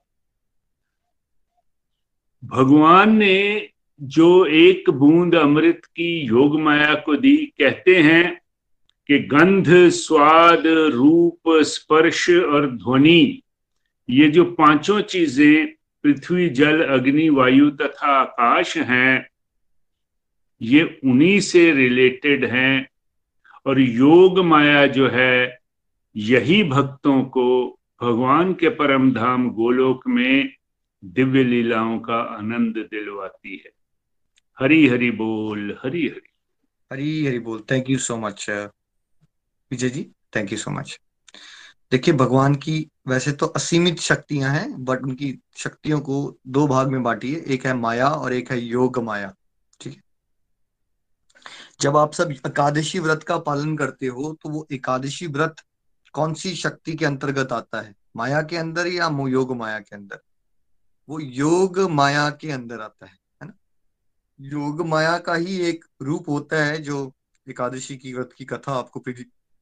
भगवान 2.45 3.17
ने 3.17 3.69
जो 4.03 4.47
एक 4.47 4.91
बूंद 4.91 5.35
अमृत 5.35 5.83
की 5.85 6.21
योग 6.21 6.61
माया 6.61 6.95
को 6.95 7.17
दी, 7.17 7.37
कहते 7.37 7.97
हैं 7.97 8.41
कि 9.07 9.19
गंध, 9.19 9.89
स्वाद, 9.89 10.67
रूप, 10.67 11.41
स्पर्श 11.49 12.31
और 12.31 12.71
ध्वनि, 12.71 13.43
ये 14.11 14.29
जो 14.29 14.45
पाँचों 14.45 15.01
चीज़ें 15.01 15.67
पृथ्वी, 16.03 16.49
जल, 16.49 16.83
अग्नि, 16.83 17.29
वायु 17.29 17.71
तथा 17.71 18.07
आकाश 18.07 18.77
हैं, 18.77 19.29
ये 20.63 21.01
उन्हीं 21.05 21.41
से 21.41 21.73
रिलेटेड 21.73 22.45
हैं। 22.45 22.89
और 23.67 23.81
योग 23.81 24.39
माया 24.39 24.87
जो 24.87 25.09
है, 25.09 25.59
यही 26.17 26.63
भक्तों 26.65 27.23
को 27.23 27.79
भगवान 28.03 28.55
के 28.55 28.69
परम 28.69 29.13
धाम 29.13 29.51
गोलोक 29.51 30.09
में 30.09 30.53
दिव्य 31.05 31.43
लीलाओं 31.45 31.99
का 31.99 32.17
आनंद 32.37 32.77
दिलवाती 32.91 33.57
है। 33.57 33.71
हरी 34.59 34.87
हरी 34.89 35.11
बोल 35.11 35.79
हरी 35.83 36.07
हरी 36.09 36.33
हरी 36.91 37.27
हरी 37.27 37.39
बोल 37.39 37.65
thank 37.71 37.91
you 37.91 37.99
so 37.99 38.17
much 38.17 38.47
Vijay 38.51 39.89
ji. 39.89 40.03
Thank 40.37 40.53
you 40.53 40.59
so 40.59 40.71
much 40.71 40.99
देखिए, 41.91 42.15
भगवान 42.15 42.55
की 42.55 42.91
वैसे 43.09 43.33
तो 43.33 43.47
असीमित 43.47 43.99
शक्तियाँ 44.01 44.51
हैं 44.51 44.85
बट 44.85 45.03
उनकी 45.03 45.39
शक्तियों 45.57 46.01
को 46.01 46.17
दो 46.47 46.67
भाग 46.67 46.89
में 46.89 47.03
बांटी 47.03 47.33
है 47.35 47.41
एक 47.45 47.67
है 47.67 47.75
माया 47.75 48.09
और 48.09 48.33
एक 48.33 48.51
है 48.51 48.59
योग 48.59 48.99
माया। 48.99 49.35
ठीक 49.81 49.95
है? 49.95 50.03
जब 51.81 51.97
आप 51.97 52.13
सब 52.13 52.31
एकादशी 52.31 52.99
व्रत 52.99 53.23
का 53.23 53.39
पालन 53.39 53.77
करते 53.77 54.07
हो 54.07 54.33
तो 54.43 54.49
वो 54.49 54.67
एकादशी 54.73 55.27
व्रत 55.27 55.57
कौन 56.15 56.35
सी 56.35 56.55
शक्ति 56.55 56.93
के 56.93 57.05
अंतर्गत 57.05 57.53
आता 57.53 57.81
है? 57.81 57.95
माया 58.17 58.43
के 58.43 58.57
अंदर 58.57 58.87
या 58.87 59.09
योग 59.29 59.57
माया 59.57 59.79
के 59.79 59.97
अंदर? 59.97 60.21
वो 61.09 61.21
योग 61.21 61.79
माया 61.79 62.31
के 62.31 62.51
अंदर 62.51 62.81
आता 62.81 63.07
है 63.07 63.13
है 63.13 63.47
ना? 63.47 63.55
योग 64.41 64.87
माया 64.87 65.19
का 65.19 65.35
ही 65.35 65.61
एक 65.61 65.85
रूप 66.03 66.29
होता 66.29 66.65
है 66.65 66.79
जो 66.79 67.15
एकादशी 67.49 67.97
की 67.97 68.15
व्रत 68.15 68.31
की 68.37 68.45
कथा 68.45 68.73
आपको 68.73 69.03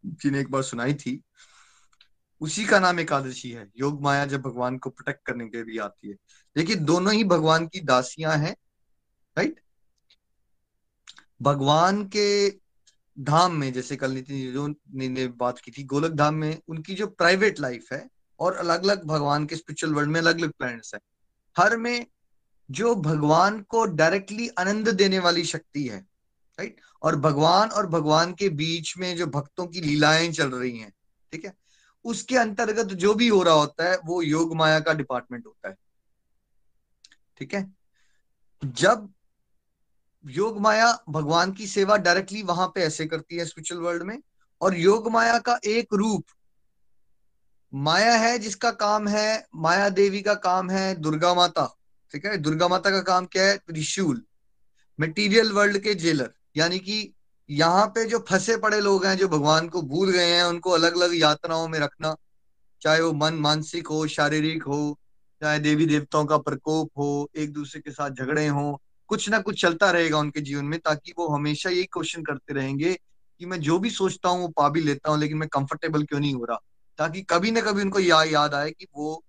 जी 0.05 0.31
ने 0.31 0.41
एक 0.41 0.51
बार 0.51 0.63
सुनाई 0.63 0.95
थी। 0.95 1.23
उसी 2.41 2.65
का 2.65 2.79
नाम 2.79 3.01
एकादशी 3.01 3.51
है। 3.51 3.71
योग 3.79 4.03
माया 4.03 4.27
जब 4.27 4.43
भगवान 4.43 4.79
को 4.79 4.91
प्रोटेक्ट 4.91 5.27
करने 5.27 5.49
के 5.49 5.65
लिए 5.65 5.81
आती 5.81 6.09
है। 6.09 6.15
देखिए 6.57 6.77
दोनों 6.77 7.15
ही 7.15 7.25
भगवान 7.25 7.67
की 7.67 7.81
दासियाँ 7.81 8.37
हैं 8.37 8.57
राइट 9.39 9.61
भगवान 11.43 12.05
के 12.07 12.51
धाम 13.21 13.53
में 13.53 13.73
जैसे 13.73 13.97
कल 13.97 14.11
नितिन 14.11 14.53
जो 14.53 14.69
ने, 14.69 15.09
ने 15.09 15.27
बात 15.27 15.59
की 15.59 15.71
थी 15.71 15.85
गोलक 15.85 16.13
धाम 16.13 16.35
में 16.35 16.63
उनकी 16.69 16.95
जो 16.95 17.07
प्राइवेट 17.07 17.61
लाइफ 17.61 17.93
है 17.93 18.09
और 18.39 18.55
अलग 18.55 18.85
अलग 18.85 19.05
भगवान 19.05 19.47
के 19.47 19.57
स्पिरिचुअल 19.57 19.95
वर्ल्ड 19.95 20.11
में 20.11 20.21
अलग 20.21 20.39
अलग 20.39 20.53
प्लैनेट्स 20.53 20.95
है। 20.95 21.01
हर 21.57 21.77
में 21.77 22.07
जो 22.71 22.95
भगवान 22.95 23.61
को 23.63 23.85
डायरेक्टली 23.85 24.49
आनंद 24.49 24.89
देने 24.89 25.19
वाली 25.19 25.45
शक्ति 25.45 25.87
है 25.87 25.99
राइट 26.59 26.81
और 27.03 27.17
भगवान 27.17 27.69
और 27.69 27.87
भगवान 27.87 28.33
के 28.35 28.49
बीच 28.49 28.97
में 28.99 29.17
जो 29.17 29.27
भक्तों 29.27 29.67
की 29.67 29.81
लीलाएँ 29.81 30.33
चल 30.33 30.51
रही 30.51 30.79
हैं, 30.79 30.93
ठीक 31.33 31.45
है? 31.45 31.55
उसके 32.05 32.37
अंतर्गत 32.37 32.87
जो 32.87 33.15
भी 33.15 33.29
हो 33.29 33.43
रहा 33.43 33.55
होता 33.55 33.91
है, 33.91 33.99
वो 34.05 34.23
योग 34.23 34.55
माया 34.57 34.81
का 34.81 34.93
डिपार्टमेंट 34.93 35.47
होता 35.47 35.69
है, 35.69 35.77
ठीक 37.39 37.55
है? 37.55 37.75
जब 38.65 39.13
योग 40.25 40.61
माया 40.61 40.99
भगवान 41.09 41.53
की 41.53 41.67
सेवा 41.67 41.97
डायरेक्टली 41.97 42.43
वहाँ 42.43 42.67
पे 42.75 42.81
ऐसे 42.81 43.07
करती 43.07 43.37
है 43.37 43.45
स्पिरिचुअल 43.45 43.81
वर्ल्ड 43.81 44.03
में, 44.03 44.19
और 44.61 44.77
योग 44.77 45.11
माया 45.11 45.39
का 45.39 45.59
एक 45.65 45.95
रूप 45.95 46.25
माया 47.75 48.15
है 48.15 48.39
जिसका 48.39 48.71
काम 48.71 49.09
है, 49.09 49.47
माया 49.55 49.89
देवी 49.89 50.23
का 50.23 50.35
काम 50.35 50.71
है 50.71 50.95
दुर्गा 50.95 51.35
माता। 51.35 51.79
ठीक 52.13 52.27
है? 52.27 52.37
दुर्गा 52.37 52.69
माता 52.69 52.91
का 52.91 53.01
काम 53.01 53.27
क्या 53.27 53.47
है? 53.47 53.57
त्रिशूल। 53.57 54.23
मटेरियल 55.01 55.53
वर्ल्ड 55.53 55.79
के 55.79 55.95
जेलर 55.95 56.31
यानी 56.57 56.79
कि 56.79 57.15
यहाँ 57.51 57.87
पे 57.87 58.05
जो 58.05 58.27
फंसे 58.29 58.57
पड़े 58.57 58.81
लोग 58.81 59.07
हैं, 59.07 59.17
जो 59.17 59.29
भगवान 59.29 59.69
को 59.69 59.83
भूल 59.83 60.11
गए 60.11 60.27
हैं, 60.27 60.45
उनको 60.45 60.71
अलग 60.71 60.97
अलग 60.97 61.15
यात्राओं 61.15 61.69
में 61.69 61.79
रखना, 61.79 62.17
चाहे 62.83 63.01
वो 63.01 63.13
मन 63.13 63.35
मानसिक 63.35 63.87
हो, 63.87 64.07
शारीरिक 64.07 64.63
हो, 64.63 64.99
चाहे 65.41 65.59
देवी 65.59 65.87
देवताओं 65.87 66.25
का 66.25 66.39
प्रकोप 66.39 66.91
हो, 66.99 67.31
एक 67.37 67.53
दूसरे 67.53 67.81
के 67.81 67.91
साथ 67.91 68.11
झगड़े 68.11 68.47
हो, 68.47 68.83
कुछ 69.09 69.29
ना 69.29 69.39
कुछ 69.39 69.63
चलता 69.63 69.91
रहेगा 69.91 70.19
उनके 70.19 70.41
जीवन 70.41 70.65
में, 70.65 70.81
ताकि 70.81 71.13
वो 71.19 71.29
हमेशा 71.29 71.71
यही 71.71 71.85
क्वेश्चन 71.85 72.23
करते 72.23 72.55
रहेंगे 72.55 72.99
कि 73.39 73.47
मैं 73.47 73.61
जो 73.61 73.79
भी 73.79 73.91
सोचता 73.91 74.29
हूँ, 74.29 74.41
वो 74.41 74.49
पा 74.49 74.69
भी 74.69 74.81
लेता 74.81 75.11
हूँ, 75.11 75.19
लेकिन 75.19 75.37
मैं 75.37 75.49
कंफर्टेबल 75.49 76.03
क्यों 76.03 76.21
नहीं 76.21 76.35
हो 76.35 76.45
रहा? 76.45 76.59
ताकि 76.99 77.23
कभी 77.23 77.51
ना 77.51 77.61
कभी 77.61 77.83
उनको 77.83 77.99
या, 77.99 78.23
याद 78.23 78.55
आए 78.55 78.71
कि 78.71 78.87
वो 78.95 79.25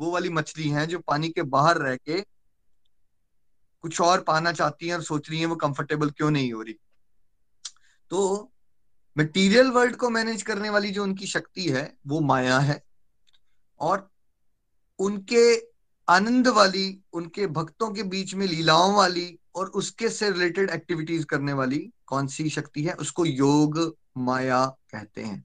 वो 0.00 0.10
वाली 0.10 0.28
मछली 0.28 0.68
है 0.68 0.86
जो 0.86 0.98
पानी 0.98 1.28
के 1.28 1.42
बाहर 1.42 1.78
रह 1.78 1.96
के 1.96 2.20
कुछ 3.82 4.00
और 4.00 4.20
पाना 4.20 4.52
चाहती 4.52 4.88
हैं 4.88 4.94
और 4.94 5.02
सोच 5.02 5.30
रही 5.30 5.38
हैं 5.38 5.46
वो 5.46 5.56
कंफर्टेबल 5.56 6.10
क्यों 6.10 6.30
नहीं 6.30 6.52
हो 6.52 6.62
रही। 6.62 6.74
तो 8.10 8.52
मटेरियल 9.18 9.66
वर्ल्ड 9.66 9.96
को 9.96 10.10
मैनेज 10.10 10.42
करने 10.42 10.70
वाली 10.70 10.90
जो 10.90 11.02
उनकी 11.02 11.26
शक्ति 11.26 11.68
है 11.68 11.96
वो 12.06 12.20
माया 12.20 12.58
है। 12.58 12.82
और 13.80 14.10
उनके 14.98 15.60
आनंद 16.08 16.48
वाली 16.48 17.00
उनके 17.12 17.46
भक्तों 17.46 17.90
के 17.90 18.02
बीच 18.02 18.34
में 18.34 18.46
लीलाओं 18.46 18.94
वाली 18.94 19.38
और 19.54 19.66
उसके 19.66 20.08
से 20.08 20.30
रिलेटेड 20.30 20.70
एक्टिविटीज़ 20.70 21.26
करने 21.26 21.52
वाली 21.52 21.90
कौन 22.06 22.26
सी 22.26 22.50
शक्ति 22.50 22.84
है 22.84 22.92
उसको 22.92 23.24
योग 23.24 23.96
माया 24.18 24.66
कहते 24.66 25.22
हैं। 25.22 25.44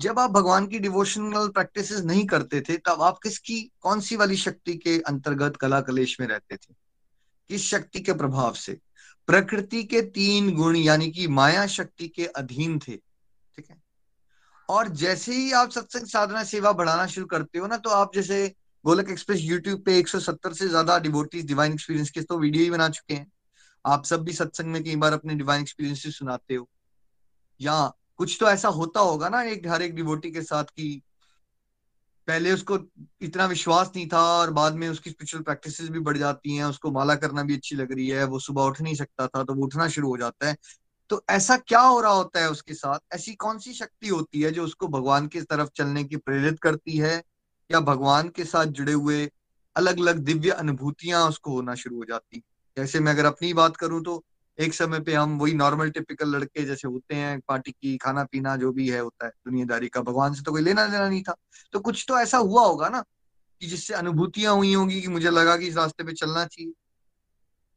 जब 0.00 0.18
आप 0.18 0.30
भगवान 0.30 0.66
की 0.66 0.78
डिवोशनल 0.78 1.48
प्रैक्टिसेस 1.48 2.00
नहीं 2.00 2.24
करते 2.26 2.60
थे, 2.60 2.76
तब 2.76 3.02
आप 3.02 3.18
किसकी 3.22 3.60
कौन 3.80 4.00
सी 4.00 4.16
वाली 4.16 4.36
शक्ति 4.36 4.74
के 4.74 4.98
अंतर्गत 5.00 5.56
कला 5.56 5.80
कलेश 5.80 6.16
में 6.20 6.26
रहते 6.26 6.56
थे? 6.56 6.74
किस 7.50 7.68
शक्ति 7.70 8.00
के 8.00 8.12
प्रभाव 8.12 8.54
से? 8.54 8.78
प्रकृति 9.28 9.82
के 9.84 10.02
तीन 10.02 10.54
गुण, 10.54 10.76
यानी 10.76 11.10
कि 11.10 11.26
माया 11.28 11.66
शक्ति 11.66 12.08
के 12.08 12.26
अधीन 12.26 12.78
थे, 12.78 12.96
ठीक 12.96 13.70
है? 13.70 13.76
और 14.68 14.88
जैसे 14.88 15.34
ही 15.34 15.52
आप 15.52 15.70
सत्संग 15.70 16.06
साधना 16.06 16.44
सेवा 16.44 16.72
बढ़ाना 16.72 17.06
शुरू 17.06 17.26
करते 17.26 17.58
हो 17.58 17.66
ना 17.66 17.76
तो 17.76 17.90
आप 17.90 18.14
जैसे 18.14 18.46
गोलक 18.84 19.08
एक्सप्रेस 19.10 19.40
यूट्यूब 19.42 19.82
पे 19.82 19.98
170 19.98 20.52
से 20.52 20.68
ज़्यादा 20.68 20.98
डिवोटीज 20.98 21.46
डिवाइन 21.46 21.72
एक्सपीरियंस 21.72 22.10
के 22.10 22.22
तो 22.22 22.38
वीडियो 22.38 22.64
ही 22.64 22.70
बना 22.70 22.88
चुके 22.88 23.14
हैं। 23.14 23.30
आप 23.84 24.04
सब 24.04 24.22
भी 24.24 24.32
सत्संग 24.32 24.66
में 24.66 24.82
कई 24.84 24.96
बार 24.96 25.12
अपने 25.12 25.34
डिवाइन 25.34 25.62
एक्सपीरियंस 25.62 26.18
सुनाते 26.18 26.54
हो। 26.54 26.68
या 27.60 27.92
कुछ 28.20 28.36
तो 28.40 28.46
ऐसा 28.46 28.68
होता 28.68 29.00
होगा 29.00 29.28
ना 29.28 29.42
एक, 29.42 29.68
हर 29.68 29.82
एक 29.82 29.94
डिवोटी 29.94 30.30
के 30.30 30.42
साथ 30.42 30.64
की 30.64 31.02
पहले 32.28 32.52
उसको 32.52 32.78
इतना 33.20 33.46
विश्वास 33.46 33.92
नहीं 33.96 34.08
था 34.08 34.20
और 34.22 34.50
बाद 34.50 34.74
में 34.74 34.88
उसकी 34.88 35.10
स्पिरिचुअल 35.10 35.42
प्रैक्टिसेस 35.42 35.88
भी 35.90 36.00
बढ़ 36.00 36.18
जाती 36.18 36.56
हैं, 36.56 36.64
उसको 36.64 36.90
माला 36.90 37.14
करना 37.14 37.42
भी 37.42 37.56
अच्छी 37.56 37.76
लग 37.76 37.92
रही 37.92 38.08
है, 38.08 38.24
वो 38.24 38.38
सुबह 38.38 38.62
उठ 38.62 38.80
नहीं 38.80 38.94
सकता 38.94 39.26
था 39.26 39.44
तो 39.44 39.54
वो 39.54 39.64
उठना 39.64 39.88
शुरू 39.88 40.08
हो 40.08 40.16
जाता 40.16 40.48
है। 40.48 40.56
तो 41.10 41.24
ऐसा 41.30 41.56
क्या 41.56 41.80
हो 41.80 42.00
रहा 42.00 42.12
होता 42.12 42.40
है 42.40 42.50
उसके 42.50 42.74
साथ? 42.74 42.98
ऐसी 43.14 43.34
कौन 43.34 43.58
सी 43.58 43.72
शक्ति 43.72 44.08
होती 44.08 44.42
है 44.42 44.50
जो 44.50 44.64
उसको 44.64 44.88
भगवान 44.88 45.26
की 45.26 45.40
तरफ़ 45.40 45.68
चलने 45.76 46.04
की 46.04 46.16
प्रेरित 46.16 46.60
करती 46.60 46.96
है 46.96 47.22
या 47.72 47.80
भगवान 47.80 48.28
के 48.28 48.44
साथ 48.44 48.66
जुड़े 48.66 48.92
हुए 48.92 49.30
अलग 49.76 49.98
अलग 49.98 50.18
दिव्य 50.18 50.50
अनुभूतियाँ 50.50 51.28
उसको 51.28 51.52
होना 51.52 51.74
शुरू 51.74 51.96
हो 51.96 52.04
जाती 52.04 52.42
जैसे 52.76 53.00
मैं 53.00 53.12
अगर 53.12 53.24
अपनी 53.24 53.54
बात 53.54 53.76
करूँ 53.76 54.04
तो 54.04 54.24
एक 54.60 54.74
समय 54.74 55.00
पे 55.00 55.14
हम 55.14 55.38
वही 55.38 55.52
नॉर्मल 55.54 55.90
टिपिकल 55.90 56.28
लड़के 56.28 56.64
जैसे 56.64 56.88
होते 56.88 57.14
हैं 57.14 57.40
पार्टी 57.40 57.70
की 57.70 57.96
खाना 57.96 58.24
पीना 58.24 58.56
जो 58.56 58.72
भी 58.72 58.88
है 58.88 59.00
होता 59.00 59.26
है, 59.26 59.30
दुनियादारी 59.30 59.88
का, 59.88 60.00
भगवान 60.00 60.34
से 60.34 60.42
तो 60.42 60.52
कोई 60.52 60.62
लेना 60.62 60.86
देना 60.86 61.08
नहीं 61.08 61.22
था। 61.22 61.34
तो 61.72 61.80
कुछ 61.80 62.04
तो 62.08 62.18
ऐसा 62.18 62.38
हुआ 62.38 62.66
होगा 62.66 62.88
ना, 62.88 63.04
कि 63.60 63.66
जिससे 63.66 63.94
अनुभूतियाँ 63.94 64.54
हुई 64.54 64.74
होंगी 64.74 65.00
कि 65.00 65.08
मुझे 65.08 65.30
लगा 65.30 65.56
कि 65.56 65.66
इस 65.66 65.76
रास्ते 65.76 66.04
पे 66.04 66.12
चलना 66.12 66.44
चाहिए। 66.44 66.72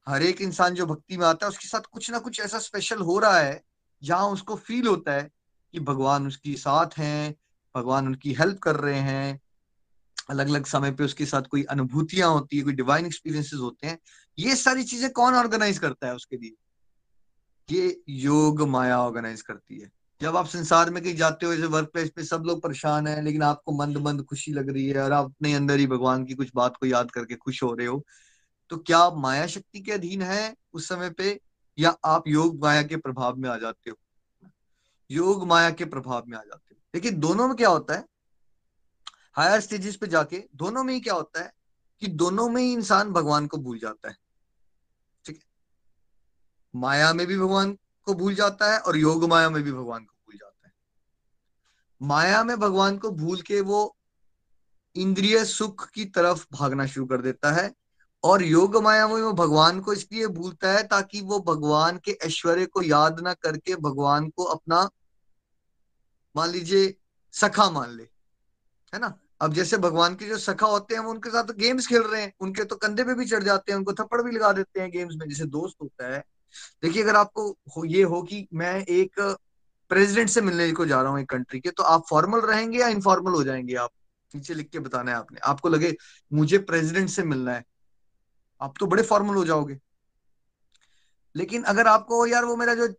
हर 0.07 0.23
एक 0.23 0.41
इंसान 0.41 0.73
जो 0.73 0.85
भक्ति 0.85 1.17
में 1.17 1.25
आता 1.25 1.45
है, 1.45 1.49
उसके 1.49 1.67
साथ 1.67 1.81
कुछ 1.81 2.11
ना 2.11 2.19
कुछ 2.19 2.39
ऐसा 2.39 2.59
स्पेशल 2.59 2.97
हो 2.97 3.19
रहा 3.19 3.39
है, 3.39 3.63
जहाँ 4.03 4.27
उसको 4.27 4.55
फील 4.55 4.87
होता 4.87 5.11
है 5.11 5.29
कि 5.71 5.79
भगवान 5.79 6.27
उसकी 6.27 6.55
साथ 6.55 6.87
हैं, 6.97 7.35
भगवान 7.75 8.07
उनकी 8.07 8.33
हेल्प 8.33 8.59
कर 8.59 8.75
रहे 8.75 8.99
हैं। 8.99 9.39
अलग 10.29 10.47
अलग 10.47 10.65
समय 10.65 10.91
पे 10.91 11.03
उसके 11.03 11.25
साथ 11.25 11.41
कोई 11.41 11.63
अनुभूतियाँ 11.63 12.29
होती 12.29 12.57
है, 12.57 12.63
कोई 12.63 12.73
डिवाइन 12.73 13.05
एक्सपीरियंसेस 13.05 13.59
होते 13.59 13.87
हैं। 13.87 13.99
ये 14.39 14.55
सारी 14.55 14.83
चीज़ें 14.83 15.11
कौन 15.11 15.33
ऑर्गेनाइज 15.33 15.77
करता 15.77 16.07
है 16.07 16.15
उसके 16.15 16.37
लिए? 16.37 16.55
ये 17.69 18.01
योग 18.09 18.61
माया 18.61 18.99
ऑर्गेनाइज 18.99 19.41
करती 19.41 19.79
है। 19.79 19.91
जब 20.21 20.35
आप 20.37 20.47
संसार 20.47 20.89
में 20.89 21.01
कहीं 21.03 21.15
जाते 21.15 21.45
हो 21.45 21.55
जैसे 21.55 21.67
वर्क 21.67 21.89
प्लेस 21.93 22.09
पे 22.09 22.23
सब 22.23 22.43
लोग 22.45 22.61
परेशान 22.61 23.07
है, 23.07 23.21
लेकिन 23.21 23.43
आपको 23.43 23.71
मंद 23.71 23.97
मंद 23.97 24.23
खुशी 24.25 24.51
लग 24.51 24.69
रही 24.69 24.87
है 24.87 25.01
और 25.01 25.11
आप 25.11 25.25
अपने 25.25 25.53
अंदर 25.53 25.79
ही 25.79 25.87
भगवान 25.87 26.25
की 26.25 26.33
कुछ 26.33 26.51
बात 26.55 26.77
को 26.77 26.85
याद 26.85 27.11
करके 27.11 27.35
खुश 27.35 27.63
हो 27.63 27.73
रहे 27.73 27.87
हो 27.87 28.03
तो 28.69 28.77
क्या 28.77 28.97
आप 28.97 29.17
माया 29.17 29.47
शक्ति 29.47 29.79
के 29.79 29.91
अधीन 29.91 30.21
है 30.21 30.55
उस 30.73 30.87
समय 30.89 31.09
पे, 31.09 31.39
या 31.77 31.89
आप 32.05 32.27
योग 32.27 32.59
माया 32.61 32.83
के 32.83 32.97
प्रभाव 32.97 33.35
में 33.35 33.49
आ 33.49 33.57
जाते 33.57 33.89
हो? 33.89 33.97
योग 35.09 35.45
माया 35.47 35.69
के 35.71 35.85
प्रभाव 35.85 36.23
में 36.27 36.37
आ 36.37 36.41
जाते 36.41 36.75
हो। 36.75 36.81
लेकिन 36.95 37.19
दोनों 37.19 37.47
में 37.47 37.55
क्या 37.57 37.69
होता 37.69 37.93
है 37.93 38.05
हायर 39.35 39.59
स्टेजेस 39.59 39.95
पे 39.95 40.07
जाके 40.07 40.43
दोनों 40.55 40.83
में 40.83 40.93
ही 40.93 40.99
क्या 40.99 41.13
होता 41.13 41.43
है 41.43 41.51
कि 42.01 42.07
दोनों 42.07 42.49
में 42.49 42.61
ही 42.61 42.73
इंसान 42.73 43.11
भगवान 43.11 43.47
को 43.47 43.57
भूल 43.57 43.79
जाता 43.79 44.09
है। 44.09 44.15
माया 46.75 47.13
में 47.13 47.27
भी 47.27 47.37
भगवान 47.37 47.77
को 48.03 48.13
भूल 48.13 48.35
जाता 48.35 48.73
है 48.73 48.79
और 48.79 48.97
योग 48.97 49.23
माया 49.23 49.49
में 49.49 49.63
भी 49.63 49.71
भगवान 49.71 50.03
को 50.03 50.13
भूल 50.25 50.35
जाता 50.35 50.67
है। 50.67 50.73
माया 52.01 52.43
में 52.43 52.59
भगवान 52.59 52.97
को 52.97 53.11
भूल 53.11 53.41
के 53.41 53.61
वो 53.61 53.95
इंद्रिय 54.95 55.45
सुख 55.45 55.89
की 55.89 56.05
तरफ़ 56.05 56.45
भागना 56.53 56.85
शुरू 56.85 57.05
कर 57.05 57.21
देता 57.21 57.51
है 57.51 57.73
और 58.23 58.43
योग 58.43 58.75
माया 58.77 59.07
में 59.07 59.21
वो 59.21 59.31
भगवान 59.33 59.79
को 59.81 59.93
इसलिए 59.93 60.27
भूलता 60.27 60.71
है 60.71 60.83
ताकि 60.87 61.21
वो 61.21 61.39
भगवान 61.39 61.97
के 61.97 62.11
ऐश्वर्य 62.11 62.65
को 62.65 62.81
याद 62.81 63.19
ना 63.19 63.33
करके 63.33 63.75
भगवान 63.75 64.29
को 64.29 64.43
अपना, 64.43 64.89
मान 66.35 66.49
लीजिए, 66.49 66.95
सखा 67.33 67.69
मान 67.69 67.89
ले, 67.89 68.03
है 68.93 68.99
ना? 68.99 69.13
अब 69.41 69.53
जैसे 69.53 69.77
भगवान 69.77 70.15
के 70.15 70.27
जो 70.27 70.37
सखा 70.37 70.67
होते 70.67 70.95
हैं 70.95 71.01
वो 71.01 71.11
उनके 71.11 71.29
साथ 71.29 71.51
गेम्स 71.53 71.87
खेल 71.87 72.01
रहे 72.01 72.21
हैं, 72.21 72.33
उनके 72.39 72.63
तो 72.63 72.75
कंधे 72.75 73.03
पे 73.03 73.13
भी 73.13 73.25
चढ़ 73.25 73.43
जाते 73.43 73.71
हैं, 73.71 73.79
उनको 73.79 73.93
थप्पड़ 73.93 74.21
भी 74.21 74.31
लगा 74.31 74.51
देते 74.51 74.81
हैं 74.81 74.91
गेम्स 74.91 75.15
में। 75.15 75.27
जैसे 75.29 75.45
दोस्त 75.45 75.75
होता 75.81 76.13
है 76.13 76.23
देखिए 76.81 77.03
अगर 77.03 77.15
आपको 77.15 77.51
हो, 77.51 77.85
ये 77.85 78.03
हो 78.03 78.21
कि 78.23 78.47
मैं 78.53 78.81
एक 78.81 79.37
प्रेसिडेंट 79.89 80.29
से 80.29 80.41
मिलने 80.41 80.71
को 80.71 80.85
जा 80.85 81.01
रहा 81.01 81.11
हूँ 81.11 81.19
एक 81.19 81.29
कंट्री 81.29 81.59
के 81.59 81.69
तो 81.69 81.83
आप 81.83 82.03
फॉर्मल 82.09 82.39
रहेंगे 82.39 82.79
या 82.79 82.87
इनफॉर्मल 82.87 83.31
हो 83.31 83.43
जाएँगे 83.43 83.75
आप? 83.75 83.91
नीचे 84.35 84.53
लिख 84.53 84.69
के 84.69 84.79
बताना 84.79 85.11
है 85.11 85.17
आपने। 85.17 85.39
आपको 85.39 85.69
लगे 85.69 85.95
मुझे 86.33 86.57
प्रेसिडेंट 86.57 87.09
से 87.09 87.23
मिलना 87.23 87.53
है। 87.53 87.65
आप 88.61 88.73
तो 88.79 88.85
बड़े 88.85 89.03
फॉर्मल 89.03 89.35
हो 89.35 89.45
जाओगे। 89.45 89.79
लेकिन 91.35 91.63
अगर 91.63 91.87
आपको 91.87 92.27
यार 92.27 92.45
वो 92.45 92.55
मेरा 92.55 92.75
जो 92.75 92.93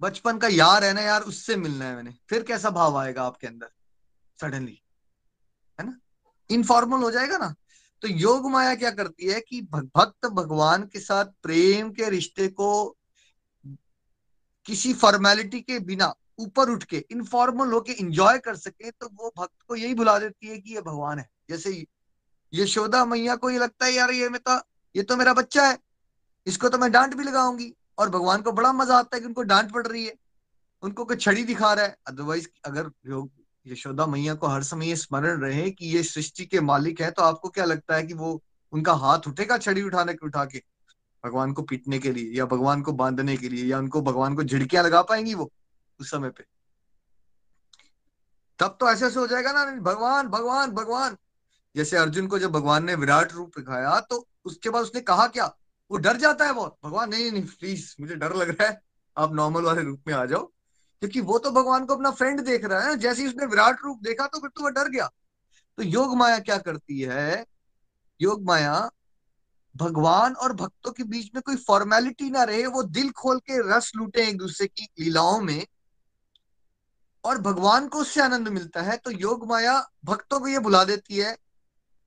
बचपन 0.00 0.38
का 0.38 0.48
यार 0.48 0.84
है 0.84 0.92
ना 0.92 1.00
यार 1.00 1.22
उससे 1.22 1.56
मिलना 1.56 1.84
है 1.84 1.96
मैंने। 1.96 2.14
फिर 2.28 2.42
कैसा 2.42 2.70
भाव 2.70 2.96
आएगा 2.96 3.22
आपके 3.22 3.46
अंदर? 3.46 3.68
सडनली 4.40 4.82
है 5.80 5.86
ना? 5.86 5.98
इनफॉर्मल 6.50 6.98
हो 6.98 7.10
जाएगा 7.10 7.38
ना? 7.38 7.54
तो 8.02 8.08
योग 8.08 8.50
माया 8.50 8.74
क्या 8.74 8.90
करती 8.90 9.26
है 9.26 9.40
कि 9.40 9.60
भक्त 9.62 10.26
भगवान 10.26 10.82
के 10.82 11.00
साथ 11.00 11.24
प्रेम 11.42 11.90
के 11.90 12.08
रिश्ते 12.10 12.48
को 12.48 12.96
किसी 14.66 14.92
फॉर्मेलिटी 14.94 15.60
के 15.60 15.78
बिना 15.80 16.12
ऊपर 16.40 16.70
उठ 16.70 16.84
के 16.84 17.04
इनफॉर्मल 17.10 17.72
होके 17.72 17.92
इंजॉय 17.92 18.38
कर 18.38 18.56
सके 18.56 18.90
तो 18.90 19.08
वो 19.14 19.32
भक्त 19.38 19.62
को 19.68 19.76
यही 19.76 19.94
भुला 19.94 20.18
देती 20.18 20.46
है 20.46 20.58
कि 20.58 20.74
ये 20.74 20.80
भगवान 20.80 21.18
है। 21.18 21.28
जैसे 21.50 21.86
यशोदा 22.52 23.04
मैया 23.04 23.36
को 23.36 23.50
ये 23.50 23.58
लगता 23.58 23.86
है, 23.86 23.92
यार, 23.92 24.10
ये 24.10 24.28
मैं 24.28 24.40
तो 24.40 24.56
ये 24.94 25.02
तो 25.02 25.16
मेरा 25.16 25.34
बच्चा 25.34 25.66
है, 25.66 25.78
इसको 26.46 26.68
तो 26.68 26.78
मैं 26.78 26.90
डांट 26.92 27.14
भी 27.14 27.24
लगाऊँगी। 27.24 27.72
और 27.98 28.10
भगवान 28.10 28.42
को 28.42 28.52
बड़ा 28.52 28.72
मज़ा 28.72 28.98
आता 28.98 29.16
है 29.16 29.20
कि 29.20 29.26
उनको 29.26 29.42
डांट 29.44 29.72
पड़ 29.72 29.86
रही 29.86 30.04
है, 30.04 30.14
उनको 30.82 31.04
कोई 31.04 31.16
छड़ी 31.16 31.42
दिखा 31.44 31.72
रहा 31.72 31.84
है। 31.84 31.96
अदरवाइज़ 32.06 32.48
अगर 32.64 32.90
यशोदा 33.66 34.06
मैया 34.06 34.34
को 34.34 34.46
हर 34.46 34.62
समय 34.62 34.94
स्मरण 34.96 35.40
रहे 35.40 35.70
कि 35.70 35.86
ये 35.86 36.02
सृष्टि 36.02 36.46
के 36.46 36.60
मालिक 36.60 37.00
है 37.00 37.10
तो 37.10 37.22
आपको 37.22 37.48
क्या 37.48 37.64
लगता 37.64 37.94
है 37.94 38.02
कि 38.02 38.14
वो 38.14 38.42
उनका 38.72 38.92
हाथ 38.92 39.26
उठेगा 39.28 39.58
छड़ी 39.58 39.82
उठाने 39.82 40.14
के 40.14 40.26
उठा 40.26 40.44
के? 40.44 40.62
भगवान 41.24 41.52
को 41.52 41.62
पीटने 41.62 41.98
के 41.98 42.12
लिए 42.12 42.32
या 42.38 42.44
भगवान 42.46 42.82
को 42.82 42.92
बांधने 42.92 43.36
के 43.36 43.48
लिए 43.48 43.64
या 43.64 43.78
उनको 43.78 44.00
भगवान 44.02 44.34
को 44.34 44.44
झिड़कियाँ 44.44 44.84
लगा 44.84 45.02
पाएँगी 45.02 45.34
वो 45.34 45.50
उस 46.00 46.10
समय 46.10 46.30
पे? 46.30 46.44
तब 48.58 48.76
तो 48.80 48.90
ऐसे 48.90 49.06
हो 49.06 49.26
जाएगा 49.26 49.52
ना, 49.52 49.64
भगवान 49.64 50.28
भगवान 50.28 50.70
भगवान। 50.70 51.16
जैसे 51.76 51.96
अर्जुन 51.96 52.26
को 52.26 52.38
जब 52.38 52.52
भगवान 52.52 52.84
ने 52.84 52.94
विराट 52.94 53.32
रूप 53.32 53.58
दिखाया 53.58 53.98
तो 54.00 54.26
उसके 54.44 54.70
बाद 54.70 54.82
उसने 54.82 55.00
कहा 55.00 55.26
क्या? 55.26 55.46
वो 55.90 55.98
डर 55.98 56.16
जाता 56.16 56.46
है 56.46 56.52
बहुत। 56.52 56.76
भगवान, 56.84 57.10
नहीं 57.10 57.30
नहीं 57.32 57.42
प्लीज़ 57.42 57.94
मुझे 58.00 58.14
डर 58.14 58.34
लग 58.36 58.48
रहा 58.50 58.68
है। 58.68 58.80
आप 59.16 59.32
नॉर्मल 59.32 59.62
वाले 59.62 59.82
रूप 59.82 60.02
में 60.06 60.14
आ 60.14 60.24
जाओ। 60.24 60.50
क्योंकि 61.02 61.20
वो 61.20 61.38
तो 61.38 61.50
भगवान 61.50 61.84
को 61.84 61.94
अपना 61.94 62.10
फ्रेंड 62.10 62.40
देख 62.40 62.64
रहा 62.64 62.80
है, 62.80 62.96
जैसे 62.96 63.22
ही 63.22 63.28
उसने 63.28 63.46
विराट 63.46 63.84
रूप 63.84 64.00
देखा 64.02 64.26
तो 64.26 64.38
फिर 64.38 64.50
तो 64.50 64.64
वह 64.64 64.70
डर 64.70 64.88
गया। 64.88 65.08
तो 65.78 65.82
योग 65.82 66.16
माया 66.16 66.38
क्या 66.38 66.56
करती 66.58 67.00
है? 67.00 67.44
योग 68.20 68.44
माया 68.44 68.90
भगवान 69.74 70.32
और 70.34 70.52
भक्तों 70.52 70.92
के 70.92 71.04
बीच 71.04 71.30
में 71.34 71.42
कोई 71.42 71.56
फॉर्मेलिटी 71.56 72.30
ना 72.30 72.42
रहे, 72.42 72.66
वो 72.66 72.82
दिल 72.82 73.10
खोल 73.10 73.38
के 73.40 73.58
रस 73.70 73.92
लूटे 73.96 74.26
एक 74.28 74.38
दूसरे 74.38 74.66
की 74.66 74.88
लीलाओं 75.00 75.40
में 75.40 75.66
और 77.24 77.38
भगवान 77.38 77.88
को 77.88 77.98
उससे 77.98 78.20
आनंद 78.20 78.48
मिलता 78.48 78.82
है। 78.82 78.96
तो 78.96 79.10
योग 79.10 79.46
माया 79.48 79.78
भक्तों 80.04 80.40
को 80.40 80.48
ये 80.48 80.58
बुला 80.58 80.84
देती 80.84 81.16
है 81.16 81.36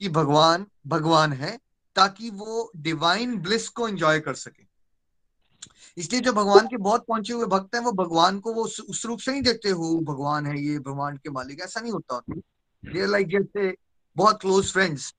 कि 0.01 0.09
भगवान 0.09 0.65
भगवान 0.87 1.33
है, 1.33 1.57
ताकि 1.95 2.29
वो 2.29 2.71
डिवाइन 2.75 3.37
ब्लिस 3.37 3.67
को 3.69 3.87
एंजॉय 3.87 4.19
कर 4.19 4.33
सके। 4.33 4.62
इसलिए 5.97 6.21
जो 6.21 6.33
भगवान 6.33 6.67
के 6.67 6.77
बहुत 6.77 7.05
पहुँचे 7.07 7.33
हुए 7.33 7.45
भक्त 7.47 7.75
हैं, 7.75 7.81
वो 7.81 7.91
भगवान 7.93 8.39
को 8.39 8.53
वो 8.53 8.63
उस 8.63 9.05
रूप 9.05 9.19
से 9.19 9.31
नहीं 9.31 9.41
देखते 9.41 9.69
हो 9.71 9.97
भगवान 10.03 10.45
है 10.45 10.59
ये 10.59 10.79
भगवान 10.79 11.17
के 11.17 11.29
मालिक। 11.29 11.61
ऐसा 11.61 11.81
नहीं 11.81 11.91
होता 11.91 12.21
ये 12.83 13.05
लाइक 13.07 13.27
जैसे 13.29 13.75
बहुत 14.15 14.39
क्लोज 14.41 14.71
फ्रेंड्स 14.71 15.13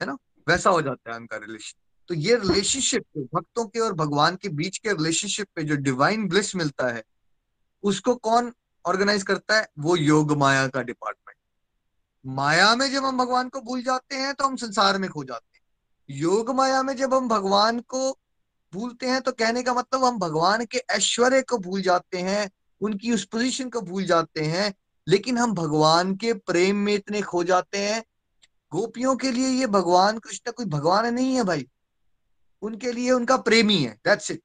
है 0.00 0.06
ना? 0.06 0.16
वैसा 0.46 0.70
हो 0.70 0.82
जाता 0.82 1.10
है 1.10 1.16
उनका 1.16 1.36
रिलेशन 1.36 1.78
तो 2.10 2.14
ये 2.16 2.36
रिलेशनशिप 2.36 3.02
पे, 3.04 3.20
भक्तों 3.24 3.64
के 3.66 3.80
और 3.80 3.92
भगवान 3.94 4.36
के 4.36 4.48
बीच 4.50 4.78
के 4.78 4.92
रिलेशनशिप 4.92 5.46
पे 5.56 5.62
जो 5.62 5.76
डिवाइन 5.78 6.28
ब्लिस 6.28 6.54
मिलता 6.56 6.88
है, 6.88 7.02
उसको 7.84 8.14
कौन 8.16 8.52
ऑर्गेनाइज 8.84 9.22
करता 9.22 9.56
है? 9.56 9.66
वो 9.78 9.96
योग 9.96 10.32
माया 10.38 10.66
का 10.68 10.82
डिपार्टमेंट 10.82 11.36
माया 12.24 12.74
में 12.76 12.90
जब 12.92 13.04
हम 13.04 13.18
भगवान 13.18 13.48
को 13.48 13.60
भूल 13.60 13.82
जाते 13.82 14.16
हैं 14.16 14.34
तो 14.34 14.44
हम 14.44 14.56
संसार 14.56 14.98
में 14.98 15.08
खो 15.10 15.24
जाते 15.24 15.56
हैं। 15.56 16.18
योग 16.18 16.50
माया 16.50 16.82
में 16.82 16.94
जब 16.96 17.14
हम 17.14 17.28
भगवान 17.28 17.80
को 17.88 18.10
भूलते 18.74 19.06
हैं 19.06 19.20
तो 19.20 19.32
कहने 19.32 19.62
का 19.62 19.74
मतलब 19.74 20.04
हम 20.04 20.18
भगवान 20.18 20.64
के 20.64 20.78
ऐश्वर्य 20.78 21.42
को 21.42 21.58
भूल 21.58 21.82
जाते 21.82 22.18
हैं, 22.18 22.50
उनकी 22.80 23.12
उस 23.12 23.24
पोजीशन 23.24 23.70
को 23.70 23.80
भूल 23.80 24.04
जाते 24.04 24.40
हैं, 24.40 24.74
लेकिन 25.08 25.38
हम 25.38 25.54
भगवान 25.54 26.16
के 26.16 26.32
प्रेम 26.32 26.76
में 26.76 26.94
इतने 26.94 27.22
खो 27.22 27.44
जाते 27.44 27.78
हैं। 27.78 28.04
गोपियों 28.72 29.16
के 29.16 29.30
लिए 29.30 29.48
ये 29.48 29.66
भगवान 29.66 30.18
कृष्ण 30.18 30.52
कोई 30.52 30.66
भगवान 30.66 31.14
नहीं 31.14 31.34
है 31.34 31.44
भाई। 31.44 31.68
उनके 32.62 32.92
लिए 32.92 33.10
उनका 33.10 33.36
प्रेमी 33.36 33.78
है 33.78 34.00
दैट्स 34.04 34.30
इट 34.30 34.42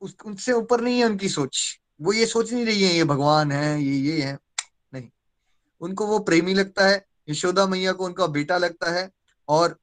उस, 0.00 0.16
उनसे 0.26 0.52
ऊपर 0.52 0.80
नहीं 0.80 0.98
है 0.98 1.04
उनकी 1.04 1.28
सोच। 1.28 1.80
वो 2.02 2.12
ये 2.12 2.26
सोच 2.26 2.52
नहीं 2.52 2.66
रही 2.66 2.82
है, 2.82 2.94
ये 2.94 3.04
भगवान 3.04 3.52
है, 3.52 3.82
ये 3.82 3.96
ये 3.96 4.22
है। 4.22 4.38
नहीं। 4.94 5.08
उनको 5.80 6.06
वो 6.06 6.18
प्रेमी 6.18 6.54
लगता 6.54 6.86
है, 6.86 7.06
यशोदा 7.28 7.66
मैया 7.66 7.92
को 7.92 8.04
उनका 8.04 8.26
बेटा 8.26 8.58
लगता 8.58 8.90
है, 8.90 9.10
और 9.48 9.78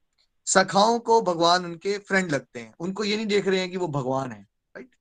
सखाओं 0.48 0.98
को 0.98 1.20
भगवान 1.22 1.64
उनके 1.64 1.96
फ्रेंड 1.98 2.30
लगते 2.32 2.60
हैं। 2.60 2.74
उनको 2.80 3.04
ये 3.04 3.16
नहीं 3.16 3.26
देख 3.26 3.48
रहे 3.48 3.60
हैं 3.60 3.70
कि 3.70 3.76
वो 3.76 3.88
भगवान 3.88 4.32
है 4.32 4.40
राइट 4.76 4.96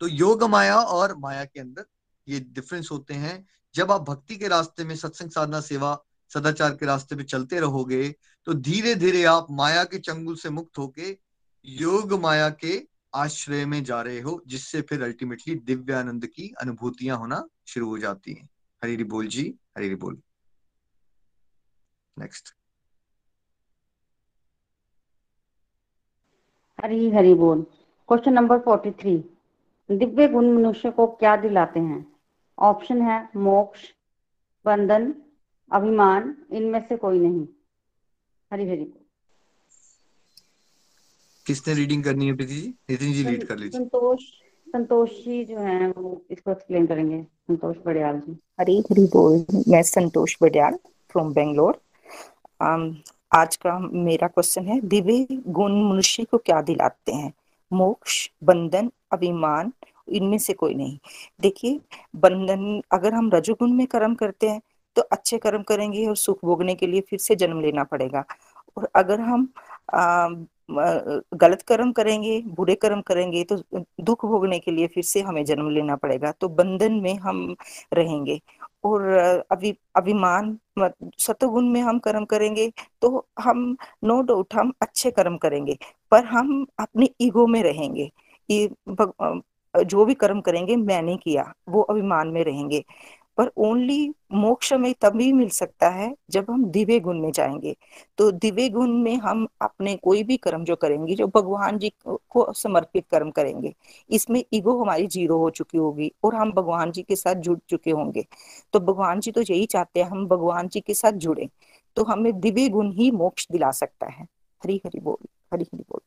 तो 0.00 0.08
योग 0.08 0.44
माया 0.44 0.78
और 0.78 1.16
माया 1.18 1.44
के 1.44 1.60
अंदर 1.60 1.84
ये 2.26 2.40
डिफरेंस 2.40 2.88
होते 2.92 3.14
हैं। 3.14 3.46
जब 3.74 3.92
आप 3.92 4.02
भक्ति 4.02 4.36
के 4.36 4.48
रास्ते 4.48 4.84
में, 4.84 4.96
सत्संग 4.96 5.30
साधना, 5.30 5.60
सेवा, 5.60 5.98
सदाचार 6.30 6.70
के 6.70 6.86
रास्ते 6.86 7.16
पे 7.16 7.24
चलते 7.24 7.60
रहोगे 7.60 8.08
तो 8.46 8.54
धीरे 8.54 8.94
धीरे 8.94 9.24
आप 9.24 9.46
माया 9.50 9.84
के 9.84 9.98
चंगुल 9.98 10.36
से 10.36 10.50
मुक्त 10.50 10.78
होके 10.78 11.16
योग 11.64 12.12
माया 12.22 12.48
के 12.50 12.82
आश्रय 13.14 13.64
में 13.66 13.82
जा 13.84 14.00
रहे 14.02 14.20
हो, 14.20 14.42
जिससे 14.46 14.80
फिर 14.82 15.02
अल्टीमेटली 15.02 15.54
दिव्यानंद 15.56 16.26
की 16.26 16.52
अनुभूतियाँ 16.60 17.18
होना 17.18 17.44
शुरू 17.66 17.88
हो 17.88 17.98
जाती 17.98 18.32
हैं। 18.32 18.48
हरी 18.82 19.04
बोल 19.04 19.26
जी 19.28 19.54
हरी 19.76 19.94
बोल। 19.94 20.20
नेक्स्ट 22.16 22.55
हरी 26.78 27.10
हरी 27.10 27.34
बोल। 27.34 27.62
Question 28.08 28.32
number 28.32 28.58
forty 28.58 28.90
three 28.90 29.16
Divya 29.90 30.28
गुण 30.28 30.52
मनुष्य 30.52 30.90
को 30.90 31.06
क्या 31.06 31.36
दिलाते 31.36 31.80
हैं? 31.80 32.06
ऑप्शन 32.58 33.02
है 33.02 33.28
मोक्ष 33.36 33.80
बंधन 34.64 35.14
अभिमान 35.70 36.34
इनमें 36.52 36.80
से 36.88 36.96
कोई 36.96 37.18
नहीं। 37.18 37.46
हरी 38.50 38.68
हरी 38.68 38.84
बोल। 38.84 39.04
किसने 41.46 41.74
रीडिंग 41.74 42.04
करनी 42.04 42.26
है 42.26 42.36
प्रीति 42.36 42.54
जी? 42.54 42.68
नितिन 42.90 43.12
जी 43.12 43.24
लीड 43.24 43.46
कर 43.46 43.56
लीजिए। 43.56 43.80
संतोष 43.80 44.22
संतोष 44.66 45.10
जी 45.24 45.44
जो 45.44 45.58
है 45.58 45.90
वो 45.90 46.22
इसको 46.30 46.50
एक्सप्लेन 46.50 46.86
करेंगे। 46.86 47.22
संतोष 47.22 47.76
बड़ियाल 47.86 48.20
जी। 48.20 48.38
हरी 48.60 48.78
हरी 48.80 49.04
बोल। 49.06 49.44
मैं 49.68 49.82
संतोष 49.82 50.36
बडियाल 50.42 50.78
फ्रॉम 51.10 51.32
बेंगलोर 51.34 51.80
आज 53.32 53.56
का 53.56 53.78
मेरा 53.78 54.26
क्वेश्चन 54.28 54.66
है 54.66 54.80
दिव्य 54.80 55.26
गुण 55.48 55.72
मनुष्य 55.84 56.24
को 56.24 56.38
क्या 56.38 56.60
दिलाते 56.62 57.12
हैं? 57.12 57.32
मोक्ष 57.72 58.28
बंधन 58.44 58.90
अभिमान 59.12 59.72
इनमें 60.08 60.36
से 60.38 60.52
कोई 60.52 60.74
नहीं। 60.74 60.98
देखिए 61.40 61.80
बंधन 62.16 62.80
अगर 62.92 63.14
हम 63.14 63.30
रजोगुण 63.34 63.72
में 63.72 63.86
कर्म 63.86 64.14
करते 64.14 64.48
हैं 64.48 64.60
तो 64.96 65.02
अच्छे 65.02 65.38
कर्म 65.38 65.62
करेंगे 65.62 66.06
और 66.06 66.16
सुख 66.16 66.44
भोगने 66.44 66.74
के 66.74 66.86
लिए 66.86 67.00
फिर 67.00 67.18
से 67.18 67.34
जन्म 67.36 67.60
लेना 67.60 67.84
पड़ेगा। 67.84 68.24
और 68.76 68.88
अगर 68.94 69.20
हम 69.20 69.48
आ, 69.94 70.28
गलत 70.70 71.62
कर्म 71.62 71.90
करेंगे 71.92 72.40
बुरे 72.46 72.74
कर्म 72.74 73.00
करेंगे 73.00 73.42
तो 73.44 73.56
दुख 74.00 74.24
भोगने 74.26 74.58
के 74.58 74.70
लिए 74.70 74.86
फिर 74.86 75.04
से 75.04 75.20
हमें 75.22 75.44
जन्म 75.44 75.68
लेना 75.70 75.96
पड़ेगा। 75.96 76.32
तो 76.40 76.48
बंधन 76.48 76.92
में 77.02 77.14
हम 77.16 77.54
रहेंगे। 77.92 78.40
और 78.86 79.02
अभी, 79.52 79.74
अभिमान 79.96 80.56
सतगुण 81.18 81.68
में 81.70 81.80
हम 81.82 81.98
कर्म 81.98 82.24
करेंगे 82.26 82.70
तो 83.02 83.26
हम 83.40 83.76
नो 84.04 84.20
डाउट 84.22 84.54
हम 84.54 84.72
अच्छे 84.82 85.10
कर्म 85.10 85.36
करेंगे, 85.38 85.76
पर 86.12 86.24
हम 86.26 86.66
अपने 86.80 87.08
ईगो 87.20 87.46
में 87.46 87.62
रहेंगे। 87.62 88.10
जो 89.74 90.04
भी 90.04 90.14
कर्म 90.14 90.40
करेंगे, 90.40 90.76
मैंने 90.76 91.16
किया, 91.16 91.52
वो 91.68 91.82
अभिमान 91.82 92.28
में 92.28 92.42
रहेंगे। 92.44 92.84
पर 93.38 93.50
ओनली 93.58 94.08
मोक्ष 94.34 94.72
में 94.72 94.92
तभी 95.00 95.32
मिल 95.32 95.48
सकता 95.48 95.88
है 95.90 96.14
जब 96.30 96.46
हम 96.50 96.64
दिव्य 96.66 96.98
गुण 97.00 97.20
में 97.20 97.30
जाएँगे। 97.32 97.74
तो 98.18 98.30
दिव्य 98.32 98.68
गुण 98.68 98.92
में 98.94 99.16
हम 99.16 99.46
अपने 99.62 99.94
कोई 99.96 100.22
भी 100.22 100.36
कर्म 100.36 100.64
जो 100.64 100.76
करेंगे, 100.76 101.14
जो 101.14 101.26
भगवान 101.26 101.78
जी 101.78 101.92
को 102.06 102.52
समर्पित 102.54 103.04
कर्म 103.10 103.30
करेंगे, 103.30 103.74
इसमें 104.10 104.42
ईगो 104.52 104.78
हमारी 104.80 105.06
ज़ीरो 105.06 105.38
हो 105.38 105.50
चुकी 105.50 105.78
होगी 105.78 106.12
और 106.24 106.34
हम 106.34 106.52
भगवान 106.52 106.92
जी 106.92 107.02
के 107.02 107.16
साथ 107.16 107.34
जुड़ 107.40 107.58
चुके 107.68 107.90
होंगे। 107.90 108.24
तो 108.72 108.80
भगवान 108.80 109.20
जी 109.20 109.30
तो 109.32 109.42
यही 109.42 109.66
चाहते 109.66 110.00
हैं, 110.00 110.08
हम 110.08 110.26
भगवान 110.26 110.68
जी 110.68 110.80
के 110.80 110.94
साथ 110.94 111.12
जुड़े 111.18 111.48
तो 111.96 112.04
हमें 112.04 112.32
दिव्य 112.40 112.68
गुण 112.68 112.90
ही 112.92 113.10
मोक्ष 113.10 113.46
दिला 113.52 113.70
सकता 113.72 114.06
है। 114.06 114.24
हरी 114.62 114.80
हरी 114.86 115.00
बोल, 115.00 115.26
हरी 115.52 115.64
हरी 115.64 115.82
बोल। 115.82 116.00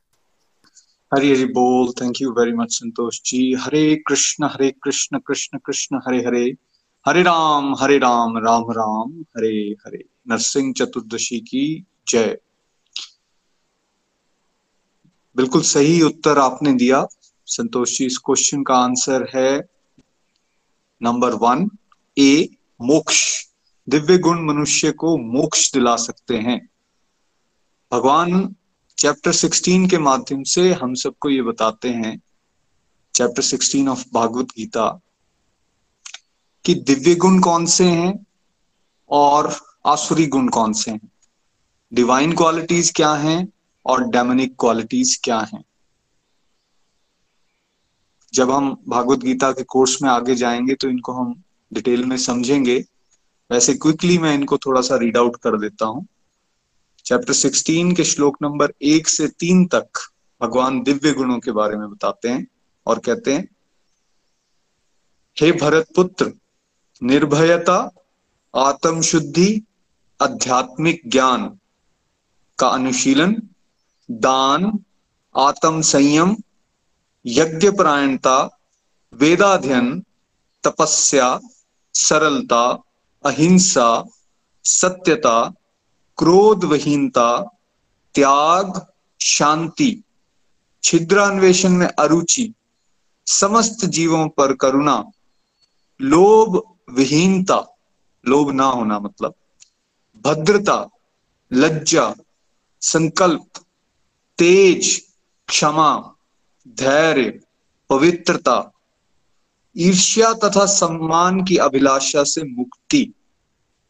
हरी 1.11 1.29
हरी 1.31 1.45
बोल 1.45 1.91
thank 1.91 2.21
you 2.21 2.31
very 2.31 2.53
much 2.53 2.71
Santosh 2.73 3.19
ji. 3.25 3.53
Hare 3.59 3.95
Krishna 4.07 4.45
Hare 4.45 4.69
Krishna 4.83 5.19
Krishna 5.19 5.57
Krishna, 5.57 5.99
Hare 6.07 6.17
Hare. 6.17 6.51
Hare 7.09 7.23
Ram 7.23 7.75
Hare 7.75 7.97
Ram 7.97 8.37
Ram 8.37 8.63
Ram, 8.71 9.21
Hare 9.21 9.75
Hare. 9.87 10.05
Narasimha 10.27 10.73
Chaturdashi 10.73 11.39
की 11.39 11.85
जय। 12.07 12.39
बिल्कुल 15.35 15.61
सही 15.61 16.01
उत्तर 16.01 16.37
आपने 16.37 16.73
दिया। 16.73 17.07
संतोष 17.45 17.97
जी, 17.97 18.05
इस 18.05 18.17
क्वेश्चन 18.17 18.63
का 18.63 18.75
आंसर 18.75 19.31
है 19.35 19.69
नंबर 21.01 21.33
वन 21.33 21.69
ए 22.17 22.49
मोक्ष। 22.81 23.45
दिव्य 23.89 24.17
गुण 24.17 24.45
मनुष्य 24.45 24.91
को 24.91 25.17
मोक्ष 25.17 25.73
दिला 25.73 25.95
सकते 25.95 26.37
हैं। 26.37 26.69
भगवान 27.91 28.55
चैप्टर 28.97 29.31
16 29.31 29.89
के 29.89 29.97
माध्यम 29.97 30.43
से 30.43 30.73
हम 30.73 30.93
सबको 30.93 31.29
ये 31.29 31.41
बताते 31.41 31.89
हैं। 31.89 32.21
चैप्टर 33.15 33.41
16 33.41 33.89
ऑफ़ 33.89 34.05
भागवत 34.13 34.45
गीता 34.45 34.99
कि 36.69 36.75
दिव्य 36.75 37.15
गुण 37.15 37.39
कौन 37.39 37.65
से 37.65 37.83
हैं 37.83 38.25
और 39.09 39.55
आसुरी 39.85 40.27
गुण 40.27 40.47
कौन 40.47 40.73
से 40.73 40.91
हैं? 40.91 41.11
डिवाइन 41.93 42.33
क्वालिटीज 42.33 42.91
क्या 42.95 43.13
हैं 43.13 43.53
और 43.85 44.03
डेमोनिक 44.03 44.55
क्वालिटीज 44.59 45.21
क्या 45.23 45.39
हैं? 45.39 45.63
जब 48.33 48.51
हम 48.51 48.83
भागवत 48.87 49.19
गीता 49.19 49.51
के 49.51 49.63
कोर्स 49.63 50.01
में 50.01 50.09
आगे 50.09 50.35
जाएँगे 50.35 50.75
तो 50.75 50.89
इनको 50.89 51.11
हम 51.11 51.43
डिटेल 51.73 52.05
में 52.05 52.17
समझेंगे। 52.17 52.85
वैसे 53.51 53.73
क्विकली 53.73 54.17
मैं 54.17 54.33
इनको 54.33 54.57
थोड़ा 54.57 54.81
सा 54.81 54.95
रीड 54.95 55.17
आउट 55.17 55.35
कर 55.35 55.59
देता 55.59 55.85
हूँ। 55.85 56.07
चैप्टर 57.05 57.33
16 57.33 57.95
के 57.97 58.03
श्लोक 58.03 58.37
नंबर 58.41 58.73
एक 58.81 59.07
से 59.07 59.27
तीन 59.27 59.65
तक 59.65 59.89
भगवान 60.41 60.83
दिव्य 60.83 61.13
गुणों 61.13 61.39
के 61.39 61.51
बारे 61.51 61.77
में 61.77 61.91
बताते 61.91 62.29
हैं 62.29 62.47
और 62.87 62.99
कहते 62.99 63.33
हैं, 63.33 63.47
हे 65.41 65.51
भरत 65.51 65.87
पुत्र 65.95 66.33
निर्भयता 67.01 67.89
आत्म 68.55 69.01
शुद्धि 69.01 69.61
आध्यात्मिक 70.21 71.01
ज्ञान 71.07 71.59
का 72.59 72.67
अनुशीलन, 72.67 73.35
दान 74.11 74.79
आत्म 75.37 75.81
संयम 75.81 76.35
यज्ञ 77.25 77.71
परायणता 77.71 78.49
वेदाध्ययन, 79.13 80.03
तपस्या, 80.63 81.39
सरलता, 81.93 82.77
अहिंसा, 83.25 84.03
सत्यता, 84.63 85.53
क्रोधवहीनता, 86.17 87.43
त्याग, 88.15 88.87
शांति, 89.19 90.03
छिद्रान्वेषण 90.83 91.69
में 91.69 91.87
अरुचि, 91.87 92.53
समस्त 93.27 93.85
जीवों 93.85 94.29
पर 94.29 94.53
करुणा, 94.53 95.03
लोभ 96.01 96.61
विहीनता, 96.91 97.77
लोभ 98.27 98.51
ना 98.51 98.65
होना 98.65 98.99
मतलब। 98.99 99.33
भद्रता, 100.25 100.89
लज्जा, 101.53 102.15
संकल्प, 102.81 103.47
तेज, 104.37 105.05
क्षमा, 105.47 106.15
धैर्य, 106.67 107.39
पवित्रता, 107.89 108.71
ईर्ष्या 109.77 110.33
तथा 110.33 110.65
सम्मान 110.65 111.43
की 111.43 111.57
अभिलाषा 111.57 112.23
से 112.23 112.43
मुक्ति, 112.43 113.13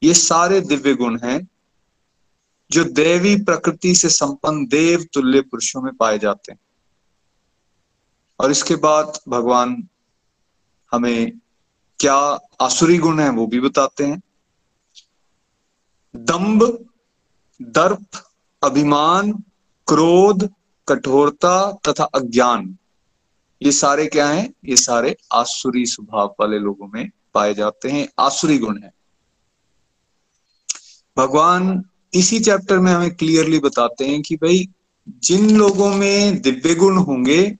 ये 0.03 0.13
सारे 0.13 0.61
दिव्य 0.61 0.93
गुण 0.93 1.19
हैं, 1.23 1.47
जो 2.71 2.83
देवी 2.83 3.35
प्रकृति 3.35 3.95
से 3.95 4.09
संपन्न 4.09 4.67
देव 4.67 5.07
तुल्य 5.13 5.41
पुरुषों 5.41 5.81
में 5.81 5.95
पाए 5.95 6.19
जाते 6.19 6.51
हैं। 6.51 6.59
और 8.39 8.51
इसके 8.51 8.75
बाद 8.75 9.19
भगवान 9.29 9.87
हमें 10.91 11.31
क्या 11.99 12.15
आसुरी 12.61 12.97
गुण 12.97 13.19
है 13.19 13.29
वो 13.29 13.47
भी 13.47 13.59
बताते 13.59 14.03
हैं। 14.05 14.21
दंभ, 16.15 16.85
दर्प, 17.61 18.05
अभिमान, 18.63 19.31
क्रोध, 19.87 20.49
कठोरता 20.87 21.71
तथा 21.71 22.03
अज्ञान। 22.03 22.77
ये 23.61 23.71
सारे 23.71 24.07
क्या 24.07 24.27
हैं? 24.27 24.53
ये 24.65 24.75
सारे 24.75 25.17
आसुरी 25.33 25.85
स्वभाव 25.85 26.35
वाले 26.39 26.59
लोगों 26.59 26.87
में 26.87 27.11
पाए 27.33 27.53
जाते 27.53 27.89
हैं। 27.89 28.09
आसुरी 28.19 28.57
गुण 28.57 28.83
है। 28.83 28.93
भगवान 31.17 31.83
इसी 32.13 32.39
चैप्टर 32.39 32.79
में 32.79 32.93
हमें 32.93 33.15
क्लियरली 33.15 33.59
बताते 33.59 34.07
हैं 34.07 34.21
कि 34.21 34.35
भाई, 34.35 34.69
जिन 35.09 35.57
लोगों 35.57 35.93
में 35.93 36.41
दिव्य 36.41 36.75
गुण 36.75 36.97
होंगे, 36.97 37.57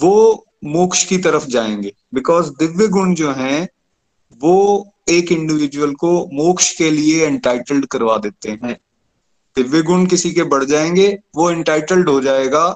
वो 0.00 0.43
मोक्ष 0.64 1.04
की 1.04 1.18
तरफ़ 1.18 1.46
जाएँगे। 1.46 1.94
बिकॉज़ 2.14 2.50
दिव्य 2.50 2.88
गुण 2.88 3.14
जो 3.14 3.32
हैं, 3.32 3.68
वो 4.38 4.88
एक 5.08 5.32
इंडिविजुअल 5.32 5.94
को 5.94 6.26
मोक्ष 6.32 6.74
के 6.74 6.90
लिए 6.90 7.26
एंटाइटल्ड 7.26 7.86
करवा 7.86 8.16
देते 8.16 8.50
हैं। 8.50 8.80
दिव्य 9.56 9.82
गुण 9.82 10.06
किसी 10.06 10.32
के 10.32 10.42
बढ़ 10.42 10.64
जाएँगे, 10.64 11.18
वो 11.36 11.50
एंटाइटल्ड 11.50 12.08
हो 12.08 12.20
जाएगा 12.20 12.70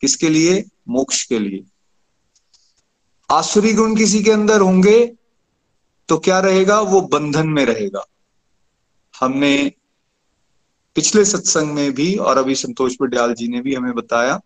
किसके 0.00 0.28
लिए? 0.28 0.64
मोक्ष 0.88 1.24
के 1.24 1.38
लिए। 1.38 1.64
आसुरी 3.30 3.72
गुण 3.72 3.96
किसी 3.96 4.22
के 4.22 4.30
अंदर 4.30 4.60
होंगे 4.60 5.14
तो 6.08 6.18
क्या 6.18 6.40
रहेगा? 6.40 6.80
वो 6.80 7.00
बंधन 7.00 7.48
में 7.48 7.64
रहेगा। 7.66 8.06
हमने 9.20 9.72
पिछले 10.94 11.24
सत्संग 11.24 11.70
में 11.70 11.92
भी 11.92 12.16
और 12.16 12.38
अभी 12.38 12.54
संतोष 12.54 12.94
पटियाल 13.00 13.34
जी 13.34 13.48
ने 13.48 13.60
भी 13.60 13.74
हमें 13.74 13.94
बताया 13.94 14.40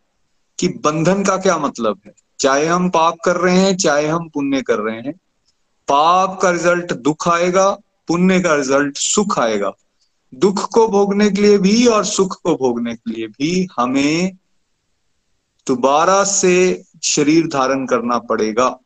कि 0.59 0.69
बंधन 0.69 1.25
का 1.25 1.37
क्या 1.37 1.59
मतलब 1.59 2.01
है। 2.07 2.24
चाहे 2.39 2.67
हम 2.67 2.89
पाप 2.91 3.17
कर 3.25 3.37
रहे 3.37 3.57
हैं, 3.57 3.77
चाहे 3.77 4.07
हम 4.07 4.29
पुण्य 4.29 4.63
कर 4.63 4.79
रहे 4.79 4.97
हैं। 4.97 5.13
पाप 5.89 6.39
का 6.41 6.51
रिज़ल्ट 6.51 6.93
दुख 6.93 7.29
आएगा, 7.29 7.71
पुण्य 8.09 8.41
का 8.41 8.55
रिज़ल्ट 8.55 8.97
सुख 8.97 9.39
आएगा। 9.39 9.73
दुख 10.35 10.69
को 10.73 10.87
भोगने 10.89 11.31
के 11.31 11.43
लिए 11.43 11.59
भी 11.59 11.87
और 11.87 12.05
सुख 12.05 12.41
को 12.43 12.55
भोगने 12.57 12.95
के 12.95 13.11
लिए 13.11 13.27
भी 13.27 13.69
हमें 13.79 14.37
दोबारा 15.67 16.25
से 16.25 16.85
शरीर 17.03 17.47
धारण 17.47 17.87
करना 17.87 18.19
पड़ेगा। 18.19 18.79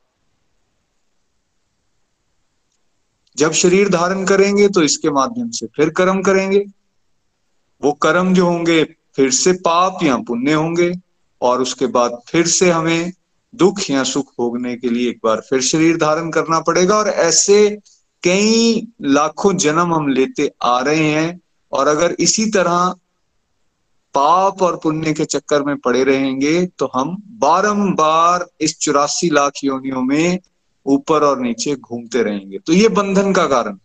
जब 3.36 3.52
शरीर 3.52 3.88
धारण 3.88 4.24
करेंगे 4.24 4.68
तो 4.68 4.82
इसके 4.82 5.10
माध्यम 5.10 5.50
से 5.50 5.66
फिर 5.66 5.90
कर्म 5.90 6.22
करेंगे। 6.22 6.64
वो 7.82 7.92
कर्म 7.92 8.34
जो 8.34 8.46
होंगे, 8.46 8.84
फिर 9.16 9.30
से 9.30 9.52
पाप 9.52 9.98
या 10.02 10.16
पुण्य 10.16 10.52
होंगे 10.52 10.92
और 11.40 11.62
उसके 11.62 11.86
बाद 11.86 12.20
फिर 12.28 12.46
से 12.46 12.70
हमें 12.70 13.12
दुख 13.54 13.90
या 13.90 14.02
सुख 14.04 14.32
भोगने 14.38 14.76
के 14.76 14.88
लिए 14.88 15.08
एक 15.10 15.20
बार 15.24 15.40
फिर 15.40 15.60
शरीर 15.60 15.96
धारण 15.96 16.30
करना 16.30 16.60
पड़ेगा। 16.60 16.96
और 16.96 17.08
ऐसे 17.08 17.68
कई 18.22 18.86
लाखों 19.02 19.56
जन्म 19.56 19.94
हम 19.94 20.08
लेते 20.08 20.50
आ 20.62 20.78
रहे 20.80 21.04
हैं 21.04 21.40
और 21.72 21.88
अगर 21.88 22.16
इसी 22.18 22.46
तरह 22.46 22.94
पाप 24.14 24.62
और 24.62 24.76
पुण्य 24.76 25.12
के 25.12 25.24
चक्कर 25.24 25.62
में 25.62 25.76
पड़े 25.76 26.04
रहेंगे 26.04 26.66
तो 26.78 26.90
हम 26.94 27.16
बारंबार 27.38 28.46
इस 28.60 28.78
चौरासी 28.78 29.28
लाख 29.30 29.52
योनियों 29.64 30.02
में 30.02 30.38
ऊपर 30.86 31.24
और 31.24 31.40
नीचे 31.40 31.74
घूमते 31.76 32.22
रहेंगे। 32.22 32.58
तो 32.58 32.72
ये 32.72 32.88
बंधन 32.88 33.32
का 33.32 33.46
कारण 33.46 33.78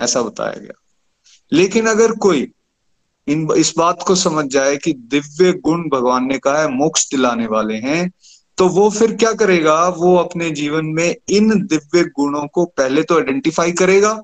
ऐसा 0.00 0.22
बताया 0.22 0.58
गया। 0.60 0.80
लेकिन 1.52 1.86
अगर 1.86 2.12
कोई 2.12 2.50
इन, 3.28 3.48
इस 3.56 3.72
बात 3.78 4.02
को 4.06 4.14
समझ 4.14 4.44
जाए 4.46 4.76
कि 4.76 4.92
दिव्य 4.92 5.52
गुण 5.54 5.88
भगवान 5.88 6.26
ने 6.26 6.38
कहा 6.38 6.60
है, 6.60 6.68
मोक्ष 6.68 7.10
दिलाने 7.10 7.46
वाले 7.46 7.76
हैं 7.76 8.10
तो 8.58 8.68
वो 8.68 8.88
फिर 8.90 9.12
क्या 9.16 9.32
करेगा? 9.32 9.88
वो 9.88 10.16
अपने 10.16 10.50
जीवन 10.50 10.86
में 10.86 11.14
इन 11.28 11.48
दिव्य 11.66 12.04
गुणों 12.16 12.46
को 12.46 12.64
पहले 12.66 13.02
तो 13.02 13.16
आइडेंटिफाई 13.16 13.72
करेगा 13.72 14.22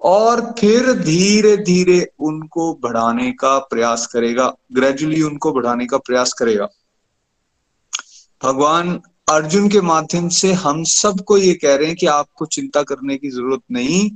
और 0.00 0.40
फिर 0.58 0.92
धीरे 0.94 1.56
धीरे 1.56 2.00
उनको 2.20 2.72
बढ़ाने 2.74 3.30
का 3.32 3.58
प्रयास 3.60 4.06
करेगा। 4.06 4.52
ग्रेजुअली 4.72 5.22
उनको 5.22 5.52
बढ़ाने 5.52 5.86
का 5.86 5.98
प्रयास 5.98 6.32
करेगा। 6.32 6.68
भगवान 8.42 9.00
अर्जुन 9.28 9.68
के 9.68 9.80
माध्यम 9.80 10.28
से 10.28 10.52
हम 10.52 10.82
सबको 10.84 11.36
ये 11.38 11.52
कह 11.54 11.74
रहे 11.74 11.86
हैं 11.86 11.96
कि 11.96 12.06
आपको 12.06 12.46
चिंता 12.46 12.82
करने 12.82 13.16
की 13.16 13.30
ज़रूरत 13.30 13.60
नहीं। 13.70 14.10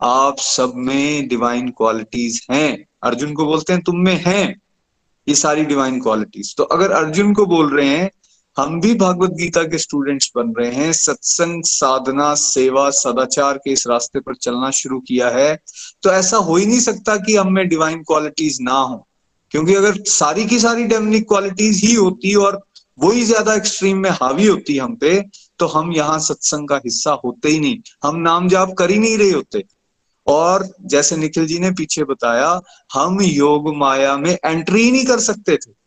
आप 0.00 0.38
सब 0.38 0.72
में 0.76 1.28
डिवाइन 1.28 1.68
क्वालिटीज 1.68 2.46
हैं। 2.50 2.84
अर्जुन 3.02 3.32
को 3.32 3.44
बोलते 3.44 3.72
हैं, 3.72 3.82
तुम 3.82 3.98
में 3.98 4.22
हैं। 4.26 4.60
ये 5.26 5.34
सारी 5.34 5.64
डिवाइन 5.64 6.00
क्वालिटीज 6.00 6.54
तो 6.56 6.64
अगर 6.66 6.90
अर्जुन 6.92 7.32
को 7.34 7.46
बोल 7.46 7.76
रहे 7.76 7.88
हैं 7.88 8.10
हम 8.56 8.80
भी 8.80 8.94
भागवत 8.94 9.30
गीता 9.30 9.62
के 9.62 9.78
स्टूडेंट्स 9.78 10.30
बन 10.36 10.52
रहे 10.58 10.70
हैं। 10.70 10.92
सत्संग, 10.92 11.62
साधना, 11.64 12.34
सेवा, 12.34 12.88
सदाचार 12.90 13.58
के 13.58 13.72
इस 13.72 13.86
रास्ते 13.86 14.20
पर 14.20 14.34
चलना 14.34 14.70
शुरू 14.70 14.98
किया 15.00 15.28
है। 15.28 15.54
तो 16.02 16.10
ऐसा 16.10 16.36
हो 16.36 16.56
ही 16.56 16.66
नहीं 16.66 16.80
सकता 16.80 17.16
कि 17.16 17.36
हम 17.36 17.52
में 17.52 17.68
डिवाइन 17.68 18.02
क्वालिटीज 18.02 18.58
ना 18.60 18.72
हो। 18.72 19.06
क्योंकि 19.50 19.74
अगर 19.74 20.02
सारी 20.06 20.44
की 20.44 20.58
सारी 20.58 20.84
डेमनिक 20.84 21.28
क्वालिटीज 21.28 21.84
ही 21.84 21.94
होती 21.94 22.34
और 22.34 22.60
वही 22.98 23.24
ज़्यादा 23.24 23.54
एक्सट्रीम 23.54 23.98
में 23.98 24.10
हावी 24.10 24.46
होती 24.46 24.76
हम 24.78 24.94
पे 24.96 25.20
तो 25.58 25.66
हम 25.66 25.92
यहाँ 25.92 26.18
सत्संग 26.18 26.68
का 26.68 26.76
हिस्सा 26.76 27.12
होते 27.24 27.48
ही 27.48 27.60
नहीं। 27.60 27.78
हम 28.04 28.16
नाम 28.16 28.48
जाप 28.48 28.74
कर 28.78 28.90
ही 28.90 28.98
नहीं 28.98 29.18
रहे 29.18 29.30
होते। 29.30 29.64
और 30.26 30.68
जैसे 30.86 31.16
निखिल 31.16 31.46
जी 31.46 31.58
ने 31.58 31.70
पीछे 31.70 32.04
बताया, 32.04 32.60
हम 32.94 33.20
योग 33.20 33.76
माया 33.76 34.16
में 34.16 34.36
एंट्री 34.44 34.82
ही 34.82 34.92
नहीं 34.92 35.04
कर 35.04 35.20
सकते 35.20 35.56
थे। 35.56 35.79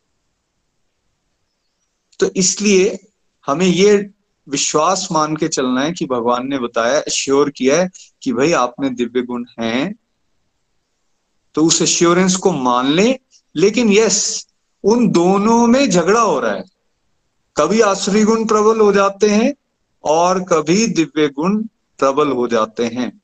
तो 2.20 2.30
इसलिए 2.36 3.08
हमें 3.48 3.66
ये 3.66 4.10
विश्वास 4.48 5.08
मान 5.12 5.36
के 5.36 5.48
चलना 5.48 5.82
है 5.82 5.92
कि 5.92 6.06
भगवान 6.06 6.48
ने 6.48 6.60
बताया, 6.60 7.02
श्योर 7.12 7.50
किया 7.50 7.82
है 7.82 7.90
कि 8.22 8.34
भाई 8.34 8.52
आप 8.52 8.76
में 8.80 8.96
दिव्य 8.96 9.22
गुण 9.22 9.46
हैं 9.60 9.96
तो 11.56 11.66
उस 11.66 11.82
एश्योरेंस 11.82 12.36
को 12.36 12.52
मान 12.52 12.88
ले। 12.88 13.20
लेकिन 13.56 13.92
यस 13.94 14.48
उन 14.84 15.08
दोनों 15.08 15.68
में 15.68 15.90
झगड़ा 15.90 16.22
हो 16.22 16.40
रहा 16.40 16.54
है। 16.54 16.64
कभी 17.58 17.82
आसुरी 17.82 18.24
गुण 18.24 18.46
प्रबल 18.46 18.80
हो 18.80 18.92
जाते 18.94 19.30
हैं 19.30 19.54
और 20.04 20.44
कभी 20.44 20.88
दिव्य 20.88 21.28
गुण 21.28 21.64
प्रबल 22.00 22.32
हो 22.32 22.48
जाते 22.48 22.86
हैं। 22.86 23.22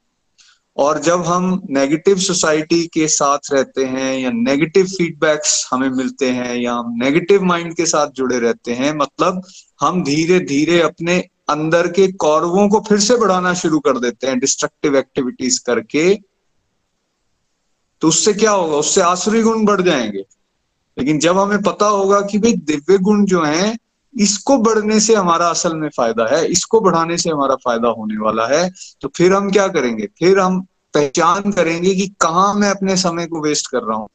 और 0.80 0.99
जब 0.99 1.21
हम 1.21 1.61
नेगेटिव 1.69 2.17
सोसाइटी 2.17 2.88
के 2.88 3.07
साथ 3.07 3.38
रहते 3.53 3.86
हैं 3.86 4.19
या 4.19 4.32
नेगेटिव 4.34 4.86
फीडबैक्स 4.86 5.69
हमें 5.71 5.89
मिलते 5.89 6.30
हैं 6.30 6.55
या 6.55 6.73
हम 6.73 6.93
नेगेटिव 6.97 7.43
माइंड 7.43 7.75
के 7.75 7.86
साथ 7.86 8.07
जुड़े 8.07 8.39
रहते 8.39 8.73
हैं 8.73 8.93
मतलब 8.93 9.41
हम 9.82 10.03
धीरे 10.03 10.39
धीरे 10.39 10.82
अपने 10.82 11.17
अंदर 11.49 11.88
के 11.88 12.11
कौरवों 12.11 12.69
को 12.69 12.80
फिर 12.80 12.99
से 12.99 13.15
बढ़ाना 13.17 13.53
शुरू 13.53 13.80
कर 13.80 13.99
देते 13.99 14.27
हैं 14.27 14.39
डिस्ट्रक्टिव 14.39 14.97
एक्टिविटीज़ 14.97 15.63
करके 15.65 16.15
तो 18.01 18.07
उससे 18.07 18.34
क्या 18.34 18.51
होगा? 18.51 18.77
उससे 18.77 19.01
आसुरी 19.01 19.41
गुण 19.41 19.65
बढ़ 19.65 19.82
जाएँगे। 19.82 20.23
लेकिन 20.97 21.19
जब 21.19 21.38
हमें 21.38 21.61
पता 21.61 21.86
होगा 21.86 22.21
कि 22.21 22.38
भाई 22.38 22.53
दिव्य 22.53 22.97
गुण 22.97 23.25
जो 23.25 23.43
हैं 23.43 23.77
इसको 24.18 24.57
बढ़ने 24.57 24.99
से 24.99 25.16
हमारा 25.16 25.47
असल 25.47 25.76
में 25.76 25.89
फ़ायदा 25.89 26.28
है, 26.36 26.45
इसको 26.45 26.80
बढ़ाने 26.82 27.18
से 27.18 27.30
हमारा 27.30 27.55
फ़ायदा 27.55 27.88
होने 27.88 28.18
वाला 28.18 28.47
है। 28.47 28.70
तो 29.01 29.07
फिर 29.07 29.34
हम 29.34 29.51
क्या 29.51 29.68
करेंगे? 29.68 30.07
फिर 30.20 30.39
हम 30.39 30.62
पहचान 30.93 31.51
करेंगे 31.51 31.95
कि 31.95 32.07
कहाँ 32.07 32.53
मैं 32.53 32.70
अपने 32.70 32.97
समय 32.97 33.26
को 33.26 33.41
वेस्ट 33.41 33.68
कर 33.68 33.84
रहा 33.84 33.97
हूँ। 33.97 34.10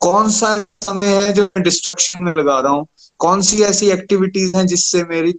कौन 0.00 0.30
सा 0.30 0.64
समय 0.82 1.24
है 1.24 1.32
जो 1.32 1.42
मैं 1.42 1.62
डिस्ट्रक्शन 1.62 2.24
में 2.24 2.32
लगा 2.38 2.60
रहा 2.60 2.72
हूँ? 2.72 2.86
कौन 3.18 3.42
सी 3.42 3.62
ऐसी 3.62 3.90
एक्टिविटीज़ 3.90 4.56
हैं 4.56 4.66
जिससे 4.66 5.04
मेरी 5.04 5.34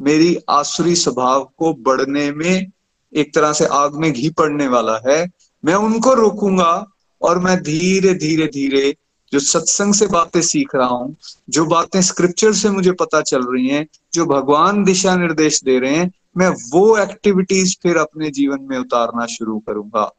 मेरी 0.00 0.36
आसुरी 0.50 0.94
स्वभाव 0.96 1.52
को 1.56 1.72
बढ़ने 1.74 2.30
में 2.32 2.66
एक 3.14 3.34
तरह 3.34 3.52
से 3.52 3.66
आग 3.66 3.94
में 3.94 4.12
घी 4.12 4.30
पड़ने 4.30 4.68
वाला 4.68 5.00
है? 5.08 5.26
मैं 5.64 5.74
उनको 5.74 6.14
रोकूँगा 6.14 6.86
और 7.22 7.38
मैं 7.38 7.62
धीरे 7.62 8.14
धीरे 8.14 8.46
धीरे 8.46 8.96
जो 9.36 9.40
सत्संग 9.40 9.94
से 9.94 10.06
बातें 10.06 10.40
सीख 10.42 10.74
रहा 10.74 10.86
हूँ, 10.88 11.16
जो 11.50 11.64
बातें 11.66 12.00
स्क्रिप्चर 12.02 12.52
से 12.52 12.70
मुझे 12.70 12.92
पता 12.92 13.20
चल 13.22 13.42
रही 13.44 13.66
हैं, 13.68 13.86
जो 14.14 14.24
भगवान 14.26 14.84
दिशा 14.84 15.16
निर्देश 15.16 15.60
दे 15.64 15.78
रहे 15.78 15.96
हैं, 15.96 16.10
मैं 16.36 16.48
वो 16.72 16.96
एक्टिविटीज़ 16.98 17.74
फिर 17.82 17.96
अपने 17.96 18.30
जीवन 18.30 18.62
में 18.62 18.78
उतारना 18.78 19.26
शुरू 19.26 19.58
करूँगा। 19.58 20.10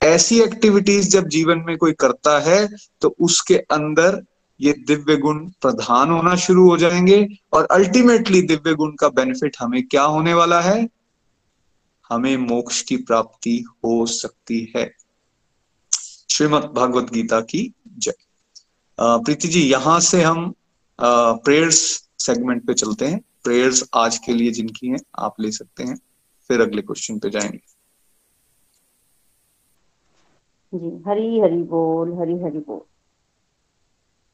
ऐसी 0.00 0.40
एक्टिविटीज़ 0.40 1.08
जब 1.10 1.28
जीवन 1.28 1.62
में 1.66 1.76
कोई 1.76 1.92
करता 1.92 2.38
है 2.40 2.68
तो 3.00 3.14
उसके 3.20 3.56
अंदर 3.70 4.22
ये 4.60 4.72
दिव्य 4.86 5.16
गुण 5.16 5.38
प्रधान 5.62 6.10
होना 6.10 6.36
शुरू 6.36 6.68
हो 6.70 6.76
जाएँगे, 6.76 7.26
और 7.52 7.68
अल्टीमेटली 7.70 8.42
दिव्य 8.42 8.74
गुण 8.74 8.94
का 8.94 9.08
बेनिफिट 9.08 9.56
हमें 9.60 9.82
क्या 9.86 10.02
होने 10.04 10.34
वाला 10.34 10.60
है? 10.60 10.88
हमें 12.10 12.36
मोक्ष 12.36 12.82
की 12.82 12.96
प्राप्ति 12.96 13.62
हो 13.84 14.06
सकती 14.06 14.72
है। 14.76 14.90
श्रीमद 16.38 16.64
भागवत 16.74 17.10
गीता 17.12 17.40
की 17.40 17.60
जय। 17.98 18.12
प्रीति 18.98 19.48
जी, 19.48 19.60
यहाँ 19.60 19.98
से 20.00 20.20
हम 20.22 20.54
प्रेयर्स 21.00 21.78
सेगमेंट 22.18 22.66
पे 22.66 22.74
चलते 22.74 23.06
हैं। 23.06 23.18
प्रेयर्स 23.44 23.82
आज 23.96 24.18
के 24.18 24.32
लिए 24.32 24.50
जिनकी 24.50 24.88
हैं, 24.88 24.98
आप 25.18 25.40
ले 25.40 25.50
सकते 25.50 25.82
हैं। 25.82 25.96
फिर 26.50 26.60
अगले 26.60 26.82
क्वेश्चन 26.82 27.18
पे 27.18 27.30
जाएँगे। 27.30 27.58
जी, 30.74 31.02
हरी 31.06 31.40
हरी 31.40 31.62
बोल, 31.62 32.12
हरी 32.18 32.38
हरी 32.42 32.58
बोल। 32.58 32.80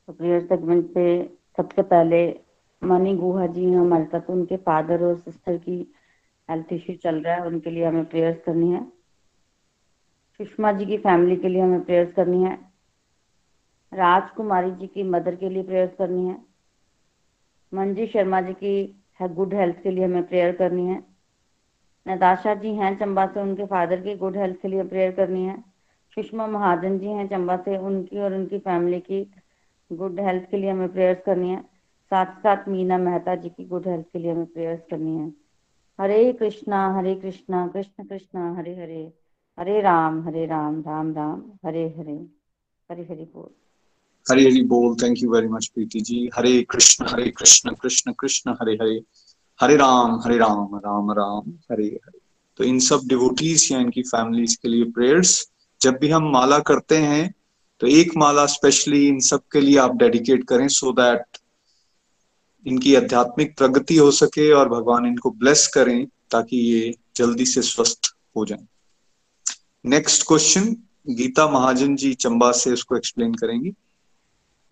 तो 0.07 0.13
प्रेयर 0.13 0.43
सेगमेंट 0.43 0.93
पे 0.95 1.07
सबसे 1.57 1.83
पहले 1.85 2.27
मनी 2.83 3.15
गुहा 3.17 3.47
जी 3.47 3.65
हैं, 3.65 3.79
हमारे 3.79 4.05
साथ 4.05 4.31
उनके 4.31 4.57
फादर 4.57 5.05
और 5.05 5.17
सिस्टर 5.19 5.57
की 5.59 5.79
हेल्थ 6.49 6.73
इश्यू 6.73 6.97
चल 6.97 7.23
रहा 7.23 7.35
है, 7.35 7.47
उनके 7.47 7.71
लिए 7.71 7.85
हमें 7.85 8.05
प्रेयर्स 8.05 8.39
करनी 8.47 8.71
है। 8.73 9.04
सुषमा 10.39 10.73
जी 10.73 10.87
की 10.87 10.99
फैमिली 10.99 11.37
के 11.37 11.49
लिए 11.49 11.63
हमें 11.63 11.85
प्रेयर्स 11.85 12.13
करनी 12.13 12.45
है। 12.45 12.59
राजकुमारी 13.95 14.71
जी 14.71 14.87
की 14.87 15.03
मदर 15.03 15.35
के 15.35 15.49
लिए 15.49 15.63
प्रेयर्स 15.63 15.93
करनी 15.99 16.29
है। 16.29 16.43
मंजी 17.75 18.07
शर्मा 18.07 18.41
जी 18.41 18.53
की 18.53 19.03
है 19.21 19.35
गुड 19.35 19.55
हेल्थ 19.55 19.83
के 19.83 19.91
लिए 19.91 20.05
हमें 20.05 20.27
प्रेयर 20.27 20.57
करनी 20.57 20.87
है। 20.87 21.05
नताशा 22.09 22.55
जी 22.55 22.75
हैं 22.75 22.99
चंबा 22.99 23.27
से, 23.27 23.41
उनके 23.41 23.67
फादर 23.67 24.01
की 24.01 24.15
गुड 24.15 24.37
हेल्थ 24.37 24.57
के 24.63 24.69
लिए 24.69 24.85
प्रेयर 24.85 25.13
करनी 25.13 25.45
है। 25.45 25.61
सुषमा 26.15 26.47
महाजन 26.47 26.99
जी 26.99 27.07
हैं 27.07 27.29
चंबा 27.29 27.57
से, 27.57 27.79
उनकी 27.79 28.19
और 28.19 28.35
उनकी 28.35 28.59
फैमिली 28.59 29.01
की 29.01 29.35
गुड 29.93 30.21
हेल्थ 30.21 30.51
के 30.51 30.57
लिए 30.57 30.71
हमें 30.71 30.93
प्रेयर्स 30.93 31.23
करनी 31.27 31.51
है। 31.51 31.63
साथ 32.11 32.27
साथ 32.27 32.69
मीना 32.69 32.99
मेहता 32.99 33.35
जी 33.35 33.49
की 33.49 33.65
गुड 33.65 33.89
हेल्थ 33.89 34.07
के 34.13 34.19
लिए 34.19 34.33
हमें 34.33 34.47
प्रेयर्स 34.47 34.81
करनी 34.91 35.17
है। 35.19 35.33
हरे 36.01 36.33
कृष्णा 36.33 36.95
हरे 36.95 37.15
कृष्णा, 37.15 37.69
कृष्ण 37.69 38.05
कृष्णा, 38.05 38.55
हरे 38.55 38.75
हरे। 38.75 39.24
हरे 39.59 39.81
राम 39.81 40.23
हरे 40.27 40.47
राम 40.47 40.81
राम 40.81 41.13
राम, 41.15 41.43
हरे 41.67 41.83
हरे 41.99 42.13
हरे 42.91 43.03
हरे 43.03 43.25
बोल। 43.35 43.51
हरे, 44.27 44.43
हरी 44.43 44.63
बोल। 44.63 44.95
Thank 45.03 45.19
you 45.19 45.31
very 45.33 45.49
much 45.49 45.67
Preeti 45.67 46.01
ji 46.01 46.31
Hare 46.37 46.63
Krishna 46.63 47.07
Hare 47.09 47.31
Krishna 47.31 47.75
Krishna 47.75 48.13
Krishna, 48.13 48.51
Hare 48.53 48.75
Hare. 48.75 49.01
Hare 49.61 49.77
Ram 49.77 50.21
Hare 50.25 50.39
Ram 50.39 50.77
Ram 50.77 51.11
Ram, 51.13 51.51
Hare 51.73 51.87
Hare. 51.87 52.19
तो 52.57 52.65
इन 52.65 52.79
सब 52.79 53.01
डिवोटीज 53.07 53.69
या 53.73 53.79
इनकी 53.79 54.03
फैमिलीज़ 54.03 54.57
के 54.63 54.69
लिए 54.69 54.85
प्रेयर्स 54.85 55.51
जब 55.81 55.99
भी 56.01 56.09
हम 56.09 56.31
माला 56.31 56.59
करते 56.59 56.97
हैं 56.97 57.35
तो 57.81 57.87
एक 57.87 58.17
माला 58.17 58.47
स्पेशली 58.47 59.07
इन 59.09 59.21
सब 59.21 59.41
के 59.53 59.61
लिए 59.61 59.79
आप 59.79 59.97
डेडिकेट 59.97 60.45
करें 60.45 60.69
सो 60.69 60.87
so 60.87 60.97
दैट 60.97 61.39
इनकी 62.67 62.95
आध्यात्मिक 62.95 63.57
प्रगति 63.59 63.97
हो 63.97 64.11
सके 64.11 64.53
और 64.53 64.69
भगवान 64.69 65.07
इनको 65.07 65.31
ब्लेस 65.31 65.67
करें 65.67 66.07
ताकि 66.31 66.57
ये 66.57 66.95
जल्दी 67.17 67.47
से 67.47 67.63
स्वस्थ 67.63 68.17
हो 68.37 68.47
जाएँ। 68.47 68.67
नेक्स्ट 69.85 70.27
क्वेश्चन 70.27 70.65
गीता 71.09 71.47
महाजन 71.49 71.97
जी 71.97 72.15
चंबा 72.15 72.53
से 72.53 72.73
उसको 72.73 72.97
एक्सप्लेन 72.97 73.35
करेंगी। 73.35 73.71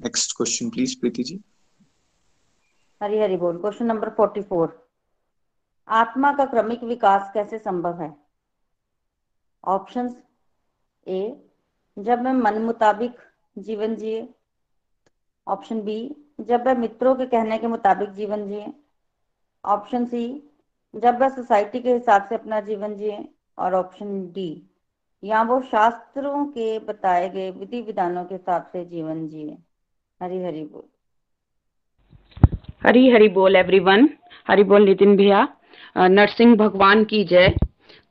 Next 0.00 0.36
question 0.36 0.70
please 0.70 1.00
Preeti 1.00 1.22
ji 1.22 1.40
Hari 3.02 3.18
Hari 3.18 3.36
बोल। 3.36 3.58
क्वेश्चन 3.58 3.86
नंबर 3.86 4.10
फोर्टी 4.10 4.42
फोर 4.42 4.88
आत्मा 5.88 6.32
का 6.32 6.44
क्रमिक 6.44 6.82
विकास 6.82 7.30
कैसे 7.34 7.58
संभव 7.58 8.00
है? 8.00 8.16
ऑप्शन 9.64 10.14
ए 11.08 11.50
जब 11.98 12.22
मैं 12.22 12.32
मन 12.32 12.62
मुताबिक 12.62 13.16
जीवन 13.58 13.96
जिए। 13.96 14.28
ऑप्शन 15.46 15.82
बी 15.82 16.26
जब 16.40 16.66
वह 16.66 16.74
मित्रों 16.74 17.14
के 17.14 17.26
कहने 17.26 17.58
के 17.58 17.66
मुताबिक 17.66 18.12
जीवन 18.12 18.48
जिए। 18.48 18.72
ऑप्शन 19.64 20.06
सी 20.06 20.26
जब 20.94 21.20
वह 21.20 21.28
सोसाइटी 21.28 21.80
के 21.80 21.94
हिसाब 21.94 22.28
से 22.28 22.34
अपना 22.34 22.60
जीवन 22.60 22.96
जिए। 22.96 23.28
और 23.58 23.74
ऑप्शन 23.74 24.32
डी 24.32 24.68
या 25.24 25.42
वो 25.42 25.60
शास्त्रों 25.60 26.44
के 26.44 26.78
बताए 26.78 27.28
गए 27.28 27.50
विधि 27.50 27.80
विधानों 27.80 28.24
के 28.24 28.34
हिसाब 28.34 28.62
से 28.62 28.84
जीवन 28.84 29.28
जिए। 29.28 29.56
हरी 30.22 30.44
हरी 30.44 30.64
बोल। 30.64 30.82
हरी 32.86 33.10
हरी 33.10 33.28
बोल 33.28 33.56
एवरीवन 33.56 34.08
हरी 34.48 34.62
बोल, 34.62 34.84
नितिन 34.84 35.16
भैया। 35.16 35.48
नरसिंह 35.98 36.56
भगवान 36.56 37.04
की 37.04 37.24
जय। 37.24 37.54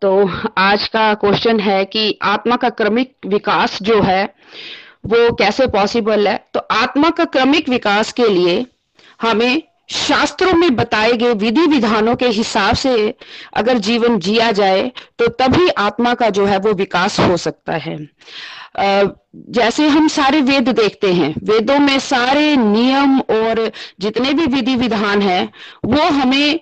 तो 0.01 0.29
आज 0.57 0.87
का 0.87 1.13
क्वेश्चन 1.13 1.59
है 1.59 1.85
कि 1.85 2.19
आत्मा 2.21 2.55
का 2.55 2.69
क्रमिक 2.69 3.15
विकास 3.25 3.83
जो 3.83 4.01
है, 4.01 4.25
वो 5.05 5.33
कैसे 5.35 5.67
पॉसिबल 5.67 6.27
है? 6.27 6.47
तो 6.53 6.59
आत्मा 6.59 7.09
का 7.09 7.25
क्रमिक 7.25 7.69
विकास 7.69 8.11
के 8.13 8.27
लिए 8.27 8.65
हमें 9.21 9.61
शास्त्रों 9.89 10.53
में 10.53 10.75
बताए 10.75 11.13
गए 11.13 11.33
विधि 11.33 11.65
विधानों 11.67 12.15
के 12.15 12.27
हिसाब 12.29 12.75
से 12.75 13.13
अगर 13.53 13.77
जीवन 13.77 14.17
जिया 14.19 14.51
जाए 14.51 14.91
तो 15.19 15.27
तभी 15.39 15.67
आत्मा 15.69 16.13
का 16.13 16.29
जो 16.29 16.45
है 16.45 16.57
वो 16.57 16.73
विकास 16.73 17.19
हो 17.19 17.37
सकता 17.37 17.73
है। 17.77 17.97
जैसे 19.49 19.87
हम 19.87 20.07
सारे 20.07 20.39
वेद 20.41 20.69
देखते 20.69 21.11
हैं, 21.13 21.33
वेदों 21.43 21.77
में 21.79 21.97
सारे 21.99 22.55
नियम 22.55 23.19
और 23.19 23.71
जितने 23.99 24.33
भी 24.33 24.45
विधि 24.45 24.75
विधान 24.75 25.21
है, 25.21 25.43
वो 25.85 26.01
हमें 26.01 26.59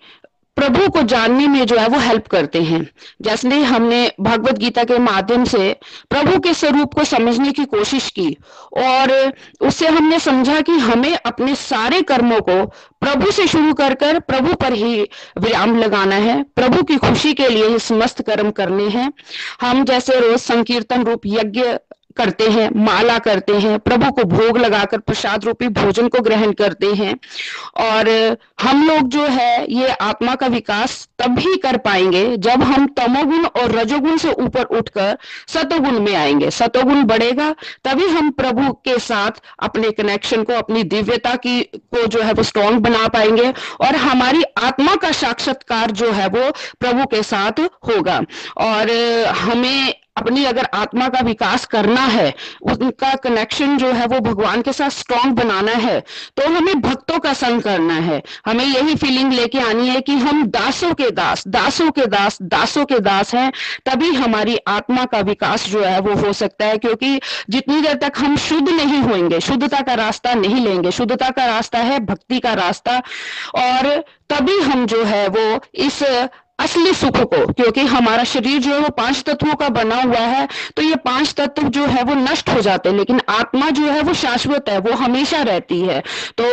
प्रभु 0.59 0.89
को 0.89 1.01
जानने 1.01 1.47
में 1.47 1.65
जो 1.65 1.77
है 1.77 1.87
वो 1.87 1.99
हेल्प 1.99 2.27
करते 2.27 2.61
हैं। 2.61 2.89
जैसे 3.21 3.61
हमने 3.63 4.11
भगवत 4.21 4.57
गीता 4.57 4.83
के 4.83 4.97
माध्यम 4.99 5.43
से 5.45 5.75
प्रभु 6.09 6.39
के 6.39 6.53
स्वरूप 6.53 6.93
को 6.93 7.03
समझने 7.03 7.51
की 7.51 7.65
कोशिश 7.65 8.09
की 8.09 8.37
और 8.77 9.33
उससे 9.61 9.87
हमने 9.87 10.19
समझा 10.19 10.59
कि 10.61 10.71
हमें 10.71 11.15
अपने 11.15 11.55
सारे 11.55 12.01
कर्मों 12.01 12.39
को 12.41 12.65
प्रभु 13.01 13.31
से 13.31 13.47
शुरू 13.47 13.73
कर 13.73 13.93
कर 13.93 14.19
प्रभु 14.19 14.53
पर 14.53 14.73
ही 14.73 15.01
विराम 15.37 15.77
लगाना 15.77 16.15
है। 16.15 16.43
प्रभु 16.43 16.83
की 16.83 16.97
खुशी 16.97 17.33
के 17.33 17.49
लिए 17.49 17.67
ही 17.67 17.79
समस्त 17.79 18.21
कर्म 18.21 18.51
करने 18.51 18.87
हैं। 18.89 19.11
हम 19.61 19.83
जैसे 19.85 20.19
रोज 20.19 20.39
संकीर्तन 20.39 21.03
रूप 21.03 21.21
यज्ञ 21.25 21.63
करते 22.19 22.49
हैं, 22.49 22.69
माला 22.75 23.17
करते 23.19 23.53
हैं, 23.53 23.79
प्रभु 23.79 24.11
को 24.11 24.23
भोग 24.23 24.57
लगाकर 24.57 24.97
प्रसाद 24.97 25.45
रूपी 25.45 25.67
भोजन 25.67 26.07
को 26.07 26.19
ग्रहण 26.19 26.51
करते 26.51 26.93
हैं। 26.93 27.15
और 27.77 28.37
हम 28.61 28.87
लोग 28.87 29.07
जो 29.07 29.25
है, 29.27 29.73
ये 29.73 29.87
आत्मा 29.87 30.35
का 30.35 30.47
विकास 30.47 31.07
तब 31.19 31.29
तभी 31.29 31.55
कर 31.57 31.77
पाएँगे 31.77 32.37
जब 32.37 32.63
हम 32.63 32.85
तमोगुण 32.87 33.45
और 33.45 33.71
रजोगुण 33.71 34.17
से 34.17 34.31
ऊपर 34.31 34.63
उठकर 34.63 35.17
सतोगुण 35.47 35.99
में 35.99 36.15
आएँगे। 36.15 36.49
सतोगुण 36.51 37.03
बढ़ेगा, 37.03 37.55
तभी 37.83 38.07
हम 38.07 38.31
प्रभु 38.31 38.73
के 38.73 38.97
साथ 38.99 39.31
अपने 39.59 39.91
कनेक्शन 39.91 40.43
को, 40.43 40.53
अपनी 40.53 40.83
दिव्यता 40.83 41.35
की, 41.35 41.61
को 41.75 42.05
जो 42.07 42.21
है 42.21 42.33
वो 42.33 42.43
स्ट्रॉन्ग 42.43 42.79
बना 42.79 43.07
पाएँगे 43.07 43.53
और 43.81 43.95
हमारी 43.95 44.43
आत्मा 44.57 44.95
का 44.95 45.11
साक्षात्कार 45.11 45.91
जो 45.91 46.11
है 46.11 46.27
वो 46.27 46.51
प्रभु 46.79 47.05
के 47.05 47.23
साथ 47.23 47.59
होगा। 47.59 48.21
और 48.57 48.91
हमें 49.37 49.93
अपनी 50.19 50.45
अगर 50.45 50.67
आत्मा 50.75 51.07
का 51.09 51.19
विकास 51.21 51.65
करना 51.67 52.01
है, 52.07 52.33
उनका 52.63 53.13
कनेक्शन 53.23 53.77
जो 53.77 53.91
है 53.91 54.05
वो 54.07 54.19
भगवान 54.21 54.61
के 54.61 54.73
साथ 54.73 54.89
स्ट्रॉन्ग 54.91 55.35
बनाना 55.35 55.71
है 55.79 55.99
तो 56.37 56.47
हमें 56.49 56.81
भक्तों 56.81 57.19
का 57.19 57.33
संग 57.35 57.61
करना 57.61 57.93
है। 58.01 58.21
हमें 58.45 58.65
यही 58.65 58.95
फीलिंग 58.95 59.33
लेके 59.33 59.59
आनी 59.61 59.87
है 59.89 60.01
कि 60.01 60.15
हम 60.17 60.45
दासों 60.49 60.93
के 60.93 61.09
दास, 61.11 61.43
दासों 61.47 61.89
के 61.91 62.05
दास, 62.07 62.37
दासों 62.43 62.85
के 62.85 62.99
दास 63.01 63.33
हैं, 63.35 63.51
तभी 63.85 64.13
हमारी 64.13 64.57
आत्मा 64.67 65.05
का 65.05 65.19
विकास 65.21 65.67
जो 65.69 65.83
है 65.83 65.99
वो 65.99 66.15
हो 66.17 66.33
सकता 66.33 66.65
है, 66.65 66.77
क्योंकि 66.77 67.19
जितनी 67.49 67.81
देर 67.81 67.93
तक 67.99 68.17
हम 68.17 68.35
शुद्ध 68.39 68.67
नहीं 68.69 69.01
होंगे, 69.01 69.39
शुद्धता 69.41 69.81
का 69.81 69.93
रास्ता 69.95 70.33
नहीं 70.35 70.65
लेंगे, 70.65 70.91
शुद्धता 70.91 71.29
का 71.29 71.45
रास्ता 71.45 71.79
है, 71.79 71.99
भक्ति 72.05 72.39
का 72.39 72.53
रास्ता, 72.55 72.97
और 73.57 74.03
तभी 74.29 74.59
हम 74.61 74.85
जो 74.85 75.03
है 75.05 75.27
वो 75.29 75.59
इस 75.85 76.03
असली 76.59 76.93
सुख 76.93 77.17
को, 77.23 77.45
क्योंकि 77.47 77.81
हमारा 77.87 78.23
शरीर 78.25 78.59
जो 78.61 78.71
है 78.71 78.79
वो 78.79 78.89
पाँच 78.95 79.23
तत्वों 79.25 79.53
का 79.55 79.69
बना 79.71 80.01
हुआ 80.01 80.19
है 80.19 80.47
तो 80.75 80.81
ये 80.81 80.95
पाँच 81.05 81.33
तत्व 81.37 81.67
जो 81.69 81.85
है 81.85 82.03
वो 82.03 82.15
नष्ट 82.15 82.49
हो 82.49 82.61
जाते 82.61 82.89
हैं, 82.89 82.95
लेकिन 82.97 83.21
आत्मा 83.29 83.69
जो 83.71 83.85
है 83.85 84.01
वो 84.01 84.13
शाश्वत 84.15 84.69
है, 84.69 84.77
वो 84.79 84.93
हमेशा 84.95 85.41
रहती 85.43 85.79
है। 85.81 85.99
तो 86.37 86.45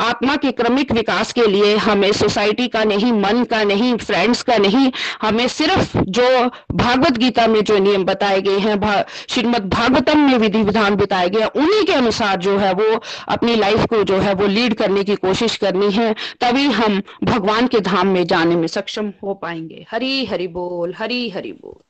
आत्मा 0.00 0.36
के 0.36 0.52
क्रमिक 0.52 0.92
विकास 0.92 1.32
के 1.32 1.46
लिए 1.46 1.76
हमें 1.78 2.10
सोसाइटी 2.14 2.68
का 2.68 2.84
नहीं, 2.84 3.12
मन 3.14 3.42
का 3.44 3.62
नहीं, 3.64 3.96
फ्रेंड्स 3.98 4.42
का 4.42 4.56
नहीं, 4.58 4.90
हमें 5.22 5.46
सिर्फ़ 5.48 5.96
जो 6.10 6.28
भागवत 6.74 7.18
गीता 7.18 7.46
में 7.46 7.62
जो 7.62 7.78
नियम 7.80 8.04
बताए 8.04 8.40
गए 8.42 8.58
हैं 8.58 8.76
श्रीमद 9.30 9.68
भागवतम 9.70 10.20
में 10.20 10.36
विधि 10.38 10.62
विधान 10.62 10.96
बताए 10.96 11.28
गए 11.30 11.44
उन्हीं 11.56 11.84
के 11.84 11.92
अनुसार 11.94 12.36
जो 12.38 12.56
है 12.58 12.72
वो 12.74 13.00
अपनी 13.28 13.56
लाइफ 13.56 13.84
को 13.86 14.02
जो 14.04 14.18
है 14.18 14.34
वो 14.34 14.46
लीड 14.48 14.74
करने 14.74 15.04
की 15.04 15.14
कोशिश 15.18 15.56
करनी 15.56 15.90
है, 15.92 16.14
तभी 16.40 16.66
हम 16.72 17.00
भगवान 17.24 17.66
के 17.66 17.80
धाम 17.82 18.08
में 18.08 18.24
जाने 18.26 18.56
में 18.56 18.66
सक्षम 18.68 19.12
हो 19.22 19.34
पाए 19.34 19.47
पाएँगे। 19.48 19.86
हरी 19.90 20.26
हरि 20.26 20.48
बोल, 20.48 20.94
हरी 20.94 21.30
हरि 21.30 21.52
बोल। 21.52 21.82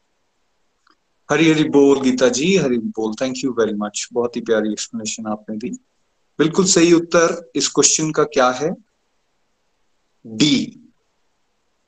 हरी 1.30 1.50
हरी 1.50 1.64
बोल, 1.64 2.00
गीता 2.00 2.28
जी, 2.28 2.56
हरी 2.56 2.78
बोल। 2.78 3.14
थैंक 3.14 3.34
यू 3.44 3.52
वेरी 3.52 3.72
मच 3.72 4.08
बहुत 4.12 4.36
ही 4.36 4.40
प्यारी 4.40 4.72
एक्सप्लेनेशन 4.72 5.26
आपने 5.26 5.56
दी। 5.56 5.70
बिल्कुल 6.38 6.64
सही 6.64 6.92
उत्तर 6.92 7.50
इस 7.54 7.68
क्वेश्चन 7.68 8.10
का 8.10 8.24
क्या 8.24 8.50
है? 8.50 8.70
डी 10.26 10.80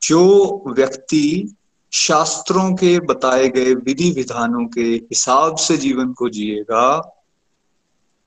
जो 0.03 0.21
व्यक्ति 0.67 1.55
शास्त्रों 1.93 2.75
के 2.75 3.01
बताए 3.01 3.49
गए 3.49 3.75
विधि 3.75 4.11
विधानों 4.11 4.67
के 4.67 4.83
हिसाब 4.83 5.57
से 5.57 5.77
जीवन 5.77 6.13
को 6.13 6.29
जिएगा, 6.29 7.17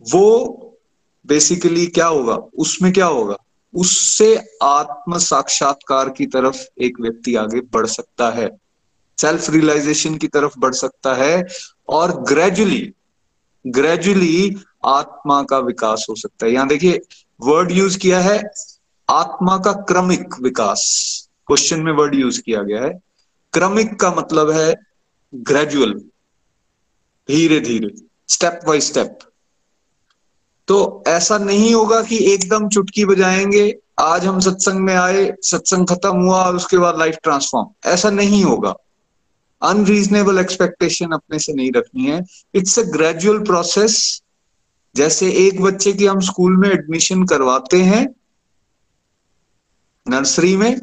वो 0.01 0.49
बेसिकली 1.25 1.87
क्या 1.87 2.07
होगा? 2.07 2.35
उसमें 2.35 2.93
क्या 2.93 3.05
होगा? 3.05 3.37
उससे 3.73 4.35
आत्म 4.63 5.17
साक्षात्कार 5.17 6.09
की 6.09 6.25
तरफ़ 6.25 6.57
एक 6.81 6.99
व्यक्ति 6.99 7.35
आगे 7.35 7.61
बढ़ 7.61 7.87
सकता 7.87 8.29
है। 8.29 8.49
सेल्फ 9.21 9.49
रियलाइजेशन 9.49 10.17
की 10.17 10.27
तरफ़ 10.27 10.59
बढ़ 10.59 10.73
सकता 10.73 11.13
है 11.13 11.45
और 11.89 12.11
ग्रेजुअली 12.23 12.91
ग्रेजुअली 13.67 14.55
आत्मा 14.85 15.43
का 15.43 15.59
विकास 15.59 16.05
हो 16.09 16.15
सकता 16.15 16.45
है। 16.45 16.51
यहाँ 16.51 16.67
देखिए 16.67 17.01
वर्ड 17.41 17.71
यूज़ 17.71 17.97
किया 17.97 18.19
है, 18.19 18.41
आत्मा 19.09 19.57
का 19.57 19.71
क्रमिक 19.71 20.35
विकास। 20.41 21.29
क्वेश्चन 21.47 21.79
में 21.79 21.91
वर्ड 21.91 22.15
यूज़ 22.15 22.41
किया 22.41 22.61
गया 22.63 22.81
है। 22.81 22.99
क्रमिक 23.53 23.99
का 23.99 24.11
मतलब 24.11 24.49
है 24.49 24.75
ग्रेजुअल 25.35 25.93
धीरे 27.29 27.59
धीरे 27.59 27.89
स्टेप 28.27 28.59
बाय 28.67 28.79
स्टेप 28.79 29.19
तो 30.67 31.03
ऐसा 31.07 31.37
नहीं 31.37 31.73
होगा 31.73 32.01
कि 32.01 32.33
एकदम 32.33 32.69
चुटकी 32.69 33.05
बजाएँगे, 33.05 33.79
आज 33.99 34.25
हम 34.25 34.39
सत्संग 34.39 34.79
में 34.79 34.95
आए, 34.95 35.33
सत्संग 35.41 35.87
खत्म 35.87 36.17
हुआ 36.17 36.43
और 36.43 36.55
उसके 36.55 36.77
बाद 36.77 36.99
लाइफ 36.99 37.17
ट्रांसफॉर्म 37.23 37.89
ऐसा 37.89 38.09
नहीं 38.09 38.43
होगा। 38.43 38.75
अनरीजनेबल 39.61 40.39
एक्सपेक्टेशन 40.39 41.11
अपने 41.11 41.39
से 41.39 41.53
नहीं 41.53 41.71
रखनी 41.75 42.05
है। 42.05 42.25
इट्स 42.55 42.79
अ 42.79 42.81
ग्रेजुअल 42.81 43.39
प्रोसेस 43.39 44.21
जैसे 44.95 45.31
एक 45.31 45.61
बच्चे 45.61 45.93
की 45.93 46.05
हम 46.05 46.19
स्कूल 46.19 46.57
में 46.57 46.69
एडमिशन 46.69 47.23
करवाते 47.23 47.81
हैं 47.81 48.15
नर्सरी 50.07 50.55
में 50.57 50.81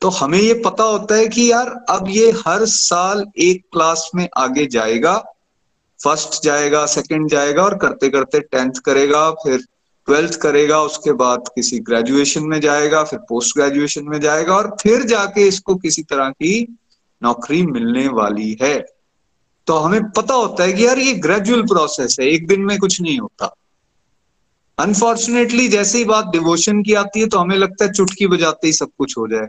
तो 0.00 0.08
हमें 0.08 0.38
ये 0.38 0.54
पता 0.54 0.84
होता 0.84 1.14
है 1.14 1.28
कि 1.28 1.52
यार, 1.52 1.84
अब 1.90 2.06
ये 2.08 2.30
हर 2.46 2.64
साल 2.64 3.24
एक 3.38 3.64
क्लास 3.72 4.10
में 4.14 4.28
आगे 4.36 4.66
जाएगा। 4.66 5.24
फ़र्स्ट 6.00 6.42
जाएगा, 6.44 6.84
सेकंड 6.86 7.28
जाएगा 7.30 7.62
और 7.62 7.76
करते 7.78 8.08
करते 8.08 8.40
टेंथ 8.40 8.80
करेगा, 8.84 9.30
फिर 9.32 9.58
ट्वेल्थ 10.08 10.38
करेगा, 10.40 10.80
उसके 10.80 11.12
बाद 11.12 11.48
किसी 11.54 11.78
ग्रेजुएशन 11.78 12.44
में 12.44 12.60
जाएगा, 12.60 13.02
फिर 13.04 13.18
पोस्ट 13.18 13.56
ग्रेजुएशन 13.56 14.04
में 14.04 14.20
जाएगा 14.20 14.54
और 14.54 14.76
फिर 14.82 15.02
जाके 15.02 15.46
इसको 15.48 15.74
किसी 15.74 16.02
तरह 16.02 16.30
की 16.30 16.78
नौकरी 17.22 17.62
मिलने 17.62 18.06
वाली 18.08 18.56
है। 18.62 18.78
तो 19.66 19.76
हमें 19.76 20.10
पता 20.10 20.34
होता 20.34 20.64
है 20.64 20.72
कि 20.72 20.86
यार 20.86 20.98
ये 20.98 21.12
ग्रेजुअल 21.14 21.62
प्रोसेस 21.62 22.16
है, 22.20 22.26
एक 22.26 22.46
दिन 22.46 22.60
में 22.60 22.78
कुछ 22.78 23.00
नहीं 23.00 23.18
होता। 23.18 23.54
अनफॉर्चुनेटली 24.78 25.68
जैसे 25.68 25.98
ही 25.98 26.04
बात 26.04 26.26
डिवोशन 26.26 26.82
की 26.82 26.94
आती 26.94 27.20
है 27.20 27.26
तो 27.26 27.38
हमें 27.38 27.56
लगता 27.56 27.84
है 27.84 27.92
चुटकी 27.92 28.26
बजाते 28.26 28.66
ही 28.66 28.72
सब 28.72 28.90
कुछ 28.98 29.16
हो 29.18 29.26
जाए। 29.28 29.46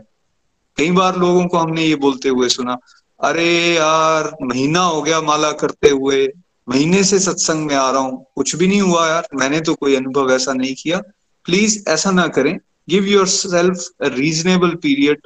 कई 0.78 0.90
बार 0.90 1.16
लोगों 1.16 1.46
को 1.46 1.58
हमने 1.58 1.84
ये 1.84 1.94
बोलते 1.96 2.28
हुए 2.28 2.48
सुना, 2.48 2.76
अरे 3.20 3.74
यार, 3.74 4.30
महीना 4.42 4.80
हो 4.80 5.02
गया 5.02 5.20
माला 5.20 5.50
करते 5.52 5.88
हुए 5.88 6.26
महीने 6.68 7.04
से 7.04 7.18
सत्संग 7.18 7.66
में 7.66 7.74
आ 7.74 7.90
रहा 7.90 8.00
हूँ। 8.00 8.26
कुछ 8.36 8.56
भी 8.56 8.66
नहीं 8.66 8.80
हुआ 8.80 9.08
यार, 9.08 9.28
मैंने 9.34 9.60
तो 9.60 9.74
कोई 9.74 9.96
अनुभव 9.96 10.32
ऐसा 10.32 10.52
नहीं 10.52 10.74
किया। 10.74 11.00
प्लीज़ 11.44 11.88
ऐसा 11.88 12.10
ना 12.10 12.28
करें। 12.28 12.58
Give 12.90 13.04
yourself 13.26 13.88
reasonable 14.02 14.68
period 14.68 15.20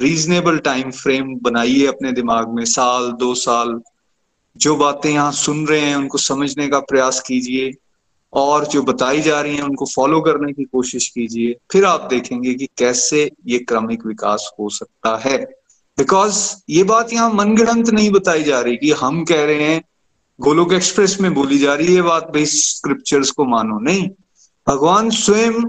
reasonable 0.00 0.58
time 0.58 0.90
frame 0.90 1.38
बनाइए 1.42 1.86
अपने 1.86 2.12
दिमाग 2.12 2.48
में। 2.48 2.64
साल, 2.64 3.12
दो 3.12 3.34
साल, 3.34 3.80
जो 4.56 4.76
बातें 4.76 5.10
यहाँ 5.10 5.32
सुन 5.32 5.66
रहे 5.66 5.80
हैं, 5.80 5.96
उनको 5.96 6.18
समझने 6.18 6.68
का 6.68 6.80
प्रयास 6.80 7.20
कीजिए। 7.20 7.72
और 8.32 8.66
जो 8.66 8.82
बताई 8.82 9.20
जा 9.20 9.40
रही 9.40 9.56
हैं, 9.56 9.62
उनको 9.62 9.86
फॉलो 9.86 10.20
करने 10.20 10.52
की 10.52 10.64
कोशिश 10.64 11.08
कीजिए। 11.08 11.56
फिर 11.72 11.84
आप 11.84 12.06
देखेंगे 12.10 12.54
कि 12.54 12.68
कैसे 12.78 13.30
ये 13.46 13.58
क्रमिक 13.58 14.06
विकास 14.06 14.50
हो 14.60 14.68
सकता 14.68 15.16
है। 15.16 15.38
बिकॉज़ 15.98 16.56
ये 16.70 16.82
बात 16.82 17.12
यहाँ 17.12 17.30
मनगढ़ंत 17.30 17.90
नहीं 17.90 18.10
बताई 18.10 18.42
जा 18.42 18.60
रही 18.60 18.76
कि 18.76 18.90
हम 18.90 19.24
कह 19.24 19.44
रहे 19.44 19.62
हैं 19.62 19.82
गोलोक 20.38 20.72
एक्सप्रेस 20.72 21.16
में 21.20 21.32
बोली 21.34 21.58
जा 21.58 21.74
रही 21.74 21.94
है 21.94 22.02
बात, 22.02 22.22
भाई 22.24 22.46
स्क्रिप्चर्स 22.46 23.30
को 23.30 23.44
मानो। 23.44 23.78
नहीं, 23.80 24.08
भगवान 24.66 25.10
स्वयं 25.10 25.62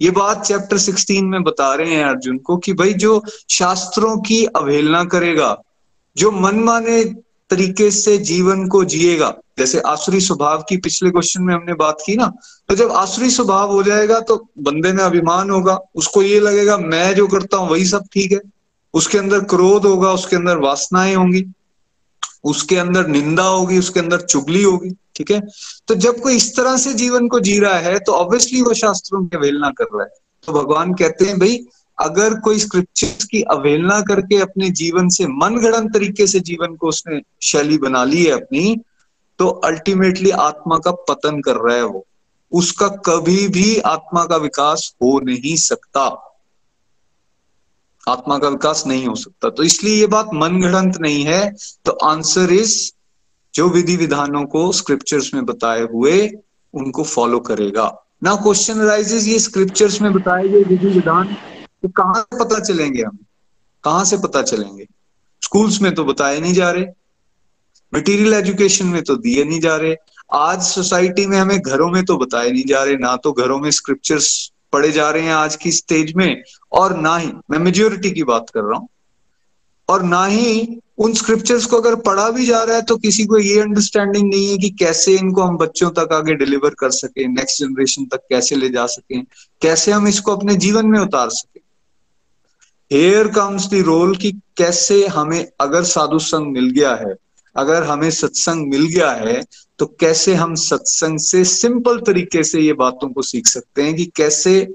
ये 0.00 0.10
बात 0.10 0.44
चैप्टर 0.44 0.78
16 0.78 1.22
में 1.22 1.42
बता 1.42 1.74
रहे 1.74 1.94
हैं 1.94 2.04
अर्जुन 2.04 2.38
को 2.38 2.56
कि 2.56 2.72
भाई, 2.72 2.92
जो 2.94 3.22
शास्त्रों 3.50 4.16
की 4.18 4.44
अवहेलना 4.46 5.04
करेगा, 5.04 5.56
जो 6.16 6.30
मनमाने 6.30 7.02
तरीके 7.50 7.90
से 7.90 8.16
जीवन 8.20 8.66
को 8.68 8.84
जिएगा, 8.84 9.34
जैसे 9.58 9.80
आसुरी 9.80 10.20
स्वभाव 10.20 10.64
की 10.68 10.76
पिछले 10.76 11.10
क्वेश्चन 11.10 11.42
में 11.42 11.54
हमने 11.54 11.74
बात 11.74 12.02
की 12.06 12.16
ना 12.16 12.26
तो 12.68 12.74
जब 12.74 12.92
आसुरी 12.92 13.30
स्वभाव 13.30 13.72
हो 13.72 13.82
जाएगा 13.82 14.18
तो 14.20 14.36
बंदे 14.58 14.92
में 14.92 15.02
अभिमान 15.04 15.50
होगा, 15.50 15.78
उसको 15.94 16.22
ये 16.22 16.40
लगेगा, 16.40 16.76
मैं 16.78 17.14
जो 17.14 17.26
करता 17.26 17.56
हूँ 17.56 17.70
वही 17.70 17.84
सब 17.84 18.04
ठीक 18.12 18.32
है, 18.32 18.40
उसके 18.94 19.18
अंदर 19.18 19.40
क्रोध 19.44 19.86
होगा, 19.86 20.12
उसके 20.12 20.36
अंदर 20.36 20.56
वासनाएँ 20.58 21.14
होंगी। 21.14 21.44
उसके 22.46 22.76
अंदर 22.76 23.06
निंदा 23.06 23.42
होगी, 23.42 23.78
उसके 23.78 24.00
अंदर 24.00 24.20
चुगली 24.20 24.62
होगी, 24.62 24.90
ठीक 25.16 25.30
है? 25.30 25.40
तो 25.88 25.94
जब 25.94 26.20
कोई 26.20 26.36
इस 26.36 26.56
तरह 26.56 26.76
से 26.76 26.94
जीवन 26.94 27.28
को 27.28 27.40
जी 27.40 27.58
रहा 27.58 27.78
है 27.78 27.98
तो 27.98 28.12
ऑब्वियसली 28.12 28.62
वो 28.62 28.74
शास्त्रों 28.74 29.24
की 29.26 29.36
अवेलना 29.36 29.70
कर 29.70 29.84
रहा 29.94 30.02
है। 30.02 30.14
तो 30.46 30.52
भगवान 30.52 30.94
कहते 30.94 31.24
हैं, 31.24 31.38
भाई, 31.38 31.60
अगर 31.98 32.34
कोई 32.34 32.58
स्क्रिप्चर्स 32.58 33.24
की 33.24 33.42
अवहेलना 33.42 34.00
करके 34.00 34.40
अपने 34.40 34.70
जीवन 34.70 35.08
से 35.08 35.26
मनगढ़ंत 35.26 35.92
तरीके 35.94 36.26
से 36.26 36.40
जीवन 36.40 36.74
को 36.76 36.88
उसने 36.88 37.20
शैली 37.42 37.78
बना 37.78 38.04
ली 38.04 38.24
है 38.24 38.32
अपनी 38.32 38.76
तो 39.38 39.46
अल्टीमेटली 39.64 40.30
आत्मा 40.30 40.78
का 40.78 40.90
पतन 41.08 41.40
कर 41.40 41.56
रहा 41.56 41.76
है। 41.76 41.84
वो 41.84 42.06
उसका 42.52 42.88
कभी 42.88 43.46
भी 43.48 43.76
आत्मा 43.78 44.24
का 44.24 44.36
विकास 44.36 44.92
हो 45.02 45.18
नहीं 45.20 45.56
सकता। 45.56 46.25
आत्मा 48.08 48.38
का 48.38 48.48
विकास 48.48 48.84
नहीं 48.86 49.06
हो 49.06 49.14
सकता। 49.14 49.50
तो 49.50 49.62
इसलिए 49.62 49.94
ये 49.94 50.06
बात 50.06 50.26
मनगढ़ंत 50.34 50.98
नहीं 51.00 51.24
है। 51.24 51.56
तो 51.84 51.92
आंसर 51.92 52.52
इज़ 52.52 52.92
जो 53.54 53.68
विधि 53.68 53.96
विधानों 53.96 54.44
को 54.44 54.72
स्क्रिप्चर्स 54.72 55.34
में 55.34 55.46
बताए 55.46 55.82
हुए, 55.82 56.30
उनको 56.74 57.04
फॉलो 57.04 57.38
करेगा। 57.38 58.02
ना 58.24 58.34
क्वेश्चन 58.34 58.80
राइजेस 58.80 59.26
ये 59.28 59.38
स्क्रिप्चर्स 59.38 60.02
में 60.02 60.12
बताए 60.12 60.48
गए 60.48 60.62
विधि 60.62 60.86
विधान 60.86 61.36
तो 61.82 61.88
कहाँ 61.88 62.14
से 62.14 62.44
पता 62.44 62.60
चलेंगे 62.60 63.02
हम? 63.02 63.18
कहाँ 63.84 64.04
से 64.04 64.16
पता 64.16 64.42
चलेंगे? 64.42 64.86
स्कूल्स 65.42 65.82
में 65.82 65.94
तो 65.94 66.04
बताए 66.04 66.40
नहीं 66.40 66.54
जा 66.54 66.70
रहे। 66.70 66.86
मटेरियल 67.94 68.34
एजुकेशन 68.34 68.86
में 68.86 69.02
तो 69.02 69.16
दिए 69.16 69.44
नहीं 69.44 69.60
जा 69.60 69.76
रहे। 69.76 69.96
आज 70.32 70.62
सोसाइटी 70.62 71.26
में 71.26 71.38
हमें 71.38 71.60
घरों 71.60 71.90
में 71.90 72.04
तो 72.04 72.16
बताए 72.16 72.50
नहीं 72.50 72.64
जा 72.64 72.84
रहे, 72.84 72.96
ना 72.96 73.16
तो 73.16 73.32
घरों 73.32 73.58
में 73.58 73.70
स्क्रिप्चर्स 73.70 74.52
पढ़े 74.76 74.92
जा 74.92 75.10
रहे 75.10 75.22
हैं 75.22 75.34
आज 75.34 75.56
की 75.56 75.72
स्टेज 75.72 76.12
में, 76.16 76.42
और 76.72 76.96
ना 76.98 77.16
ही, 77.16 77.32
मैं 77.50 77.58
मेजोरिटी 77.60 78.10
की 78.10 78.22
बात 78.24 78.50
कर 78.50 78.60
रहा 78.62 78.78
हूँ, 78.78 78.88
और 79.88 80.02
ना 80.04 80.24
ही 80.26 80.80
उन 80.98 81.12
स्क्रिप्चर्स 81.14 81.64
को 81.66 81.76
अगर 81.76 81.94
पढ़ा 82.02 82.28
भी 82.30 82.44
जा 82.46 82.62
रहा 82.62 82.76
है 82.76 82.82
तो 82.82 82.96
किसी 82.96 83.24
को 83.26 83.38
ये 83.38 83.60
अंडरस्टैंडिंग 83.60 84.28
नहीं 84.28 84.48
है 84.50 84.56
कि 84.58 84.70
कैसे 84.78 85.16
इनको 85.16 85.42
हम 85.42 85.56
बच्चों 85.58 85.90
तक 85.90 86.12
आगे 86.12 86.34
डिलीवर 86.34 86.74
कर 86.78 86.90
सके 86.92 87.26
नेक्स्ट 87.28 87.60
जनरेशन 87.60 88.04
तक 88.06 88.22
कैसे 88.30 88.56
ले 88.56 88.68
जा 88.68 88.86
सके, 88.86 89.20
कैसे 89.62 89.92
हम 89.92 90.08
इसको 90.08 90.36
अपने 90.36 90.54
जीवन 90.56 90.86
में 90.86 90.98
उतार 91.00 91.28
सके। 91.30 91.60
हेयर 92.90 93.28
कम्स 93.28 93.66
दी 93.66 93.82
रोल 93.82 94.16
कि 94.16 94.32
कैसे 94.56 95.06
हमें 95.08 95.46
अगर 95.60 95.84
साधु 95.84 96.18
संग 96.20 96.52
मिल 96.52 96.70
गया 96.70 96.94
है 96.96 97.14
अगर 97.58 97.82
हमें 97.82 98.10
सत्संग 98.10 98.70
मिल 98.70 98.86
गया 98.86 99.10
है 99.10 99.44
तो 99.78 99.86
कैसे 99.86 100.34
हम 100.34 100.54
सत्संग 100.54 101.18
से 101.18 101.44
सिंपल 101.44 101.98
तरीके 101.98 102.44
से 102.44 102.60
ये 102.60 102.72
बातों 102.72 103.08
को 103.08 103.22
सीख 103.22 103.46
सकते 103.46 103.82
हैं 103.82 103.94
कि 103.94 104.04
कैसे 104.16 104.74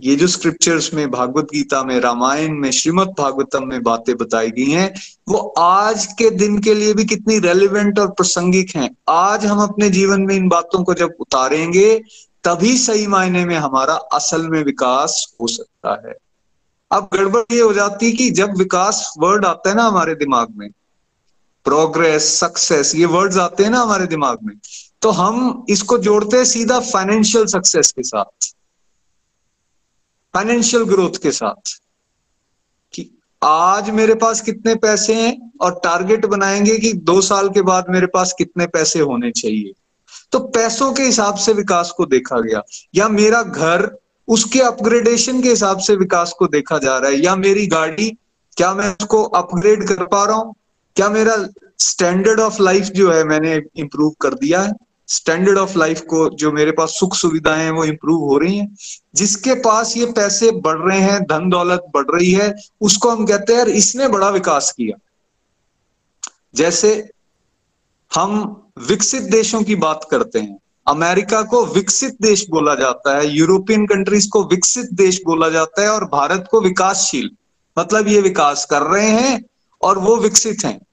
ये 0.00 0.16
जो 0.16 0.26
स्क्रिप्चर्स 0.26 0.94
में, 0.94 1.10
भागवत 1.10 1.44
गीता 1.44 1.82
में, 1.82 2.00
रामायण 2.00 2.58
में, 2.58 2.70
श्रीमद 2.70 3.08
भागवतम 3.08 3.68
में 3.68 3.82
बातें 3.82 4.16
बताई 4.16 4.50
गई 4.50 4.70
हैं, 4.70 4.94
वो 5.28 5.38
आज 5.58 6.06
के 6.06 6.30
दिन 6.30 6.58
के 6.58 6.74
लिए 6.74 6.94
भी 6.94 7.04
कितनी 7.04 7.38
रेलिवेंट 7.38 7.98
और 7.98 8.06
प्रासंगिक 8.06 8.76
हैं। 8.76 8.96
आज 9.08 9.46
हम 9.46 9.58
अपने 9.58 9.90
जीवन 9.90 10.20
में 10.20 10.36
इन 10.36 10.48
बातों 10.48 10.84
को 10.84 10.94
जब 10.94 11.14
उतारेंगे, 11.20 12.02
तभी 12.44 12.78
सही 12.78 13.06
मायने 13.06 13.44
में 13.44 13.56
हमारा 13.56 13.94
असल 13.94 14.48
में 14.48 14.64
विकास 14.64 15.36
हो 15.40 15.46
सकता 15.46 16.08
है। 16.08 16.14
अब 16.90 17.08
गड़बड़ 17.12 17.54
ये 17.54 17.60
हो 17.60 17.72
जाती 17.72 18.06
है 18.06 18.12
कि 18.12 18.30
जब 18.30 18.56
विकास 18.56 19.14
वर्ड 19.18 19.44
आता 19.44 19.70
है 19.70 19.76
ना 19.76 19.82
हमारे 19.82 20.14
दिमाग 20.14 20.48
में 20.56 20.68
प्रोग्रेस 21.66 22.40
सक्सेस 22.40 22.94
ये 22.94 23.04
वर्ड्स 23.04 23.36
आते 23.36 23.62
हैं 23.62 23.70
ना 23.70 23.80
हमारे 23.80 24.06
दिमाग 24.06 24.38
में। 24.42 24.54
तो 25.02 25.10
हम 25.10 25.66
इसको 25.68 25.98
जोड़ते 25.98 26.36
हैं 26.36 26.44
सीधा 26.44 26.80
फाइनेंशियल 26.80 27.46
सक्सेस 27.46 27.92
के 27.92 28.02
साथ। 28.02 28.54
फाइनेंशियल 30.34 30.82
ग्रोथ 30.82 31.22
के 31.22 31.32
साथ। 31.32 31.80
कि 32.92 33.18
आज 33.44 33.90
मेरे 33.90 34.14
पास 34.14 34.40
कितने 34.40 34.74
पैसे 34.74 35.14
हैं 35.14 35.52
और 35.60 35.80
टारगेट 35.84 36.26
बनाएँगे 36.26 36.78
कि 36.78 36.92
दो 36.92 37.20
साल 37.20 37.48
के 37.48 37.62
बाद 37.62 37.84
मेरे 37.88 38.06
पास 38.06 38.34
कितने 38.38 38.66
पैसे 38.66 39.00
होने 39.00 39.30
चाहिए। 39.30 39.72
तो 40.32 40.38
पैसों 40.38 40.92
के 40.92 41.02
हिसाब 41.02 41.34
से 41.34 41.52
विकास 41.52 41.90
को 41.90 42.06
देखा 42.06 42.40
गया। 42.40 42.62
या 42.94 43.08
मेरा 43.08 43.42
घर 43.42 43.98
उसके 44.28 44.60
अपग्रेडेशन 44.60 45.42
के 45.42 45.48
हिसाब 45.48 45.78
से 45.78 45.96
विकास 45.96 46.34
को 46.38 46.46
देखा 46.46 46.78
जा 46.78 46.98
रहा 46.98 47.10
है। 47.10 47.16
या 47.16 47.36
मेरी 47.36 47.66
गाड़ी, 47.66 48.16
क्या 48.56 48.74
मैं 48.74 48.96
उसको 49.00 49.22
अपग्रेड 49.22 49.88
कर 49.88 50.06
पा 50.06 50.24
रहा 50.24 50.36
हूँ? 50.36 50.54
क्या 50.96 51.08
मेरा 51.08 51.48
स्टैंडर्ड 51.78 52.40
ऑफ़ 52.40 52.62
लाइफ 52.62 52.84
जो 52.84 53.12
है 53.12 53.24
मैंने 53.24 53.62
इंप्रूव 53.76 54.10
कर 54.20 54.34
दिया 54.34 54.62
है? 54.62 54.72
स्टैंडर्ड 55.08 55.58
ऑफ़ 55.58 55.78
लाइफ 55.78 56.00
को 56.00 56.30
जो 56.30 56.52
मेरे 56.52 56.70
पास 56.70 56.88
सुख 56.88 57.14
सुविधाएँ 57.14 57.64
हैं, 57.64 57.70
वो 57.70 57.84
इम्प्रूव 57.84 58.20
हो 58.20 58.38
रही 58.38 58.58
हैं। 58.58 58.76
जिसके 59.14 59.54
पास 59.54 59.96
ये 59.96 60.06
पैसे 60.06 60.50
बढ़ 60.50 60.76
रहे 60.76 61.00
हैं, 61.00 61.22
धन 61.22 61.48
दौलत 61.50 61.84
बढ़ 61.94 62.04
रही 62.10 62.32
है, 62.32 62.54
उसको 62.80 63.10
हम 63.10 63.26
कहते 63.26 63.52
हैं 63.52 63.58
यार, 63.58 63.68
इसने 63.68 64.08
बड़ा 64.08 64.30
विकास 64.30 64.72
किया। 64.72 64.98
जैसे 66.54 67.10
हम 68.14 68.62
विकसित 68.88 69.22
देशों 69.22 69.62
की 69.62 69.74
बात 69.74 70.08
करते 70.10 70.38
हैं। 70.38 70.58
अमेरिका 70.88 71.42
को 71.42 71.66
विकसित 71.66 72.16
देश 72.22 72.46
बोला 72.50 72.74
जाता 72.74 73.16
है, 73.16 73.26
यूरोपियन 73.26 73.86
कंट्रीज़ 73.86 74.28
को 74.28 74.44
विकसित 74.44 74.88
देश 74.92 75.20
बोला 75.26 75.48
जाता 75.48 75.82
है 75.82 75.88
और 75.88 76.04
भारत 76.04 76.48
को 76.50 76.60
विकासशील 76.60 77.30
मतलब 77.78 78.08
ये 78.08 78.20
विकास 78.20 78.66
कर 78.70 78.82
रहे 78.82 79.08
हैं 79.08 79.44
और 79.82 79.98
वो 79.98 80.16
विकसित 80.16 80.58
हैं। 80.64 80.85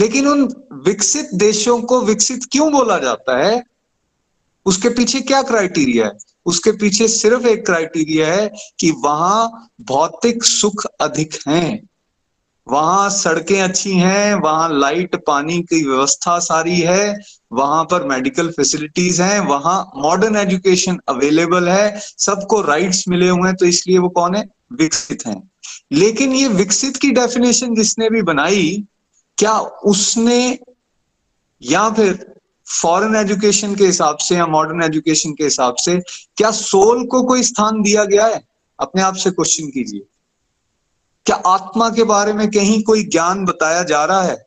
लेकिन 0.00 0.28
उन 0.28 0.64
विकसित 0.72 1.28
देशों 1.34 1.80
को 1.80 2.00
विकसित 2.00 2.44
क्यों 2.52 2.72
बोला 2.72 2.98
जाता 2.98 3.38
है? 3.38 3.64
उसके 4.66 4.88
पीछे 4.88 5.20
क्या 5.20 5.42
क्राइटेरिया 5.42 6.06
है? 6.06 6.12
उसके 6.46 6.72
पीछे 6.72 7.08
सिर्फ़ 7.08 7.46
एक 7.46 7.66
क्राइटेरिया 7.66 8.34
है 8.34 8.50
कि 8.80 8.90
वहाँ 8.90 9.68
भौतिक 9.80 10.44
सुख 10.44 10.86
अधिक 11.00 11.34
हैं। 11.48 11.88
वहाँ 12.68 13.10
सड़कें 13.10 13.62
अच्छी 13.62 13.92
हैं, 13.92 14.34
वहाँ 14.34 14.78
लाइट 14.78 15.16
पानी 15.26 15.62
की 15.62 15.84
व्यवस्था 15.84 16.38
सारी 16.38 16.80
है, 16.80 17.18
वहाँ 17.52 17.84
पर 17.84 18.04
मेडिकल 18.04 18.48
फैसिलिटीज़ 18.50 19.22
हैं, 19.22 19.40
वहाँ 19.40 19.90
मॉडर्न 19.96 20.36
एजुकेशन 20.36 20.98
अवेलेबल 21.08 21.68
है, 21.68 22.00
सबको 22.18 22.62
राइट्स 22.62 23.08
मिले 23.08 23.28
हुए 23.28 23.48
हैं 23.48 23.56
तो 23.56 23.66
इसलिए 23.66 23.98
वो 23.98 24.08
कौन 24.08 24.34
है? 24.34 24.44
विकसित 24.72 25.26
हैं। 25.26 25.50
लेकिन 25.92 26.32
ये 26.32 26.48
विकसित 26.48 26.96
की 26.96 27.10
डेफिनेशन 27.10 27.74
जिसने 27.74 28.10
भी 28.10 28.22
बनाई? 28.22 28.84
क्या 29.40 29.58
उसने 29.58 30.58
या 31.62 31.90
फिर 31.90 32.34
फॉरेन 32.82 33.16
एजुकेशन 33.16 33.74
के 33.74 33.86
हिसाब 33.86 34.16
से 34.16 34.36
या 34.36 34.46
मॉडर्न 34.46 34.82
एजुकेशन 34.82 35.32
के 35.32 35.44
हिसाब 35.44 35.74
से, 35.74 36.00
क्या 36.36 36.50
सोल 36.50 37.06
को 37.06 37.22
कोई 37.22 37.42
स्थान 37.42 37.82
दिया 37.82 38.04
गया 38.04 38.26
है? 38.26 38.48
अपने 38.80 39.02
आप 39.02 39.14
से 39.14 39.30
क्वेश्चन 39.30 39.66
कीजिए। 39.66 40.00
क्या 41.26 41.36
आत्मा 41.36 41.90
के 41.90 42.04
बारे 42.04 42.32
में 42.32 42.50
कहीं 42.50 42.82
कोई 42.82 43.04
ज्ञान 43.04 43.44
बताया 43.44 43.82
जा 43.82 44.04
रहा 44.04 44.22
है? 44.22 44.46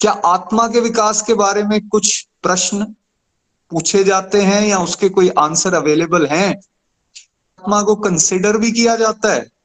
क्या 0.00 0.12
आत्मा 0.12 0.68
के 0.68 0.80
विकास 0.80 1.22
के 1.22 1.34
बारे 1.34 1.62
में 1.62 1.88
कुछ 1.88 2.28
प्रश्न 2.42 2.84
पूछे 3.70 4.04
जाते 4.04 4.42
हैं 4.42 4.66
या 4.66 4.78
उसके 4.78 5.08
कोई 5.08 5.28
आंसर 5.28 5.74
अवेलेबल 5.74 6.26
हैं? 6.26 6.60
आत्मा 7.60 7.82
को 7.82 7.96
कंसिडर 7.96 8.56
भी 8.56 8.72
किया 8.72 8.96
जाता 8.96 9.32
है। 9.32 9.57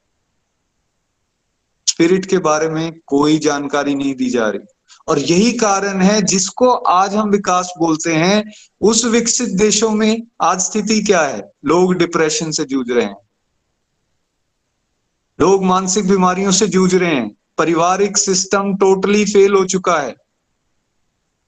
स्पिरिट 1.94 2.26
के 2.26 2.38
बारे 2.38 2.68
में 2.68 3.00
कोई 3.06 3.38
जानकारी 3.38 3.94
नहीं 3.94 4.14
दी 4.14 4.30
जा 4.30 4.48
रही। 4.48 4.60
और 5.08 5.18
यही 5.18 5.52
कारण 5.52 6.00
है 6.00 6.22
जिसको 6.22 6.70
आज 6.70 7.14
हम 7.14 7.30
विकास 7.30 7.72
बोलते 7.78 8.14
हैं, 8.14 8.52
उस 8.80 9.04
विकसित 9.04 9.48
देशों 9.48 9.90
में 9.90 10.22
आज 10.42 10.60
स्थिति 10.60 11.02
क्या 11.02 11.20
है? 11.20 11.52
लोग 11.64 11.94
डिप्रेशन 11.94 12.50
से 12.50 12.64
जूझ 12.64 12.90
रहे 12.90 13.04
हैं। 13.04 13.16
लोग 15.40 15.64
मानसिक 15.64 16.08
बीमारियों 16.08 16.50
से 16.50 16.66
जूझ 16.66 16.94
रहे 16.94 17.14
हैं। 17.14 17.36
पारिवारिक 17.58 18.16
सिस्टम 18.16 18.76
टोटली 18.76 19.24
फेल 19.24 19.54
हो 19.54 19.64
चुका 19.64 19.98
है। 19.98 20.16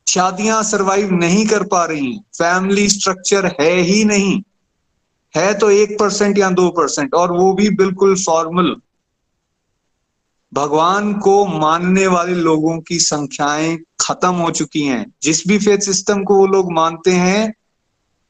शादियाँ 0.08 0.62
सरवाइव 0.62 1.10
नहीं 1.10 1.46
कर 1.46 1.62
पा 1.62 1.84
रही 1.84 2.12
हैं। 2.12 2.20
फैमिली 2.20 2.88
स्ट्रक्चर 2.88 3.46
है 3.46 3.72
ही 3.72 4.04
नहीं। 4.04 4.42
है 5.36 5.58
तो 5.58 5.70
एक 5.70 5.98
परसेंट 6.00 6.38
या 6.38 6.50
दो 6.50 6.68
परसेंट 6.68 7.14
और 7.14 7.32
वो 7.32 7.52
भी 7.52 7.70
बिल्कुल 7.70 8.16
फॉर्मल 8.16 8.76
भगवान 10.54 11.14
को 11.14 11.46
मानने 11.46 12.06
वाले 12.06 12.34
लोगों 12.34 12.80
की 12.80 12.98
संख्याएँ 12.98 13.78
खत्म 14.00 14.34
हो 14.34 14.50
चुकी 14.50 14.82
हैं। 14.82 15.14
जिस 15.22 15.48
भी 15.48 15.58
फेथ 15.58 15.78
सिस्टम 15.78 16.24
को 16.24 16.36
वो 16.36 16.46
लोग 16.46 16.72
मानते 16.72 17.10
हैं, 17.10 17.54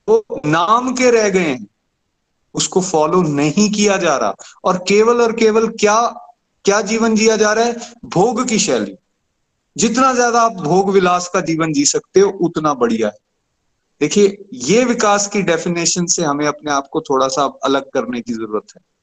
वो 0.08 0.26
नाम 0.46 0.94
के 0.94 1.10
रह 1.10 1.28
गए 1.28 1.40
हैं। 1.40 1.66
उसको 2.54 2.80
फॉलो 2.80 3.22
नहीं 3.22 3.70
किया 3.72 3.96
जा 3.96 4.16
रहा। 4.16 4.34
और 4.64 4.76
केवल 4.78 5.22
और 5.22 5.32
केवल 5.32 5.68
क्या 5.68 6.22
क्या 6.64 6.80
जीवन 6.80 7.14
जिया 7.14 7.36
जा 7.36 7.52
रहा 7.52 7.64
है? 7.64 7.76
भोग 8.04 8.48
की 8.48 8.58
शैली। 8.58 8.96
जितना 9.76 10.14
ज़्यादा 10.14 10.40
आप 10.40 10.52
भोग 10.52 10.90
विलास 10.90 11.30
का 11.34 11.40
जीवन 11.40 11.72
जी 11.72 11.84
सकते 11.84 12.20
हो, 12.20 12.30
उतना 12.30 12.74
बढ़िया 12.74 13.08
है। 13.08 13.16
देखिए, 14.00 14.44
ये 14.52 14.84
विकास 14.84 15.26
की 15.26 15.42
डेफिनेशन 15.42 16.06
से 16.06 16.22
हमें 16.22 16.46
अपने 16.46 16.72
आप 16.72 16.88
को 16.92 17.00
थोड़ा 17.00 17.28
सा 17.28 17.58
अलग 17.64 17.90
करने 17.90 18.20
की 18.20 18.32
ज़रूरत 18.32 18.66
है। 18.76 18.95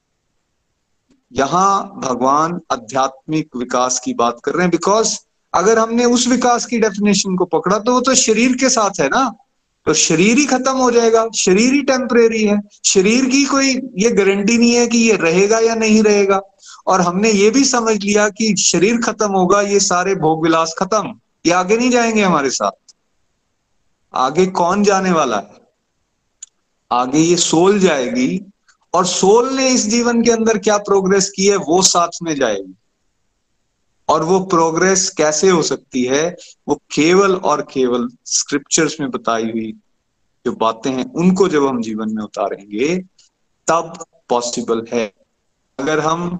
यहाँ 1.34 2.00
भगवान 2.04 2.60
आध्यात्मिक 2.72 3.50
विकास 3.56 4.00
की 4.00 4.14
बात 4.14 4.38
कर 4.44 4.52
रहे 4.52 4.62
हैं। 4.62 4.72
बिकॉज़ 4.72 5.20
अगर 5.54 5.80
हमने 5.80 6.06
उस 6.06 6.28
विकास 6.28 6.66
की 6.66 6.80
डेफिनेशन 6.80 7.36
को 7.36 7.46
पकड़ा 7.46 7.80
तो 7.80 7.94
वो 7.94 8.02
तो 8.02 8.16
शरीर 8.16 8.58
के 8.58 8.70
साथ 8.70 9.02
है 9.02 9.08
ना। 9.08 9.34
तो 9.86 9.94
शरीर 9.94 10.38
ही 10.38 10.46
खत्म 10.46 10.72
हो 10.72 10.92
जाएगा। 10.92 11.28
शरीर 11.36 11.74
ही 11.74 11.82
टेम्परेरी 11.82 12.44
है। 12.44 12.62
शरीर 12.86 13.26
की 13.26 13.44
कोई 13.44 13.70
ये 13.98 14.12
गारंटी 14.12 14.58
नहीं 14.58 14.72
है 14.72 14.88
कि 14.88 14.98
ये 14.98 15.14
रहेगा 15.14 15.60
या 15.60 15.76
नहीं 15.76 16.04
रहेगा। 16.04 16.42
और 16.88 17.02
हमने 17.02 17.32
ये 17.32 17.50
भी 17.50 17.64
समझ 17.66 18.04
लिया 18.04 18.30
कि 18.30 18.56
शरीर 18.56 18.98
खत्म 18.98 19.32
होगा, 19.32 19.62
ये 19.62 19.80
सारे 19.80 20.16
भोग 20.16 20.44
विलास 20.44 20.76
खत्म। 20.80 21.20
ये 21.46 21.52
आगे 21.52 21.78
नहीं 21.78 21.90
जाएँगे 21.90 22.22
हमारे 22.22 22.50
साथ। 22.50 22.72
आगे 24.14 24.46
कौन 24.46 24.84
जाने 24.84 25.12
वाला 25.12 25.38
है? 25.38 25.52
आगे 26.92 27.20
ये 27.20 27.36
सोल 27.36 27.80
जाएगी 27.80 28.53
और 28.94 29.06
सोल 29.06 29.54
ने 29.54 29.70
इस 29.70 29.90
जीवन 29.90 30.24
के 30.24 30.32
अंदर 30.32 30.58
क्या 30.58 30.78
प्रोग्रेस 30.78 31.30
की 31.30 31.46
है, 31.46 31.56
वो 31.56 31.82
साथ 31.82 32.08
में 32.24 32.36
जाएगी। 32.36 32.76
और 34.10 34.24
वो 34.24 34.40
प्रोग्रेस 34.40 35.10
कैसे 35.10 35.50
हो 35.50 35.62
सकती 35.62 36.04
है, 36.04 36.36
वो 36.68 36.76
केवल 36.76 37.36
और 37.36 37.62
केवल 37.62 38.10
स्क्रिप्चर्स 38.26 39.00
में 39.00 39.12
बताई 39.12 39.44
हुई 39.44 39.74
जो 40.46 40.52
बातें 40.52 40.92
हैं, 40.92 41.14
उनको 41.14 41.48
जब 41.48 41.68
हम 41.68 41.82
जीवन 41.82 42.16
में 42.16 42.24
उतारेंगे, 42.24 42.98
तब 43.68 44.06
पॉसिबल 44.30 44.86
है। 44.94 45.14
अगर 45.80 46.00
हम 46.00 46.40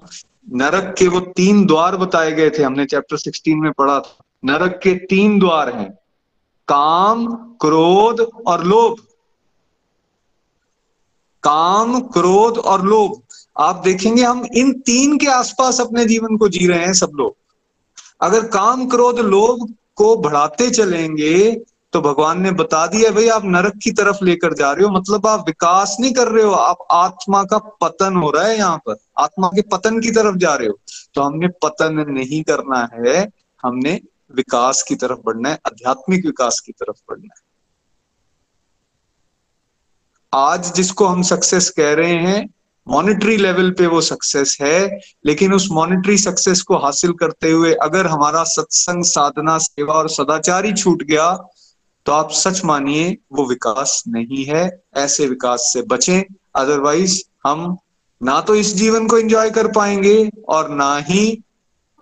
नरक 0.52 0.94
के 0.98 1.08
वो 1.08 1.20
तीन 1.20 1.66
द्वार 1.66 1.96
बताए 1.96 2.32
गए 2.32 2.50
थे, 2.50 2.62
हमने 2.62 2.86
चैप्टर 2.86 3.16
16 3.16 3.60
में 3.60 3.72
पढ़ा 3.72 4.00
था, 4.00 4.24
नरक 4.44 4.80
के 4.82 4.94
तीन 4.94 5.38
द्वार 5.38 5.76
हैं, 5.76 5.90
काम, 6.68 7.26
क्रोध 7.34 8.20
और 8.46 8.64
लोभ। 8.64 8.96
काम, 11.44 12.00
क्रोध 12.00 12.58
और 12.58 12.84
लोभ। 12.84 13.20
आप 13.58 13.82
देखेंगे 13.84 14.22
हम 14.22 14.44
इन 14.54 14.72
तीन 14.80 15.16
के 15.18 15.26
आसपास 15.26 15.80
अपने 15.80 16.04
जीवन 16.04 16.36
को 16.36 16.48
जी 16.48 16.66
रहे 16.66 16.84
हैं 16.86 16.92
सब 16.92 17.12
लोग। 17.14 17.36
अगर 18.20 18.46
काम, 18.48 18.88
क्रोध, 18.88 19.20
लोभ 19.20 19.68
को 19.96 20.16
बढ़ाते 20.16 20.70
चलेंगे 20.70 21.60
तो 21.92 22.00
भगवान 22.00 22.40
ने 22.42 22.50
बता 22.50 22.86
दिया, 22.86 23.10
भाई 23.10 23.28
आप 23.28 23.42
नरक 23.44 23.76
की 23.82 23.90
तरफ़ 23.90 24.24
लेकर 24.24 24.54
जा 24.54 24.70
रहे 24.72 24.84
हो। 24.84 24.90
मतलब 24.90 25.26
आप 25.26 25.44
विकास 25.46 25.96
नहीं 26.00 26.12
कर 26.12 26.28
रहे 26.28 26.44
हो, 26.44 26.52
आप 26.52 26.86
आत्मा 26.90 27.42
का 27.44 27.58
पतन 27.58 28.16
हो 28.16 28.30
रहा 28.30 28.44
है 28.44 28.56
यहाँ 28.56 28.78
पर। 28.78 28.96
आत्मा 29.18 29.48
के 29.48 29.62
पतन 29.62 30.00
की 30.00 30.10
तरफ़ 30.10 30.36
जा 30.36 30.54
रहे 30.54 30.68
हो। 30.68 30.78
तो 31.14 31.22
हमने 31.22 31.48
पतन 31.62 32.04
नहीं 32.08 32.42
करना 32.42 32.88
है, 32.94 33.28
हमने 33.62 34.00
विकास 34.34 34.82
की 34.82 34.94
तरफ़ 34.94 35.18
बढ़ना 35.26 35.48
है, 35.48 35.58
आध्यात्मिक 35.66 36.26
विकास 36.26 36.60
की 36.60 36.72
तरफ़ 36.72 36.96
बढ़ना 37.10 37.34
है। 37.34 37.43
आज 40.34 40.72
जिसको 40.74 41.06
हम 41.06 41.22
सक्सेस 41.22 41.68
कह 41.70 41.92
रहे 41.94 42.14
हैं 42.14 42.48
मॉनिटरी 42.86 43.36
लेवल 43.36 43.70
पे 43.70 43.86
वो 43.86 44.00
सक्सेस 44.00 44.56
है, 44.60 45.00
लेकिन 45.26 45.52
उस 45.54 45.68
मॉनिटरी 45.72 46.16
सक्सेस 46.18 46.62
को 46.62 46.76
हासिल 46.76 47.12
करते 47.12 47.50
हुए 47.50 47.72
अगर 47.74 48.06
हमारा 48.06 48.42
सत्संग, 48.44 49.04
साधना, 49.04 49.58
सेवा 49.58 49.94
और 49.94 50.08
सदाचार 50.08 50.72
छूट 50.72 51.02
गया 51.02 51.30
तो 52.06 52.12
आप 52.12 52.30
सच 52.30 52.64
मानिए, 52.64 53.16
वो 53.32 53.46
विकास 53.46 54.02
नहीं 54.08 54.44
है। 54.44 54.82
ऐसे 54.96 55.26
विकास 55.26 55.70
से 55.72 55.82
बचें। 55.82 56.22
अदरवाइज़ 56.54 57.22
हम 57.46 57.76
ना 58.20 58.40
तो 58.40 58.54
इस 58.54 58.74
जीवन 58.74 59.06
को 59.06 59.18
एंजॉय 59.18 59.50
कर 59.50 59.68
पाएँगे 59.72 60.30
और 60.48 60.68
ना 60.70 60.96
ही 60.98 61.42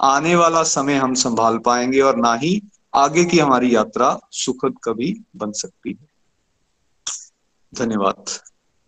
आने 0.00 0.36
वाला 0.36 0.62
समय 0.62 0.94
हम 0.94 1.14
संभाल 1.14 1.58
पाएँगे 1.58 2.00
और 2.00 2.16
ना 2.16 2.34
ही 2.34 2.60
आगे 2.94 3.24
की 3.24 3.38
हमारी 3.38 3.74
यात्रा 3.74 4.18
सुखद 4.32 4.74
कभी 4.84 5.14
बन 5.36 5.52
सकती 5.52 5.90
है। 5.90 6.11
धन्यवाद। 7.78 8.24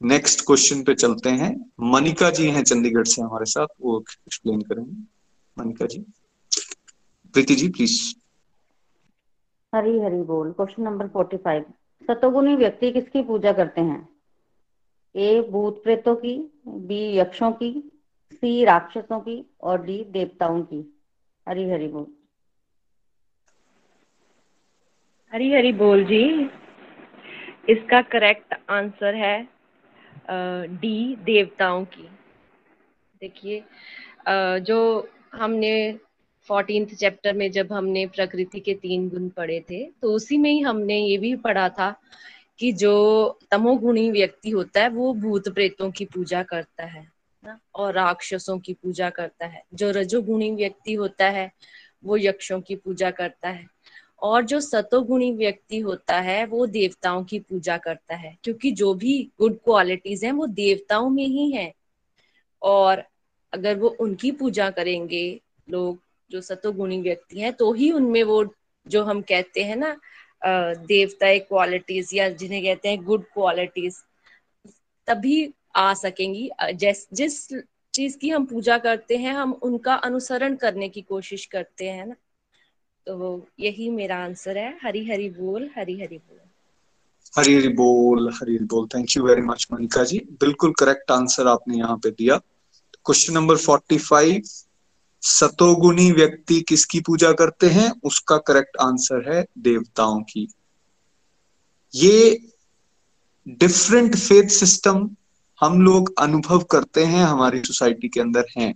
नेक्स्ट 0.03 0.41
क्वेश्चन 0.41 0.83
पे 0.83 0.95
चलते 0.95 1.31
हैं। 1.31 1.73
मनिका 1.81 2.31
जी 2.31 2.51
हैं 2.51 2.65
चंडीगढ़ 2.65 3.05
से 3.05 3.23
हमारे 3.23 3.45
साथ 3.45 3.67
वो 3.81 4.01
एक्सप्लेन 4.01 4.61
करेंगे। 4.61 4.97
मनिका 5.59 5.87
जी। 5.87 5.99
प्रीति 7.33 7.55
जी 7.55 7.69
प्लीज़ 7.69 8.15
हरी 9.75 9.99
हरी 9.99 10.23
बोल। 10.23 10.53
क्वेश्चन 10.53 10.83
नंबर 10.83 11.09
फोर्टी 11.09 11.37
फाइव 11.37 11.65
सतोगुणी 12.03 12.57
व्यक्ति 12.57 12.93
किसकी 12.93 13.23
पूजा 13.23 13.53
करते 13.53 13.81
हैं? 13.81 14.09
ए 15.17 15.49
भूत 15.51 15.83
प्रेतों 15.83 16.17
की 16.17 16.63
बी 16.69 17.17
यक्षों 17.17 17.53
की 17.53 18.03
सी 18.33 18.65
राक्षसों 18.65 19.21
की 19.21 19.55
और 19.61 19.83
डी 19.83 20.05
देवताओं 20.05 20.63
की। 20.63 21.03
हरी 21.49 21.71
हरी 21.71 21.89
बोल। 21.89 22.07
हरी 25.33 25.53
हरी 25.53 25.73
बोल 25.73 26.05
जी। 26.05 26.51
इसका 27.71 28.01
करेक्ट 28.03 28.55
आंसर 28.71 29.15
है 29.15 29.37
डी 30.31 31.17
देवताओं 31.25 31.85
की। 31.87 32.09
देखिए 33.21 33.63
जो 34.61 34.79
हमने 35.35 35.75
फोर्टींथ 36.49 36.95
चैप्टर 36.97 37.33
में 37.33 37.51
जब 37.51 37.73
हमने 37.73 38.07
प्रकृति 38.07 38.61
के 38.61 38.75
तीन 38.75 39.09
गुण 39.09 39.29
पढ़े 39.29 39.61
थे 39.71 39.85
तो 39.93 40.13
उसी 40.13 40.39
में 40.39 40.51
ही 40.51 40.61
हमने 40.61 40.99
ये 40.99 41.17
भी 41.19 41.35
पढ़ा 41.37 41.69
था 41.69 41.95
कि 42.61 42.73
जो 42.73 43.39
तमोगुणी 43.51 44.11
व्यक्ति 44.11 44.51
होता 44.51 44.83
है, 44.83 44.89
वो 44.89 45.13
भूत 45.15 45.49
प्रेतों 45.49 45.91
की 45.91 46.05
पूजा 46.05 46.43
करता 46.43 46.85
है, 46.85 47.07
ना? 47.43 47.59
और 47.75 47.93
राक्षसों 47.95 48.59
की 48.59 48.73
पूजा 48.75 49.09
करता 49.11 49.47
है। 49.47 49.63
जो 49.75 49.91
रजोगुणी 49.91 50.51
व्यक्ति 50.55 50.93
होता 50.95 51.29
है, 51.29 51.51
वो 52.05 52.17
यक्षों 52.17 52.61
की 52.61 52.77
पूजा 52.77 53.11
करता 53.11 53.49
है। 53.49 53.67
और 54.23 54.45
जो 54.45 54.61
सतोगुणी 54.61 55.31
व्यक्ति 55.33 55.79
होता 55.79 56.19
है, 56.21 56.45
वो 56.47 56.67
देवताओं 56.67 57.25
की 57.25 57.39
पूजा 57.41 57.77
करता 57.79 58.15
है, 58.17 58.37
क्योंकि 58.45 58.71
जो 58.73 58.93
भी 58.95 59.21
गुड 59.41 59.57
क्वालिटीज 59.65 60.25
हैं, 60.25 60.33
वो 60.33 60.47
देवताओं 60.47 61.09
में 61.11 61.27
ही 61.27 61.51
हैं। 61.53 61.73
और 62.63 63.05
अगर 63.53 63.79
वो 63.79 63.89
उनकी 64.01 64.31
पूजा 64.33 64.71
करेंगे, 64.71 65.41
लोग 65.69 65.99
जो 66.31 66.41
सतोगुणी 66.41 67.01
व्यक्ति 67.03 67.41
हैं 67.41 67.53
तो 67.53 67.73
ही 67.73 67.91
उनमें 67.93 68.23
वो 68.25 68.45
जो 68.87 69.03
हम 69.05 69.21
कहते 69.23 69.65
हैं 69.65 69.77
ना 69.77 69.97
देवता 70.87 71.37
क्वालिटीज 71.39 72.11
या 72.15 72.29
जिन्हें 72.31 72.63
कहते 72.65 72.89
हैं 72.89 73.03
गुड 73.05 73.25
क्वालिटीज 73.25 73.97
तभी 75.09 75.53
आ 75.77 75.93
सकेंगी। 75.95 76.51
जिस 76.75 77.07
जिस 77.13 77.47
चीज़ 77.95 78.17
की 78.19 78.31
हम 78.31 78.45
पूजा 78.47 78.79
करते 78.79 79.17
हैं, 79.17 79.33
हम 79.33 79.53
उनका 79.53 79.95
अनुसरण 79.95 80.57
करने 80.57 80.89
की 80.89 81.03
कोशिश 81.03 81.45
करते 81.47 81.89
हैं 81.89 82.07
ना। 82.07 82.15
तो 83.07 83.47
यही 83.61 83.89
मेरा 83.91 84.17
आंसर 84.25 84.59
है। 84.59 84.79
हरी 84.83 85.05
हरी 85.09 85.29
बोल 85.31 85.69
हरी 85.77 86.01
हरी 86.01 86.17
बोल। 86.19 86.39
हरी 87.39 87.55
हरी 87.55 87.69
बोल 87.69 88.29
हरी 88.35 88.57
हरी 88.57 88.65
बोल। 88.65 88.87
Thank 88.87 89.17
you 89.17 89.25
very 89.27 89.43
much 89.43 89.67
Manika 89.73 90.05
ji. 90.05 90.19
बिल्कुल 90.41 90.73
करेक्ट 90.73 91.11
आंसर 91.11 91.47
आपने 91.47 91.79
यहाँ 91.79 91.97
पे 91.97 92.11
दिया। 92.11 92.37
क्वेश्चन 93.05 93.35
नंबर 93.35 93.57
फोर्टी 93.57 93.99
फाइव 93.99 94.43
सतोगुणी 95.23 96.13
व्यक्ति 96.13 96.61
किसकी 96.61 97.01
पूजा 97.01 97.33
करते 97.33 97.67
हैं? 97.67 97.93
उसका 98.05 98.37
करेक्ट 98.39 98.77
आंसर 98.77 99.35
है 99.35 99.47
देवताओं 99.59 100.23
की। 100.23 100.49
ये 101.95 102.41
डिफरेंट 103.49 104.17
फेथ 104.17 104.49
सिस्टम 104.49 105.09
हम 105.61 105.83
लोग 105.83 106.15
अनुभव 106.19 106.59
करते 106.61 107.05
हैं, 107.05 107.25
हमारी 107.25 107.61
सोसाइटी 107.61 108.09
के 108.09 108.21
अंदर 108.21 108.45
हैं। 108.59 108.75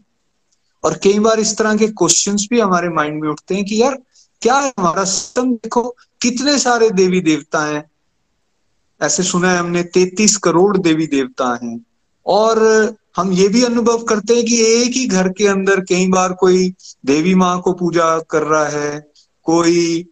और 0.84 0.94
कई 0.96 1.18
बार 1.18 1.40
इस 1.40 1.56
तरह 1.58 1.76
के 1.76 1.86
क्वेश्चंस 1.88 2.46
भी 2.50 2.60
हमारे 2.60 2.88
माइंड 2.88 3.22
में 3.22 3.28
उठते 3.28 3.54
हैं 3.54 3.64
कि 3.64 3.82
यार 3.82 3.98
क्या 4.42 4.58
है 4.58 4.72
हमारा 4.78 5.04
सिस्टम 5.04 5.52
देखो, 5.52 5.96
कितने 6.22 6.58
सारे 6.58 6.90
देवी 6.90 7.20
देवता 7.20 7.64
हैं। 7.64 7.90
ऐसे 9.02 9.22
सुना 9.22 9.52
है 9.52 9.58
हमने, 9.58 9.82
तैतीस 9.82 10.36
करोड़ 10.36 10.78
देवी 10.78 11.06
देवता 11.06 11.58
हैं। 11.62 11.86
और 12.26 12.58
हम 13.16 13.32
ये 13.32 13.48
भी 13.48 13.64
अनुभव 13.64 14.02
करते 14.02 14.34
हैं 14.34 14.44
कि 14.44 14.64
एक 14.64 14.92
ही 14.92 15.06
घर 15.06 15.28
के 15.28 15.46
अंदर 15.46 15.80
कई 15.80 16.08
बार 16.08 16.32
कोई 16.32 16.74
देवी 17.06 17.34
माँ 17.34 17.60
को 17.60 17.72
पूजा 17.72 18.18
कर 18.18 18.42
रहा 18.42 18.68
है, 18.68 19.12
कोई 19.44 20.06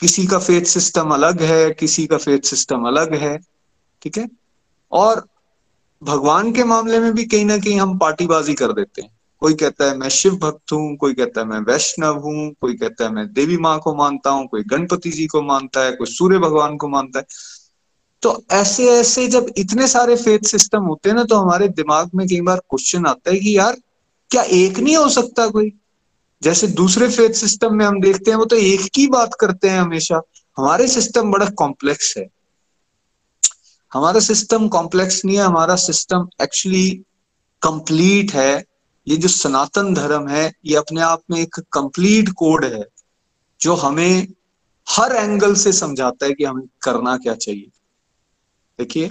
किसी 0.00 0.26
का 0.26 0.38
फेथ 0.38 0.62
सिस्टम 0.62 1.10
अलग 1.10 1.42
है, 1.42 1.70
किसी 1.70 2.06
का 2.06 2.16
फेथ 2.16 2.40
सिस्टम 2.40 2.82
अलग 2.82 3.14
है, 3.14 3.38
ठीक 4.02 4.18
है? 4.18 4.28
और 4.92 5.28
भगवान 6.02 6.52
के 6.52 6.64
मामले 6.64 7.00
में 7.00 7.14
भी 7.14 7.24
कहीं 7.24 7.44
ना 7.44 7.58
कहीं 7.58 7.80
हम 7.80 7.98
पार्टीबाजी 7.98 8.54
कर 8.54 8.72
देते 8.72 9.02
हैं। 9.02 9.11
कोई 9.42 9.54
कहता 9.54 9.84
है, 9.84 9.96
मैं 9.98 10.08
शिव 10.08 10.36
भक्त 10.36 10.72
हूँ, 10.72 10.96
कोई 10.96 11.14
कहता 11.14 11.40
है, 11.40 11.46
मैं 11.46 11.58
वैष्णव 11.58 12.18
हूँ, 12.18 12.54
कोई 12.60 12.74
कहता 12.74 13.04
है, 13.04 13.12
मैं 13.12 13.32
देवी 13.32 13.56
माँ 13.56 13.78
को 13.78 13.94
मानता 13.94 14.30
हूँ, 14.30 14.46
कोई 14.46 14.62
गणपति 14.62 15.10
जी 15.10 15.26
को 15.26 15.42
मानता 15.42 15.84
है, 15.84 15.92
कोई 15.92 16.06
सूर्य 16.06 16.38
भगवान 16.38 16.76
को 16.76 16.88
मानता 16.88 17.18
है। 17.18 17.24
तो 18.22 18.44
ऐसे 18.52 18.90
ऐसे 18.90 19.28
जब 19.28 19.46
इतने 19.56 19.88
सारे 19.88 20.16
फेथ 20.16 20.38
सिस्टम 20.38 20.82
होते 20.82 21.08
हैं 21.08 21.16
ना 21.16 21.24
तो 21.24 21.36
हमारे 21.36 21.68
दिमाग 21.68 22.10
में 22.14 22.28
कई 22.28 22.40
बार 22.40 22.56
क्वेश्चन 22.56 23.06
आता 23.06 23.30
है 23.30 23.38
कि 23.38 23.58
यार, 23.58 23.76
क्या 24.30 24.42
एक 24.42 24.78
नहीं 24.78 24.96
हो 24.96 25.08
सकता 25.08 25.48
कोई? 25.48 25.72
जैसे 26.42 26.66
दूसरे 26.66 27.08
फेथ 27.08 27.30
सिस्टम 27.30 27.74
में 27.74 27.86
हम 27.86 28.00
देखते 28.00 28.30
हैं, 28.30 28.38
वो 28.38 28.44
तो 28.44 28.56
एक 28.56 28.80
की 28.94 29.06
बात 29.06 29.34
करते 29.40 29.68
हैं 29.68 29.80
हमेशा। 29.80 30.20
हमारे 30.56 30.88
सिस्टम 30.88 31.30
बड़ा 31.30 31.46
कॉम्प्लेक्स 31.46 32.14
है। 32.18 32.26
हमारा 33.92 34.20
सिस्टम 34.20 34.68
कॉम्प्लेक्स 34.68 35.24
नहीं 35.24 35.36
है, 35.36 35.42
हमारा 35.42 35.76
सिस्टम 35.76 36.28
एक्चुअली 36.42 36.90
कंप्लीट 37.62 38.32
है। 38.32 38.71
ये 39.08 39.16
जो 39.16 39.28
सनातन 39.28 39.94
धर्म 39.94 40.28
है, 40.28 40.52
ये 40.64 40.76
अपने 40.76 41.00
आप 41.00 41.22
में 41.30 41.40
एक 41.40 41.56
कंप्लीट 41.72 42.28
कोड 42.28 42.64
है, 42.64 42.84
जो 43.60 43.74
हमें 43.74 44.28
हर 44.90 45.12
एंगल 45.12 45.54
से 45.54 45.72
समझाता 45.72 46.26
है 46.26 46.32
कि 46.32 46.44
हमें 46.44 46.64
करना 46.82 47.16
क्या 47.16 47.34
चाहिए। 47.34 47.70
देखिए 48.78 49.10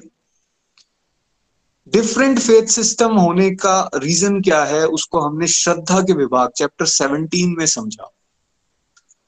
डिफरेंट 1.94 2.40
फेथ 2.40 2.68
सिस्टम 2.68 3.12
होने 3.12 3.52
का 3.52 3.90
रीजन 3.96 4.42
क्या 4.42 4.64
है, 4.64 4.88
उसको 4.88 5.20
हमने 5.20 5.48
श्रद्धा 5.48 6.02
के 6.02 6.14
विभाग 6.14 6.50
चैप्टर 6.50 6.86
17 6.86 7.58
में 7.58 7.66
समझा। 7.66 8.12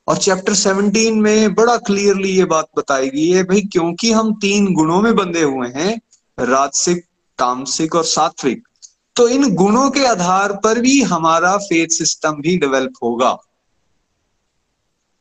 और 0.07 0.17
चैप्टर 0.17 0.53
17 0.53 1.21
में 1.21 1.53
बड़ा 1.53 1.77
क्लियरली 1.77 2.29
ये 2.29 2.45
बात 2.45 2.67
बताई 2.77 3.09
गई 3.09 3.29
है, 3.29 3.43
भाई 3.43 3.61
क्योंकि 3.61 4.11
हम 4.11 4.33
तीन 4.33 4.73
गुणों 4.73 5.01
में 5.01 5.15
बंधे 5.15 5.41
हुए 5.41 5.67
हैं, 5.67 6.01
राजसिक, 6.39 7.05
तामसिक 7.37 7.95
और 7.95 8.03
सात्विक। 8.03 8.67
तो 9.15 9.27
इन 9.27 9.55
गुणों 9.55 9.89
के 9.89 10.05
आधार 10.05 10.53
पर 10.53 10.79
भी 10.79 11.01
हमारा 11.01 11.57
फेथ 11.57 11.87
सिस्टम 11.87 12.31
भी 12.31 12.57
डेवलप 12.57 12.93
होगा। 13.03 13.37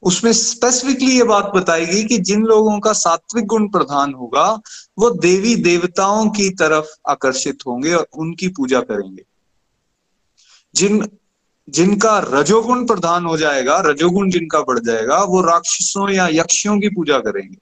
उसमें 0.02 0.32
स्पेसिफिकली 0.32 1.16
ये 1.16 1.24
बात 1.24 1.44
बताई 1.44 1.86
गई 1.86 2.04
कि 2.04 2.18
जिन 2.18 2.42
लोगों 2.42 2.80
का 2.80 2.92
सात्विक 2.92 3.46
गुण 3.46 3.68
प्रधान 3.68 4.14
होगा, 4.14 4.60
वो 4.98 5.10
देवी 5.10 5.56
देवताओं 5.56 6.30
की 6.30 6.50
तरफ़ 6.50 6.86
आकर्षित 7.08 7.58
होंगे 7.66 7.94
और 7.94 8.06
उनकी 8.18 8.48
पूजा 8.48 8.80
करेंगे। 8.80 9.22
जिन, 10.74 11.08
जिनका 11.70 12.18
रजोगुण 12.18 12.86
प्रधान 12.86 13.24
हो 13.24 13.36
जाएगा, 13.36 13.80
रजोगुण 13.80 14.30
जिनका 14.30 14.60
बढ़ 14.60 14.78
जाएगा, 14.78 15.22
वो 15.22 15.42
राक्षसों 15.42 16.10
या 16.10 16.28
यक्षियों 16.28 16.80
की 16.80 16.88
पूजा 16.88 17.18
करेंगे। 17.18 17.58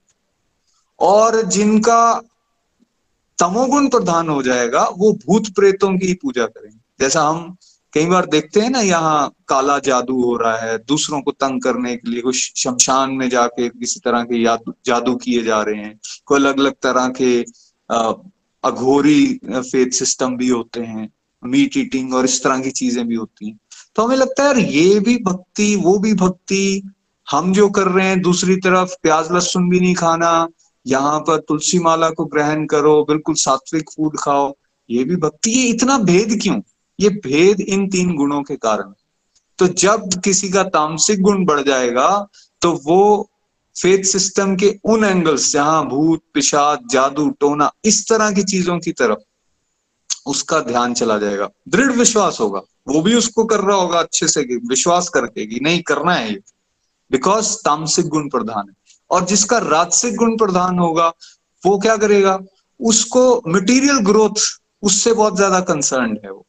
और 0.98 1.42
जिनका 1.42 2.22
तमोगुण 3.41 3.88
प्रधान 3.88 4.28
हो 4.28 4.43
जाएगा, 4.43 4.82
वो 4.99 5.12
भूत 5.26 5.49
प्रेतों 5.55 5.97
की 5.99 6.12
पूजा 6.14 6.47
करेंगे। 6.47 6.78
जैसा 7.01 7.22
हम 7.22 7.57
कई 7.93 8.07
बार 8.07 8.26
देखते 8.26 8.61
हैं 8.61 8.70
ना, 8.70 8.80
यहाँ 8.80 9.32
काला 9.49 9.78
जादू 9.78 10.22
हो 10.22 10.36
रहा 10.36 10.57
है, 10.57 10.76
दूसरों 10.78 11.20
को 11.22 11.30
तंग 11.30 11.62
करने 11.62 11.97
के 11.97 12.11
लिए 12.11 12.20
कुछ 12.22 12.53
शमशान 12.57 13.11
में 13.11 13.28
जाके 13.28 13.68
किसी 13.68 14.01
तरह 14.01 14.22
के 14.22 14.43
जादू 14.86 15.14
किए 15.14 15.43
जा 15.43 15.62
रहे 15.62 15.82
हैं। 15.82 15.99
कोई 16.26 16.38
अलग 16.41 16.59
अलग 16.59 16.74
तरह 16.82 17.09
के 17.20 17.41
अघोरी 18.64 19.41
फेथ 19.45 19.91
सिस्टम 19.91 20.36
भी 20.36 20.49
होते 20.49 20.80
हैं, 20.80 21.09
मीट 21.43 21.76
ईटिंग 21.76 22.14
और 22.14 22.24
इस 22.24 22.43
तरह 22.45 22.61
की 22.61 22.70
चीज़ें 22.70 23.07
भी 23.09 23.14
होती 23.14 23.49
हैं। 23.49 23.59
तो 23.97 24.07
हमें 24.07 24.16
लगता 24.16 24.43
है, 24.43 24.49
यार, 24.49 24.59
ये 24.59 25.01
भी 25.01 25.16
भक्ति, 25.16 25.74
वो 25.76 25.99
भी 25.99 26.14
भक्ति, 26.14 26.82
हम 27.30 27.53
जो 27.53 27.68
कर 27.68 27.88
रहे 27.88 28.07
हैं, 28.07 28.20
दूसरी 28.22 28.57
तरफ़ 28.57 28.95
प्याज 29.03 29.30
लहसुन 29.32 29.68
भी 29.70 29.80
नहीं 29.80 29.95
खाना 29.95 30.49
यहाँ 30.86 31.18
पर 31.20 31.38
तुलसी 31.38 31.78
माला 31.78 32.10
को 32.10 32.24
ग्रहण 32.24 32.66
करो, 32.66 33.02
बिल्कुल 33.04 33.34
सात्विक 33.34 33.90
फ़ूड 33.90 34.18
खाओ। 34.18 34.52
ये 34.90 35.04
भी 35.04 35.16
भक्ति, 35.16 35.50
ये 35.50 35.66
इतना 35.66 35.98
भेद 35.98 36.38
क्यों? 36.42 36.60
ये 37.00 37.08
भेद 37.08 37.60
इन 37.60 37.88
तीन 37.88 38.14
गुणों 38.16 38.42
के 38.42 38.56
कारण। 38.56 38.92
तो 39.58 39.66
जब 39.66 40.08
किसी 40.24 40.48
का 40.48 40.62
तामसिक 40.64 41.20
गुण 41.22 41.44
बढ़ 41.44 41.60
जाएगा 41.60 42.26
तो 42.62 42.72
वो 42.84 43.30
फेथ 43.76 44.04
सिस्टम 44.04 44.56
के 44.56 44.78
उन 44.84 45.04
एंगल्स 45.04 45.52
जहाँ 45.52 45.86
भूत 45.88 46.22
पिशाद 46.34 46.88
जादू, 46.90 47.28
टोना, 47.30 47.70
इस 47.84 48.08
तरह 48.08 48.30
की 48.32 48.42
चीज़ों 48.42 48.78
की 48.78 48.92
तरफ़, 48.92 49.18
उसका 50.26 50.60
ध्यान 50.60 50.94
चला 50.94 51.18
जाएगा। 51.18 51.48
दृढ़ 51.68 51.92
विश्वास 51.92 52.38
होगा। 52.40 52.60
वो 52.88 53.02
भी 53.02 53.14
उसको 53.14 53.44
कर 53.44 53.60
रहा 53.60 53.76
होगा 53.76 53.98
अच्छे 53.98 54.28
से 54.28 54.40
विश्वास 54.68 55.08
करके 55.08 55.46
कि 55.46 55.60
नहीं, 55.60 55.82
करना 55.82 56.14
है 56.14 56.32
ये। 56.32 56.40
बिकॉज़ 57.10 57.56
तामसिक 57.64 58.06
गुण 58.06 58.28
प्रधान 58.28 58.68
है। 58.68 58.74
और 59.11 59.24
जिसका 59.24 59.58
राजसिक 59.58 60.16
गुण 60.16 60.36
प्रधान 60.36 60.78
होगा, 60.78 61.08
वो 61.64 61.78
क्या 61.78 61.96
करेगा? 61.96 62.38
उसको 62.80 63.42
मटेरियल 63.48 63.98
ग्रोथ 63.98 64.42
उससे 64.82 65.12
बहुत 65.12 65.36
ज़्यादा 65.36 65.61
कंसर्न 65.61 66.16
है 66.24 66.30
वो। 66.32 66.46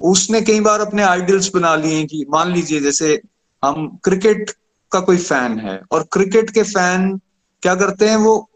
उसने 0.00 0.40
कई 0.40 0.60
बार 0.60 0.80
अपने 0.80 1.02
आइडियल्स 1.02 1.50
बना 1.54 1.74
लिए 1.76 2.04
कि, 2.04 2.24
मान 2.28 2.52
लीजिए 2.52 2.80
जैसे 2.80 3.20
हम 3.62 3.98
क्रिकेट 4.04 4.50
का 4.92 5.00
कोई 5.00 5.16
फ़ैन 5.16 5.58
है, 5.58 5.80
और 5.92 6.02
क्रिकेट 6.12 6.50
के 6.50 6.62
फ़ैन 6.62 7.16
क्या 7.62 7.74
करते 7.74 8.08
हैं 8.08 8.16
वो, 8.16 8.50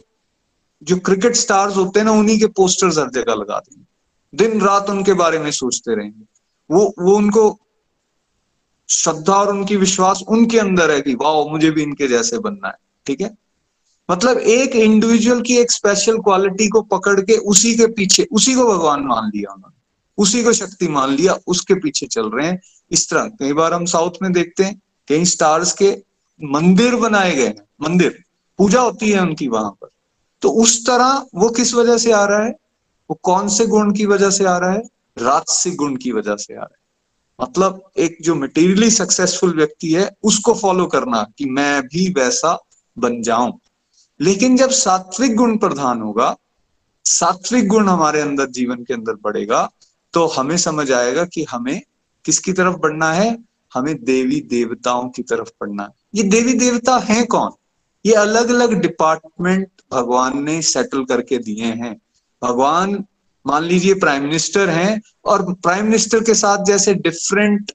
जो 0.82 0.96
क्रिकेट 0.96 1.36
स्टार्स 1.36 1.76
होते 1.76 2.00
हैं 2.00 2.06
ना, 2.06 2.12
उन्हीं 2.12 2.38
के 2.38 2.46
पोस्टर्स 2.46 2.98
हर 2.98 3.10
जगह 3.10 3.34
लगा 3.34 3.58
देंगे। 3.58 3.86
दिन 4.32 4.60
रात 4.60 4.90
उनके 4.90 5.12
बारे 5.12 5.38
में 5.38 5.50
सोचते 5.50 5.94
रहेंगे। 5.94 6.24
वो 6.70 6.94
वो 6.98 7.16
उनको 7.16 7.58
श्रद्धा 8.88 9.34
और 9.34 9.50
उनकी 9.50 9.76
विश्वास 9.76 10.22
उनके 10.28 10.58
अंदर 10.58 10.90
है 10.90 11.00
कि 11.00 11.14
वाह 11.14 11.44
मुझे 11.50 11.70
भी 11.70 11.82
इनके 11.82 12.08
जैसे 12.08 12.38
बनना 12.38 12.68
है। 12.68 12.74
ठीक 13.10 13.20
है? 13.20 13.38
मतलब 14.10 14.38
एक 14.38 14.76
इंडिविजुअल 14.76 15.40
की 15.40 15.56
एक 15.56 15.72
स्पेशल 15.72 16.18
क्वालिटी 16.18 16.68
को 16.68 16.80
पकड़ 16.82 17.20
के 17.20 17.36
उसी 17.36 17.74
के 17.74 17.86
पीछे, 17.86 18.28
उसी 18.32 18.54
को 18.54 18.66
भगवान 18.66 19.00
मान 19.00 19.28
लिया 19.34 19.52
उन्होंने। 19.52 19.80
उसी 20.18 20.44
को 20.44 20.52
शक्ति 20.52 20.88
मान 20.88 21.10
लिया, 21.10 21.38
उसके 21.46 21.74
पीछे 21.74 22.06
चल 22.06 22.30
रहे 22.30 22.46
हैं। 22.46 22.60
इस 22.90 23.10
तरह, 23.10 23.24
कई 23.24 23.52
बार 23.52 23.74
हम 23.74 23.84
साउथ 23.84 24.10
में 24.22 24.32
देखते 24.32 24.62
हैं 24.64 24.82
कई 25.08 25.24
स्टार्स 25.24 25.72
के 25.72 26.02
मंदिर 26.42 26.96
बनाए 26.96 27.34
गए 27.34 27.46
हैं, 27.46 27.56
मंदिर, 27.82 28.24
पूजा 28.58 28.80
होती 28.80 29.10
है 29.10 29.20
उनकी 29.20 29.48
वहाँ 29.48 29.70
पर। 29.70 29.88
तो 30.42 30.50
उस 30.50 30.86
तरह 30.86 31.26
वो 31.34 31.48
किस 31.48 31.74
वजह 31.74 31.98
से 31.98 32.12
आ 32.12 32.24
रहा 32.24 32.44
है? 32.44 32.50
वो 33.10 33.20
कौन 33.22 33.48
से 33.48 33.66
गुण 33.66 33.92
की 33.92 34.06
वजह 34.06 34.30
से 34.30 34.44
आ 34.44 34.58
रहा 34.58 34.70
है? 34.70 34.82
राजसिक 35.18 35.76
गुण 35.76 35.96
की 35.96 36.12
वजह 36.12 36.36
से 36.36 36.54
आ 36.54 36.56
रहा 36.56 36.68
है। 36.72 36.80
मतलब 37.42 37.90
एक 37.98 38.18
जो 38.22 38.34
मटेरियली 38.34 38.90
सक्सेसफुल 38.90 39.56
व्यक्ति 39.56 39.92
है, 39.94 40.16
उसको 40.22 40.54
फॉलो 40.54 40.86
करना 40.86 41.26
कि 41.38 41.44
मैं 41.44 41.82
भी 41.82 42.12
वैसा 42.12 42.62
बन 42.98 43.22
जाऊँ। 43.22 43.58
लेकिन 44.20 44.56
जब 44.56 44.70
सात्विक 44.70 45.36
गुण 45.36 45.56
प्रधान 45.56 46.00
होगा, 46.00 46.36
सात्विक 47.04 47.68
गुण 47.68 47.88
हमारे 47.88 48.20
अंदर 48.20 48.46
जीवन 48.46 48.76
के 48.76 48.94
अंदर 48.94 49.12
बढ़ेगा 49.12 49.70
तो 50.12 50.26
हमें 50.26 50.56
समझ 50.56 50.92
आएगा 50.92 51.24
कि 51.24 51.44
हमें 51.44 51.82
किसकी 52.24 52.52
तरफ़ 52.52 52.76
बढ़ना 52.76 53.12
है? 53.12 53.38
हमें 53.74 54.04
देवी 54.04 54.40
देवताओं 54.40 55.08
की 55.08 55.22
तरफ़ 55.22 55.48
बढ़ना 55.48 55.82
है। 55.82 55.88
ये 56.14 56.22
देवी 56.22 56.52
देवता 56.52 56.96
हैं 56.98 57.26
कौन? 57.26 57.50
ये 58.06 58.12
अलग 58.12 58.48
अलग 58.48 58.72
डिपार्टमेंट 58.72 59.68
भगवान 59.92 60.42
ने 60.42 60.62
सेटल 60.62 61.04
करके 61.04 61.38
दिए 61.38 61.64
हैं। 61.64 62.00
भगवान, 62.42 63.04
मान 63.46 63.64
लीजिए 63.64 63.94
प्राइम 63.94 64.22
मिनिस्टर 64.22 64.68
हैं, 64.68 65.02
और 65.24 65.54
प्राइम 65.54 65.84
मिनिस्टर 65.84 66.24
के 66.24 66.34
साथ 66.34 66.64
जैसे 66.64 66.94
डिफरेंट 66.94 67.72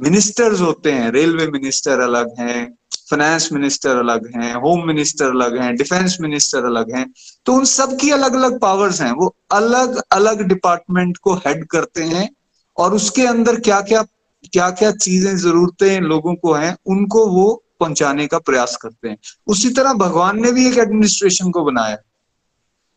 मिनिस्टर्स 0.00 0.60
होते 0.60 0.92
हैं। 0.92 1.10
रेलवे 1.10 1.46
मिनिस्टर 1.46 2.00
अलग 2.00 2.30
हैं 2.38 2.74
फाइनेंस 3.10 3.48
मिनिस्टर 3.52 3.96
अलग 3.98 4.26
हैं 4.36 4.52
होम 4.62 4.86
मिनिस्टर 4.86 5.30
अलग 5.30 5.56
हैं 5.58 5.74
डिफेंस 5.76 6.16
मिनिस्टर 6.20 6.64
अलग 6.64 6.94
हैं 6.96 7.06
तो 7.46 7.52
उन 7.52 7.64
सब 7.66 7.96
की 8.00 8.10
अलग 8.10 8.34
अलग 8.34 8.58
पावर्स 8.60 9.00
हैं। 9.02 9.10
वो 9.12 9.34
अलग 9.52 10.00
अलग 10.12 10.42
डिपार्टमेंट 10.48 11.16
को 11.16 11.34
हेड 11.36 11.66
करते 11.66 12.02
हैं 12.04 12.28
और 12.76 12.94
उसके 12.94 13.26
अंदर 13.26 13.60
क्या 13.60 13.80
क्या 13.82 14.02
क्या 14.44 14.70
क्या 14.70 14.90
चीज़ें, 14.92 15.36
जरूरतें 15.36 16.00
लोगों 16.02 16.34
को 16.34 16.52
हैं, 16.54 16.76
उनको 16.86 17.26
वो 17.28 17.62
पहुँचाने 17.80 18.26
का 18.26 18.38
प्रयास 18.40 18.76
करते 18.82 19.08
हैं। 19.08 19.16
उसी 19.46 19.70
तरह 19.70 19.92
भगवान 19.94 20.40
ने 20.42 20.52
भी 20.52 20.66
एक 20.68 20.78
एडमिनिस्ट्रेशन 20.78 21.50
को 21.50 21.64
बनाया। 21.64 21.96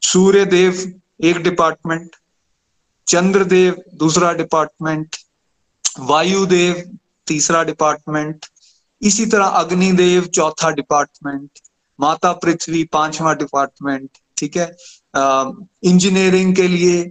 सूर्य 0.01 0.45
देव 0.45 0.81
एक 1.23 1.37
डिपार्टमेंट 1.43 2.15
चंद्रदेव 3.07 3.81
दूसरा 3.95 4.31
डिपार्टमेंट 4.33 5.15
वायुदेव 6.01 6.83
तीसरा 7.27 7.63
डिपार्टमेंट 7.63 8.45
इसी 9.03 9.25
तरह 9.25 9.45
अग्निदेव 9.61 10.25
चौथा 10.27 10.69
डिपार्टमेंट 10.71 11.59
माता 11.99 12.31
पृथ्वी 12.33 12.83
पांचवा 12.93 13.33
डिपार्टमेंट 13.35 14.09
ठीक 14.37 14.57
है? 14.57 14.75
इंजीनियरिंग 15.83 16.55
के 16.55 16.67
लिए 16.67 17.01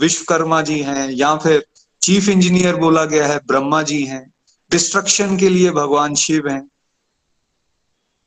विश्वकर्मा 0.00 0.60
जी 0.62 0.80
हैं, 0.82 1.10
या 1.10 1.34
फिर 1.36 1.64
चीफ 2.02 2.28
इंजीनियर 2.28 2.76
बोला 2.76 3.04
गया 3.04 3.26
है, 3.26 3.38
ब्रह्मा 3.46 3.82
जी 3.82 4.04
हैं। 4.04 4.24
डिस्ट्रक्शन 4.70 5.36
के 5.36 5.48
लिए 5.48 5.70
भगवान 5.72 6.14
शिव 6.16 6.48
हैं। 6.48 6.68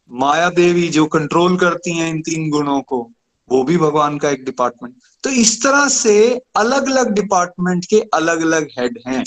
माया 0.09 0.49
देवी 0.51 0.87
जो 0.89 1.05
कंट्रोल 1.07 1.57
करती 1.57 1.97
हैं 1.97 2.09
इन 2.09 2.21
तीन 2.21 2.49
गुणों 2.49 2.81
को, 2.81 3.01
वो 3.49 3.63
भी 3.63 3.77
भगवान 3.77 4.17
का 4.17 4.29
एक 4.29 4.43
डिपार्टमेंट 4.45 4.95
तो 5.23 5.29
इस 5.31 5.61
तरह 5.63 5.87
से 5.89 6.15
अलग 6.57 6.89
अलग 6.89 7.13
डिपार्टमेंट 7.13 7.85
के 7.85 7.99
अलग 8.13 8.41
अलग 8.41 8.67
हेड 8.79 8.99
हैं। 9.07 9.23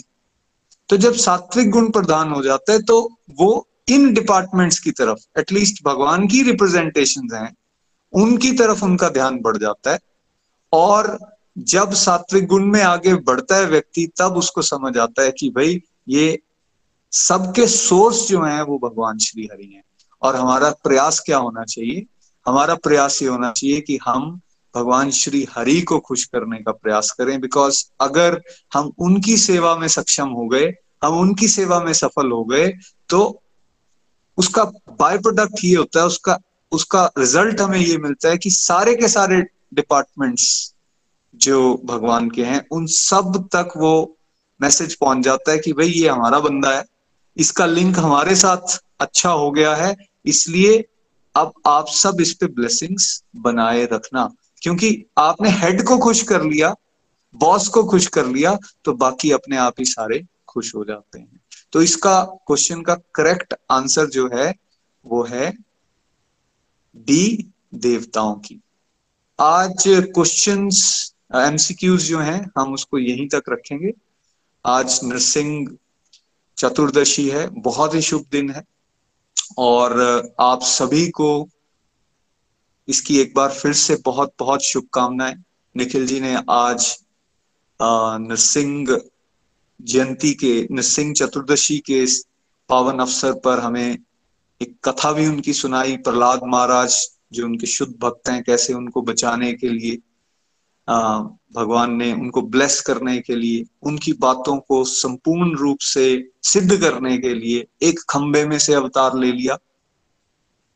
तो 0.92 0.96
जब 0.96 1.14
सात्विक 1.14 1.70
गुण 1.70 1.90
प्रधान 1.90 2.32
हो 2.32 2.42
जाता 2.42 2.72
है 2.72 2.82
तो 2.82 3.16
वो 3.40 3.68
इन 3.88 4.14
डिपार्टमेंट्स 4.14 4.78
की 4.78 4.90
तरफ़ 4.90 5.40
एटलीस्ट 5.40 5.84
भगवान 5.84 6.28
की 6.28 6.42
रिप्रेजेंटेशन 6.42 7.28
हैं, 7.34 7.54
उनकी 8.12 8.52
तरफ़ 8.52 8.84
उनका 8.84 9.08
ध्यान 9.08 9.40
बढ़ 9.40 9.56
जाता 9.56 9.92
है। 9.92 9.98
और 10.72 11.18
जब 11.58 11.92
सात्विक 11.92 12.46
गुण 12.46 12.64
में 12.64 12.82
आगे 12.82 13.14
बढ़ता 13.14 13.56
है 13.56 13.66
व्यक्ति, 13.66 14.10
तब 14.18 14.36
उसको 14.36 14.62
समझ 14.62 14.98
आता 14.98 15.22
है 15.22 15.30
कि 15.30 15.50
भाई, 15.50 15.82
ये 16.08 16.38
सबके 17.12 17.66
सोर्स 17.66 18.28
जो 18.28 18.42
हैं, 18.42 18.62
वो 18.62 18.78
भगवान 18.78 19.18
श्री 19.18 19.48
हरि 19.52 19.72
हैं। 19.74 19.84
और 20.22 20.36
हमारा 20.36 20.70
प्रयास 20.70 21.20
क्या 21.20 21.38
होना 21.38 21.64
चाहिए? 21.64 22.06
हमारा 22.46 22.74
प्रयास 22.74 23.22
ये 23.22 23.28
होना 23.28 23.52
चाहिए 23.52 23.80
कि 23.80 23.98
हम 24.06 24.40
भगवान 24.74 25.10
श्री 25.10 25.46
हरि 25.50 25.80
को 25.82 25.98
खुश 26.00 26.24
करने 26.24 26.58
का 26.58 26.72
प्रयास 26.72 27.10
करें 27.10 27.40
बिकॉज़ 27.40 27.84
अगर 28.00 28.40
हम 28.74 28.92
उनकी 28.98 29.36
सेवा 29.38 29.74
में 29.76 29.86
सक्षम 29.88 30.28
हो 30.30 30.46
गए, 30.48 30.72
हम 31.04 31.18
उनकी 31.18 31.48
सेवा 31.48 31.80
में 31.80 31.92
सफल 31.92 32.30
हो 32.30 32.44
गए 32.44 32.68
तो 33.08 33.42
उसका 34.38 34.64
बाय 34.90 35.18
प्रोडक्ट 35.18 35.64
ये 35.64 35.74
होता 35.76 36.00
है, 36.00 36.06
उसका 36.06 36.38
उसका 36.72 37.04
रिज़ल्ट 37.18 37.60
हमें 37.60 37.78
ये 37.78 37.96
मिलता 37.98 38.28
है 38.28 38.38
कि 38.38 38.50
सारे 38.50 38.94
के 38.96 39.08
सारे 39.08 39.40
डिपार्टमेंट्स 39.74 40.74
जो 41.34 41.58
भगवान 41.84 42.30
के 42.30 42.44
हैं, 42.44 42.64
उन 42.72 42.86
सब 42.86 43.48
तक 43.54 43.72
वो 43.76 44.16
मैसेज 44.60 44.94
पहुँच 44.94 45.24
जाता 45.24 45.52
है 45.52 45.58
कि 45.58 45.72
भाई 45.72 45.88
ये 45.88 46.08
हमारा 46.08 46.38
बंदा 46.40 46.70
है, 46.70 46.84
इसका 47.36 47.66
लिंक 47.66 47.98
हमारे 47.98 48.34
साथ 48.36 48.78
अच्छा 49.00 49.30
हो 49.30 49.50
गया 49.50 49.74
है, 49.76 49.94
इसलिए 50.26 50.84
अब 51.34 51.52
आप 51.66 51.88
सब 51.88 52.20
इस 52.20 52.32
पे 52.34 52.46
ब्लेसिंग्स 52.48 53.22
बनाए 53.36 53.84
रखना। 53.92 54.28
क्योंकि 54.62 55.04
आपने 55.18 55.50
हेड 55.50 55.82
को 55.84 55.98
खुश 55.98 56.22
कर 56.22 56.42
लिया 56.42 56.74
बॉस 57.34 57.68
को 57.68 57.82
खुश 57.84 58.06
कर 58.06 58.26
लिया 58.26 58.58
तो 58.84 58.92
बाकी 58.92 59.30
अपने 59.30 59.56
आप 59.56 59.74
ही 59.78 59.84
सारे 59.84 60.20
खुश 60.48 60.74
हो 60.74 60.84
जाते 60.84 61.18
हैं। 61.18 61.40
तो 61.72 61.82
इसका 61.82 62.22
क्वेश्चन 62.24 62.82
का 62.82 62.94
करेक्ट 63.14 63.54
आंसर 63.70 64.06
जो 64.06 64.28
है, 64.34 64.54
वो 65.04 65.22
है 65.24 65.52
डी 66.96 67.52
देवताओं 67.74 68.34
की। 68.34 68.60
आज 69.38 69.84
क्वेश्चंस 69.88 71.14
एमसीक्यूज 71.34 72.08
जो 72.08 72.18
हैं, 72.18 72.50
हम 72.58 72.74
उसको 72.74 72.98
यहीं 72.98 73.28
तक 73.28 73.42
रखेंगे। 73.48 73.92
आज 74.64 75.00
नरसिंह 75.04 75.76
चतुर्दशी 76.58 77.28
है, 77.28 77.46
बहुत 77.48 77.94
ही 77.94 78.02
शुभ 78.02 78.24
दिन 78.32 78.50
है। 78.50 78.64
और 79.58 80.34
आप 80.40 80.62
सभी 80.62 81.08
को 81.10 81.48
इसकी 82.92 83.18
एक 83.20 83.32
बार 83.36 83.50
फिर 83.52 83.72
से 83.72 83.96
बहुत 84.04 84.32
बहुत 84.38 84.62
शुभकामनाएँ। 84.62 85.34
निखिल 85.74 86.06
जी 86.06 86.20
ने 86.20 86.34
आज 86.50 86.96
नरसिंह 87.80 88.98
जयंती 89.80 90.32
के 90.34 90.52
नरसिंह 90.70 91.12
चतुर्दशी 91.14 91.78
के 91.78 92.04
पावन 92.68 92.98
अवसर 92.98 93.32
पर 93.44 93.60
हमें 93.60 93.98
एक 94.60 94.76
कथा 94.84 95.12
भी 95.12 95.26
उनकी 95.26 95.52
सुनाई। 95.52 95.96
प्रहलाद 95.98 96.40
महाराज 96.44 96.96
जो 97.32 97.44
उनके 97.44 97.66
शुद्ध 97.66 97.94
भक्त 98.00 98.28
हैं, 98.28 98.42
कैसे 98.42 98.74
उनको 98.74 99.02
बचाने 99.02 99.52
के 99.54 99.68
लिए 99.68 99.96
भगवान 101.54 101.92
ने 101.96 102.12
उनको 102.12 102.42
ब्लेस 102.42 102.80
करने 102.80 103.18
के 103.20 103.34
लिए, 103.36 103.64
उनकी 103.82 104.12
बातों 104.20 104.56
को 104.58 104.84
संपूर्ण 104.84 105.56
रूप 105.56 105.78
से 105.80 106.06
सिद्ध 106.42 106.80
करने 106.80 107.16
के 107.18 107.34
लिए 107.34 107.66
एक 107.82 108.00
खंबे 108.10 108.44
में 108.46 108.58
से 108.58 108.74
अवतार 108.74 109.18
ले 109.18 109.32
लिया। 109.32 109.58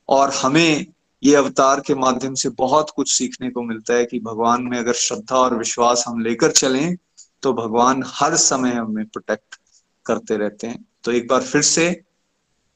और 0.08 0.30
हमें 0.32 0.86
ये 1.22 1.34
अवतार 1.34 1.80
के 1.80 1.94
माध्यम 1.94 2.34
से 2.34 2.48
बहुत 2.48 2.90
कुछ 2.90 3.12
सीखने 3.12 3.50
को 3.50 3.62
मिलता 3.62 3.94
है 3.94 4.04
कि 4.04 4.18
भगवान 4.20 4.62
में 4.62 4.78
अगर 4.78 4.92
श्रद्धा 4.94 5.36
और 5.36 5.56
विश्वास 5.58 6.04
हम 6.08 6.20
लेकर 6.20 6.50
चलें 6.52 6.96
तो 7.42 7.52
भगवान 7.52 8.02
हर 8.06 8.36
समय 8.36 8.72
हमें 8.72 9.04
प्रोटेक्ट 9.06 9.60
करते 10.06 10.36
रहते 10.36 10.66
हैं। 10.66 10.84
तो 11.04 11.12
एक 11.12 11.28
बार 11.28 11.42
फिर 11.42 11.62
से 11.62 11.88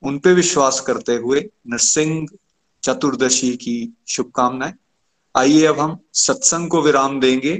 उन 0.03 0.19
पे 0.19 0.33
विश्वास 0.33 0.81
करते 0.81 1.15
हुए 1.17 1.41
नरसिंह 1.69 2.27
चतुर्दशी 2.83 3.53
की 3.57 3.93
शुभकामनाएँ। 4.09 4.73
आइए 5.35 5.65
अब 5.67 5.81
हम 5.81 5.99
सत्संग 6.17 6.69
को 6.69 6.83
विराम 6.83 7.21
देंगे। 7.21 7.55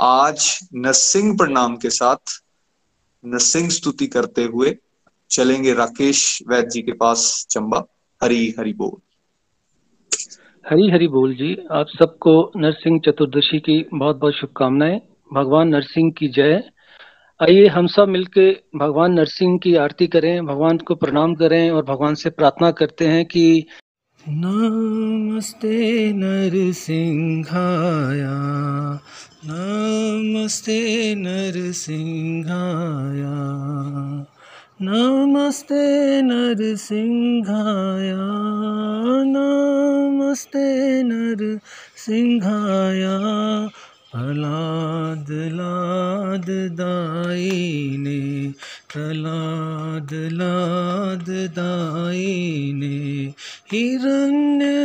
आज 0.00 0.58
नरसिंह 0.74 1.36
प्रणाम 1.36 1.76
के 1.76 1.90
साथ 1.90 2.40
नरसिंह 3.24 3.68
स्तुति 3.70 4.06
करते 4.06 4.44
हुए 4.44 4.76
चलेंगे 5.30 5.72
राकेश 5.74 6.42
वैद्य 6.48 6.70
जी 6.70 6.82
के 6.82 6.92
पास 6.94 7.46
चंबा। 7.50 7.84
हरी 8.22 8.54
हरि 8.58 8.72
बोल। 8.72 9.00
हरी 10.64 10.90
हरि 10.90 11.08
बोल 11.08 11.34
जी 11.34 11.58
आप 11.70 11.86
सबको 11.88 12.52
नरसिंह 12.56 13.00
चतुर्दशी 13.06 13.58
की 13.58 13.86
बहुत 13.94 14.16
बहुत 14.16 14.34
शुभकामनाएँ। 14.34 15.00
भगवान 15.32 15.68
नरसिंह 15.68 16.12
की 16.18 16.28
जय। 16.28 16.62
आइए 17.40 17.66
हम 17.66 17.86
सब 17.86 18.08
मिलके 18.08 18.56
भगवान 18.76 19.12
नरसिंह 19.12 19.58
की 19.58 19.74
आरती 19.74 20.06
करें 20.06 20.46
भगवान 20.46 20.78
को 20.78 20.94
प्रणाम 20.94 21.34
करें 21.34 21.70
और 21.70 21.84
भगवान 21.84 22.14
से 22.14 22.30
प्रार्थना 22.30 22.70
करते 22.70 23.08
हैं 23.08 23.26
कि 23.26 23.66
नमस्ते 24.28 26.12
नरसिंहाय 26.12 28.20
नमस्ते 29.46 31.14
नरसिंहाय। 31.14 33.22
नमस्ते 34.80 36.20
नरसिंहाय 36.22 38.10
नमस्ते 39.26 40.64
नरसिंहाय 41.02 43.02
प्रहलाद 44.12 45.30
लाद 45.30 46.50
दाई 46.80 47.96
प्रहलाद 47.98 48.52
लाद 48.98 50.12
दायिने 51.58 52.98
हिरण्यकशिपुर्भक्षः 53.72 54.78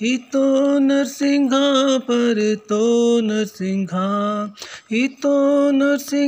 हितो 0.02 0.46
नरसिंहा 0.88 1.64
परतो 2.10 2.84
नरसिंहा 3.28 4.06
हितो 4.92 5.36
नरसिंहा 5.80 6.27